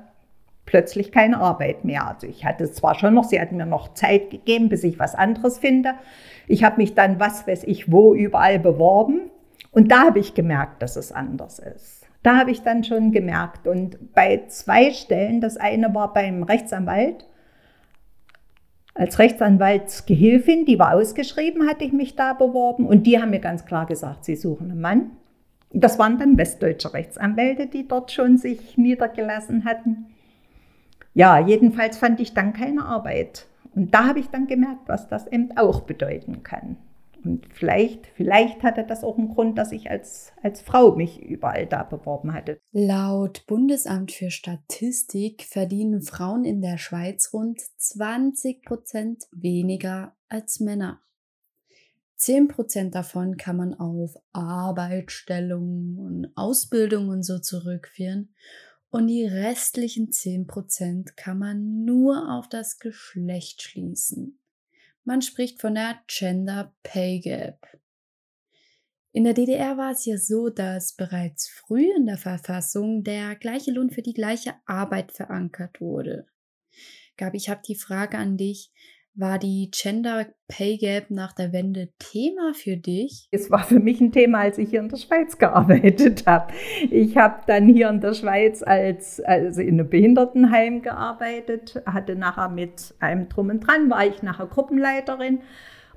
plötzlich 0.68 1.12
keine 1.12 1.38
Arbeit 1.38 1.84
mehr. 1.84 2.06
Also 2.06 2.26
ich 2.26 2.44
hatte 2.44 2.70
zwar 2.70 2.94
schon 2.94 3.14
noch, 3.14 3.24
sie 3.24 3.40
hatten 3.40 3.56
mir 3.56 3.64
noch 3.64 3.94
Zeit 3.94 4.28
gegeben, 4.28 4.68
bis 4.68 4.84
ich 4.84 4.98
was 4.98 5.14
anderes 5.14 5.58
finde. 5.58 5.94
Ich 6.46 6.62
habe 6.62 6.76
mich 6.76 6.94
dann, 6.94 7.18
was 7.18 7.46
weiß 7.46 7.64
ich, 7.64 7.90
wo 7.90 8.14
überall 8.14 8.58
beworben 8.58 9.30
und 9.70 9.90
da 9.90 10.04
habe 10.04 10.18
ich 10.18 10.34
gemerkt, 10.34 10.82
dass 10.82 10.96
es 10.96 11.10
anders 11.10 11.58
ist. 11.58 12.06
Da 12.22 12.36
habe 12.36 12.50
ich 12.50 12.62
dann 12.62 12.84
schon 12.84 13.12
gemerkt. 13.12 13.66
Und 13.66 14.12
bei 14.12 14.42
zwei 14.48 14.90
Stellen, 14.90 15.40
das 15.40 15.56
eine 15.56 15.94
war 15.94 16.12
beim 16.12 16.42
Rechtsanwalt, 16.42 17.26
als 18.94 19.18
Rechtsanwaltsgehilfin, 19.20 20.64
die 20.64 20.78
war 20.78 20.94
ausgeschrieben, 20.94 21.68
hatte 21.68 21.84
ich 21.84 21.92
mich 21.92 22.16
da 22.16 22.34
beworben. 22.34 22.84
Und 22.86 23.06
die 23.06 23.20
haben 23.20 23.30
mir 23.30 23.38
ganz 23.38 23.64
klar 23.64 23.86
gesagt, 23.86 24.24
sie 24.24 24.36
suchen 24.36 24.72
einen 24.72 24.80
Mann. 24.80 25.10
Das 25.70 25.98
waren 25.98 26.18
dann 26.18 26.36
westdeutsche 26.36 26.92
Rechtsanwälte, 26.92 27.68
die 27.68 27.86
dort 27.86 28.10
schon 28.10 28.36
sich 28.36 28.76
niedergelassen 28.76 29.64
hatten. 29.64 30.06
Ja, 31.18 31.44
jedenfalls 31.44 31.98
fand 31.98 32.20
ich 32.20 32.32
dann 32.32 32.52
keine 32.52 32.84
Arbeit. 32.84 33.48
Und 33.74 33.92
da 33.92 34.06
habe 34.06 34.20
ich 34.20 34.28
dann 34.28 34.46
gemerkt, 34.46 34.88
was 34.88 35.08
das 35.08 35.26
eben 35.26 35.50
auch 35.56 35.80
bedeuten 35.80 36.44
kann. 36.44 36.76
Und 37.24 37.48
vielleicht, 37.52 38.06
vielleicht 38.14 38.62
hatte 38.62 38.84
das 38.84 39.02
auch 39.02 39.18
einen 39.18 39.34
Grund, 39.34 39.58
dass 39.58 39.72
ich 39.72 39.90
als, 39.90 40.32
als 40.44 40.60
Frau 40.60 40.94
mich 40.94 41.20
überall 41.20 41.66
da 41.66 41.82
beworben 41.82 42.34
hatte. 42.34 42.60
Laut 42.70 43.44
Bundesamt 43.48 44.12
für 44.12 44.30
Statistik 44.30 45.42
verdienen 45.42 46.02
Frauen 46.02 46.44
in 46.44 46.62
der 46.62 46.78
Schweiz 46.78 47.32
rund 47.32 47.60
20 47.78 48.62
Prozent 48.62 49.24
weniger 49.32 50.14
als 50.28 50.60
Männer. 50.60 51.00
10 52.14 52.46
Prozent 52.46 52.94
davon 52.94 53.36
kann 53.36 53.56
man 53.56 53.74
auf 53.74 54.14
Arbeitsstellungen 54.32 55.98
und 55.98 56.28
Ausbildung 56.36 57.08
und 57.08 57.24
so 57.24 57.40
zurückführen. 57.40 58.28
Und 58.91 59.09
die 59.09 59.24
restlichen 59.24 60.12
10 60.12 60.47
Prozent 60.47 61.16
kann 61.16 61.39
man 61.39 61.84
nur 61.84 62.32
auf 62.32 62.49
das 62.49 62.78
Geschlecht 62.78 63.62
schließen. 63.62 64.39
Man 65.05 65.20
spricht 65.20 65.61
von 65.61 65.74
der 65.74 66.01
Gender 66.07 66.74
Pay 66.82 67.20
Gap. 67.20 67.78
In 69.12 69.24
der 69.24 69.34
DDR 69.34 69.76
war 69.76 69.93
es 69.93 70.05
ja 70.05 70.16
so, 70.16 70.49
dass 70.49 70.93
bereits 70.93 71.49
früh 71.49 71.91
in 71.97 72.07
der 72.07 72.18
Verfassung 72.18 73.05
der 73.05 73.36
gleiche 73.36 73.72
Lohn 73.72 73.91
für 73.91 74.03
die 74.03 74.14
gleiche 74.14 74.55
Arbeit 74.66 75.12
verankert 75.12 75.80
wurde. 75.80 76.26
Gabi, 77.16 77.36
ich 77.36 77.49
habe 77.49 77.62
die 77.66 77.74
Frage 77.74 78.16
an 78.16 78.36
dich. 78.36 78.70
War 79.20 79.40
die 79.40 79.68
Gender 79.72 80.26
Pay 80.46 80.76
Gap 80.76 81.10
nach 81.10 81.32
der 81.32 81.52
Wende 81.52 81.88
Thema 81.98 82.54
für 82.54 82.76
dich? 82.76 83.26
Es 83.32 83.50
war 83.50 83.64
für 83.64 83.80
mich 83.80 84.00
ein 84.00 84.12
Thema, 84.12 84.42
als 84.42 84.58
ich 84.58 84.70
hier 84.70 84.78
in 84.78 84.88
der 84.88 84.96
Schweiz 84.96 85.38
gearbeitet 85.38 86.24
habe. 86.24 86.52
Ich 86.88 87.16
habe 87.16 87.42
dann 87.48 87.66
hier 87.66 87.88
in 87.88 88.00
der 88.00 88.14
Schweiz 88.14 88.62
als 88.62 89.18
also 89.18 89.60
in 89.60 89.80
einem 89.80 89.90
Behindertenheim 89.90 90.82
gearbeitet, 90.82 91.82
hatte 91.84 92.14
nachher 92.14 92.48
mit 92.48 92.94
einem 93.00 93.28
Drum 93.28 93.50
und 93.50 93.66
Dran, 93.66 93.90
war 93.90 94.06
ich 94.06 94.22
nachher 94.22 94.46
Gruppenleiterin 94.46 95.40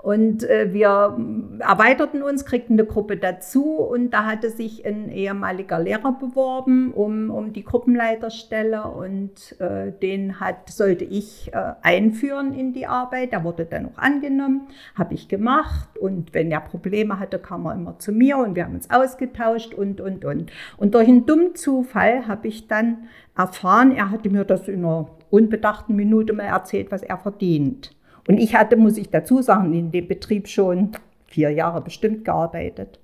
und 0.02 0.44
äh, 0.50 0.74
wir 0.74 1.16
erweiterten 1.60 2.24
uns, 2.24 2.46
kriegten 2.46 2.74
eine 2.74 2.88
Gruppe 2.88 3.18
dazu 3.18 3.76
und 3.76 4.10
da 4.12 4.26
hatte 4.26 4.50
sich 4.50 4.84
ein 4.86 5.10
ehemaliger 5.12 5.80
Lehrer 5.80 6.14
beworben 6.14 6.92
um, 6.92 7.30
um 7.30 7.54
die 7.54 7.64
Gruppenleiterstelle 7.64 8.84
und 8.84 9.60
äh, 9.60 9.92
den 9.92 10.40
hat, 10.40 10.70
sollte 10.70 11.06
ich 11.06 11.54
äh, 11.54 11.74
einführen 11.84 12.54
in 12.54 12.74
die 12.74 12.88
Arbeit. 12.88 13.32
Der 13.32 13.44
wurde 13.44 13.66
dann 13.66 13.88
auch 13.88 13.98
angenommen, 13.98 14.68
habe 14.96 15.14
ich 15.14 15.28
gemacht 15.28 15.96
und 16.00 16.34
wenn 16.34 16.52
er 16.52 16.62
Probleme 16.62 17.20
hatte, 17.20 17.38
kam 17.38 17.66
er 17.68 17.76
immer 17.76 18.00
zu 18.00 18.12
mir 18.12 18.38
und 18.38 18.56
wir 18.56 18.66
haben 18.66 18.76
uns 18.76 18.90
ausgetauscht 18.90 19.76
und, 19.76 20.02
und, 20.02 20.26
und. 20.26 20.52
Und 20.78 20.96
durch 20.96 21.08
einen 21.08 21.28
dummen 21.28 21.54
Zufall 21.54 22.28
habe 22.28 22.48
ich 22.48 22.68
dann 22.68 23.08
erfahren, 23.38 23.92
er 23.92 24.10
hatte 24.10 24.32
mir 24.32 24.46
das 24.46 24.68
in 24.68 24.84
einer 24.84 25.10
unbedachten 25.30 25.96
Minute 25.96 26.34
mal 26.34 26.46
erzählt, 26.46 26.92
was 26.92 27.04
er 27.04 27.18
verdient. 27.18 27.92
Und 28.28 28.38
ich 28.38 28.56
hatte, 28.56 28.78
muss 28.78 28.98
ich 28.98 29.10
dazu 29.10 29.42
sagen, 29.42 29.74
in 29.74 29.92
dem 29.92 30.08
Betrieb 30.08 30.48
schon 30.48 30.92
vier 31.28 31.50
Jahre 31.50 31.82
bestimmt 31.82 32.26
gearbeitet. 32.26 33.00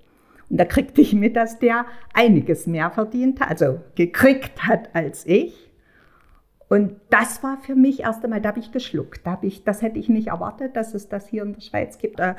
Und 0.50 0.58
da 0.58 0.64
kriegte 0.64 1.00
ich 1.00 1.14
mit, 1.14 1.36
dass 1.36 1.58
der 1.58 1.86
einiges 2.14 2.66
mehr 2.66 2.90
verdient 2.90 3.40
hat, 3.40 3.50
also 3.50 3.80
gekriegt 3.94 4.66
hat 4.66 4.94
als 4.94 5.26
ich. 5.26 5.67
Und 6.68 6.96
das 7.08 7.42
war 7.42 7.56
für 7.56 7.74
mich 7.74 8.00
erst 8.00 8.22
einmal, 8.24 8.42
da 8.42 8.50
habe 8.50 8.58
ich 8.58 8.72
geschluckt. 8.72 9.26
Da 9.26 9.38
ich, 9.40 9.64
das 9.64 9.80
hätte 9.80 9.98
ich 9.98 10.10
nicht 10.10 10.28
erwartet, 10.28 10.76
dass 10.76 10.94
es 10.94 11.08
das 11.08 11.26
hier 11.26 11.42
in 11.42 11.54
der 11.54 11.62
Schweiz 11.62 11.96
gibt. 11.96 12.18
Da 12.18 12.36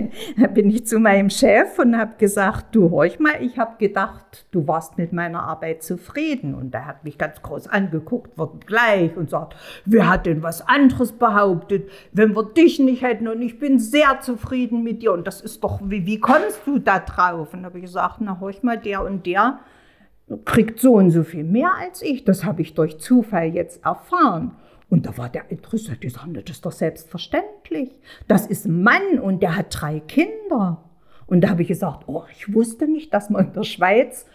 bin 0.54 0.70
ich 0.70 0.86
zu 0.86 1.00
meinem 1.00 1.30
Chef 1.30 1.78
und 1.80 1.98
habe 1.98 2.12
gesagt, 2.16 2.74
du 2.76 2.90
horch 2.90 3.18
mal, 3.18 3.42
ich 3.42 3.58
habe 3.58 3.76
gedacht, 3.78 4.46
du 4.52 4.68
warst 4.68 4.98
mit 4.98 5.12
meiner 5.12 5.42
Arbeit 5.42 5.82
zufrieden. 5.82 6.54
Und 6.54 6.72
er 6.74 6.86
hat 6.86 7.02
mich 7.02 7.18
ganz 7.18 7.42
groß 7.42 7.66
angeguckt, 7.66 8.38
wird 8.38 8.66
gleich 8.68 9.16
und 9.16 9.30
sagt, 9.30 9.56
wer 9.84 10.08
hat 10.08 10.26
denn 10.26 10.44
was 10.44 10.66
anderes 10.66 11.12
behauptet, 11.12 11.90
wenn 12.12 12.36
wir 12.36 12.44
dich 12.44 12.78
nicht 12.78 13.02
hätten 13.02 13.26
und 13.26 13.42
ich 13.42 13.58
bin 13.58 13.80
sehr 13.80 14.20
zufrieden 14.20 14.84
mit 14.84 15.02
dir. 15.02 15.12
Und 15.12 15.26
das 15.26 15.40
ist 15.40 15.64
doch, 15.64 15.80
wie, 15.82 16.06
wie 16.06 16.20
kommst 16.20 16.60
du 16.66 16.78
da 16.78 17.00
drauf? 17.00 17.52
Und 17.52 17.64
habe 17.64 17.78
ich 17.78 17.84
gesagt, 17.84 18.16
na 18.20 18.38
horch 18.38 18.62
mal, 18.62 18.78
der 18.78 19.04
und 19.04 19.26
der 19.26 19.58
kriegt 20.38 20.80
so 20.80 20.94
und 20.94 21.10
so 21.10 21.22
viel 21.22 21.44
mehr 21.44 21.74
als 21.78 22.02
ich. 22.02 22.24
Das 22.24 22.44
habe 22.44 22.62
ich 22.62 22.74
durch 22.74 22.98
Zufall 22.98 23.54
jetzt 23.54 23.84
erfahren. 23.84 24.52
Und 24.88 25.06
da 25.06 25.16
war 25.16 25.28
der 25.28 25.50
interessiert, 25.50 26.02
die 26.02 26.10
sagen, 26.10 26.34
das 26.34 26.44
ist 26.50 26.66
doch 26.66 26.72
selbstverständlich. 26.72 27.90
Das 28.28 28.46
ist 28.46 28.66
ein 28.66 28.82
Mann 28.82 29.18
und 29.20 29.42
der 29.42 29.56
hat 29.56 29.68
drei 29.70 30.00
Kinder. 30.00 30.84
Und 31.26 31.40
da 31.40 31.48
habe 31.48 31.62
ich 31.62 31.68
gesagt, 31.68 32.04
oh, 32.08 32.24
ich 32.30 32.52
wusste 32.52 32.86
nicht, 32.86 33.14
dass 33.14 33.30
man 33.30 33.46
in 33.46 33.52
der 33.54 33.62
Schweiz 33.62 34.26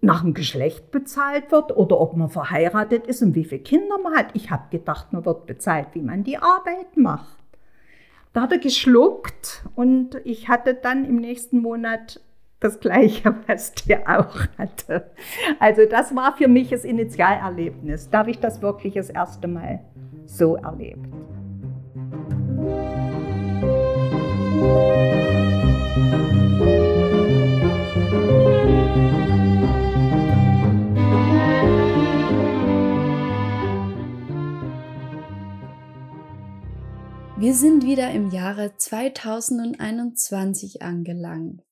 nach 0.00 0.22
dem 0.22 0.32
Geschlecht 0.32 0.90
bezahlt 0.90 1.50
wird 1.50 1.76
oder 1.76 2.00
ob 2.00 2.16
man 2.16 2.30
verheiratet 2.30 3.06
ist 3.06 3.20
und 3.22 3.34
wie 3.34 3.44
viele 3.44 3.62
Kinder 3.62 3.98
man 3.98 4.14
hat. 4.14 4.28
Ich 4.34 4.50
habe 4.50 4.70
gedacht, 4.70 5.12
man 5.12 5.24
wird 5.24 5.46
bezahlt, 5.46 5.88
wie 5.92 6.02
man 6.02 6.24
die 6.24 6.38
Arbeit 6.38 6.96
macht. 6.96 7.36
Da 8.32 8.42
hat 8.42 8.52
er 8.52 8.58
geschluckt 8.58 9.64
und 9.74 10.20
ich 10.24 10.48
hatte 10.48 10.74
dann 10.74 11.04
im 11.04 11.16
nächsten 11.16 11.60
Monat 11.60 12.20
das 12.60 12.80
Gleiche, 12.80 13.34
was 13.46 13.72
der 13.72 14.02
auch 14.08 14.46
hatte. 14.58 15.10
Also 15.58 15.82
das 15.88 16.14
war 16.14 16.36
für 16.36 16.48
mich 16.48 16.70
das 16.70 16.84
Initialerlebnis. 16.84 18.10
Da 18.10 18.18
habe 18.18 18.30
ich 18.30 18.38
das 18.38 18.62
wirklich 18.62 18.94
das 18.94 19.10
erste 19.10 19.48
Mal 19.48 19.80
so 20.26 20.56
erlebt. 20.56 21.06
Wir 37.40 37.54
sind 37.54 37.84
wieder 37.84 38.10
im 38.10 38.30
Jahre 38.30 38.72
2021 38.76 40.82
angelangt. 40.82 41.62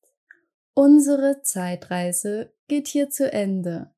Unsere 0.78 1.40
Zeitreise 1.40 2.52
geht 2.68 2.86
hier 2.86 3.08
zu 3.08 3.32
Ende. 3.32 3.92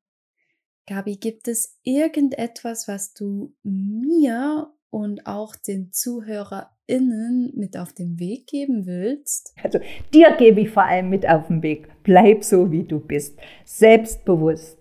Gabi, 0.87 1.17
gibt 1.17 1.49
es 1.49 1.77
irgendetwas, 1.83 2.87
was 2.87 3.15
du 3.15 3.53
mir 3.65 4.71
und 4.89 5.27
auch 5.27 5.57
den 5.57 5.91
ZuhörerInnen 5.91 7.51
mit 7.57 7.77
auf 7.77 7.93
den 7.93 8.21
Weg 8.21 8.47
geben 8.47 8.87
willst? 8.87 9.57
Also 9.61 9.81
dir 10.15 10.37
gebe 10.39 10.61
ich 10.61 10.71
vor 10.71 10.85
allem 10.85 11.11
mit 11.11 11.29
auf 11.29 11.49
den 11.49 11.65
Weg. 11.65 11.89
Bleib 12.05 12.45
so, 12.45 12.71
wie 12.71 12.85
du 12.85 13.01
bist. 13.01 13.37
Selbstbewusst. 13.65 14.78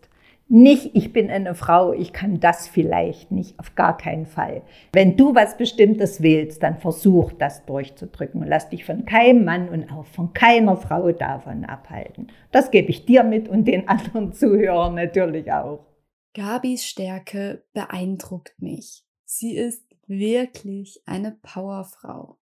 Nicht, 0.49 0.91
ich 0.95 1.11
bin 1.11 1.29
eine 1.29 1.55
Frau, 1.55 1.91
ich 1.91 2.13
kann 2.13 2.39
das 2.39 2.69
vielleicht 2.69 3.31
nicht, 3.31 3.59
auf 3.59 3.75
gar 3.75 3.97
keinen 3.97 4.25
Fall. 4.25 4.61
Wenn 4.93 5.17
du 5.17 5.35
was 5.35 5.57
Bestimmtes 5.57 6.21
willst, 6.21 6.63
dann 6.63 6.77
versuch 6.77 7.33
das 7.33 7.65
durchzudrücken. 7.65 8.45
Lass 8.47 8.69
dich 8.69 8.85
von 8.85 9.03
keinem 9.03 9.43
Mann 9.43 9.67
und 9.67 9.91
auch 9.91 10.05
von 10.05 10.31
keiner 10.31 10.77
Frau 10.77 11.11
davon 11.11 11.65
abhalten. 11.65 12.27
Das 12.51 12.71
gebe 12.71 12.89
ich 12.89 13.05
dir 13.05 13.23
mit 13.23 13.49
und 13.49 13.65
den 13.65 13.87
anderen 13.89 14.31
Zuhörern 14.31 14.95
natürlich 14.95 15.51
auch. 15.51 15.85
Gabis 16.33 16.85
Stärke 16.85 17.65
beeindruckt 17.73 18.61
mich. 18.61 19.03
Sie 19.25 19.53
ist 19.53 19.83
wirklich 20.07 21.01
eine 21.05 21.37
Powerfrau. 21.41 22.37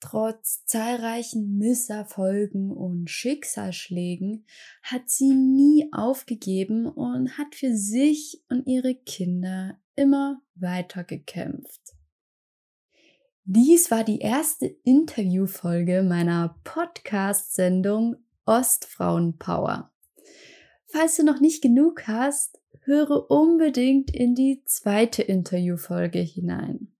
Trotz 0.00 0.64
zahlreichen 0.64 1.58
Misserfolgen 1.58 2.70
und 2.70 3.10
Schicksalsschlägen 3.10 4.46
hat 4.82 5.10
sie 5.10 5.34
nie 5.34 5.88
aufgegeben 5.92 6.86
und 6.86 7.36
hat 7.36 7.56
für 7.56 7.76
sich 7.76 8.42
und 8.48 8.66
ihre 8.66 8.94
Kinder 8.94 9.78
immer 9.96 10.40
weiter 10.54 11.02
gekämpft. 11.02 11.80
Dies 13.44 13.90
war 13.90 14.04
die 14.04 14.20
erste 14.20 14.66
Interviewfolge 14.66 16.02
meiner 16.02 16.60
Podcast-Sendung 16.64 18.16
Ostfrauenpower. 18.44 19.90
Falls 20.86 21.16
du 21.16 21.24
noch 21.24 21.40
nicht 21.40 21.60
genug 21.60 22.06
hast, 22.06 22.60
höre 22.82 23.30
unbedingt 23.30 24.14
in 24.14 24.34
die 24.34 24.62
zweite 24.64 25.22
Interviewfolge 25.22 26.20
hinein. 26.20 26.92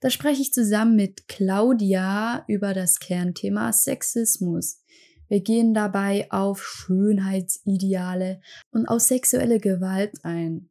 Da 0.00 0.10
spreche 0.10 0.42
ich 0.42 0.52
zusammen 0.52 0.96
mit 0.96 1.28
Claudia 1.28 2.44
über 2.48 2.74
das 2.74 2.98
Kernthema 2.98 3.72
Sexismus. 3.72 4.82
Wir 5.28 5.40
gehen 5.40 5.74
dabei 5.74 6.26
auf 6.30 6.62
Schönheitsideale 6.62 8.40
und 8.72 8.86
auf 8.86 9.00
sexuelle 9.00 9.60
Gewalt 9.60 10.24
ein. 10.24 10.68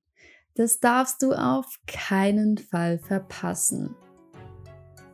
Das 0.56 0.82
darfst 0.82 1.22
du 1.22 1.32
auf 1.32 1.66
keinen 1.88 2.58
Fall 2.58 3.00
verpassen. 3.00 3.96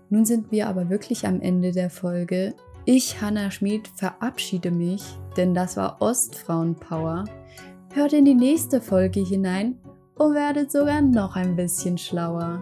Nun 0.09 0.25
sind 0.25 0.51
wir 0.51 0.67
aber 0.67 0.89
wirklich 0.89 1.27
am 1.27 1.41
Ende 1.41 1.71
der 1.71 1.91
Folge. 1.91 2.55
Ich, 2.85 3.21
Hanna 3.21 3.51
Schmid, 3.51 3.87
verabschiede 3.87 4.71
mich, 4.71 5.03
denn 5.37 5.53
das 5.53 5.77
war 5.77 6.01
Ostfrauenpower. 6.01 7.25
Hört 7.93 8.13
in 8.13 8.25
die 8.25 8.35
nächste 8.35 8.81
Folge 8.81 9.19
hinein 9.19 9.79
und 10.15 10.33
werdet 10.33 10.71
sogar 10.71 11.01
noch 11.01 11.35
ein 11.35 11.55
bisschen 11.55 11.97
schlauer. 11.97 12.61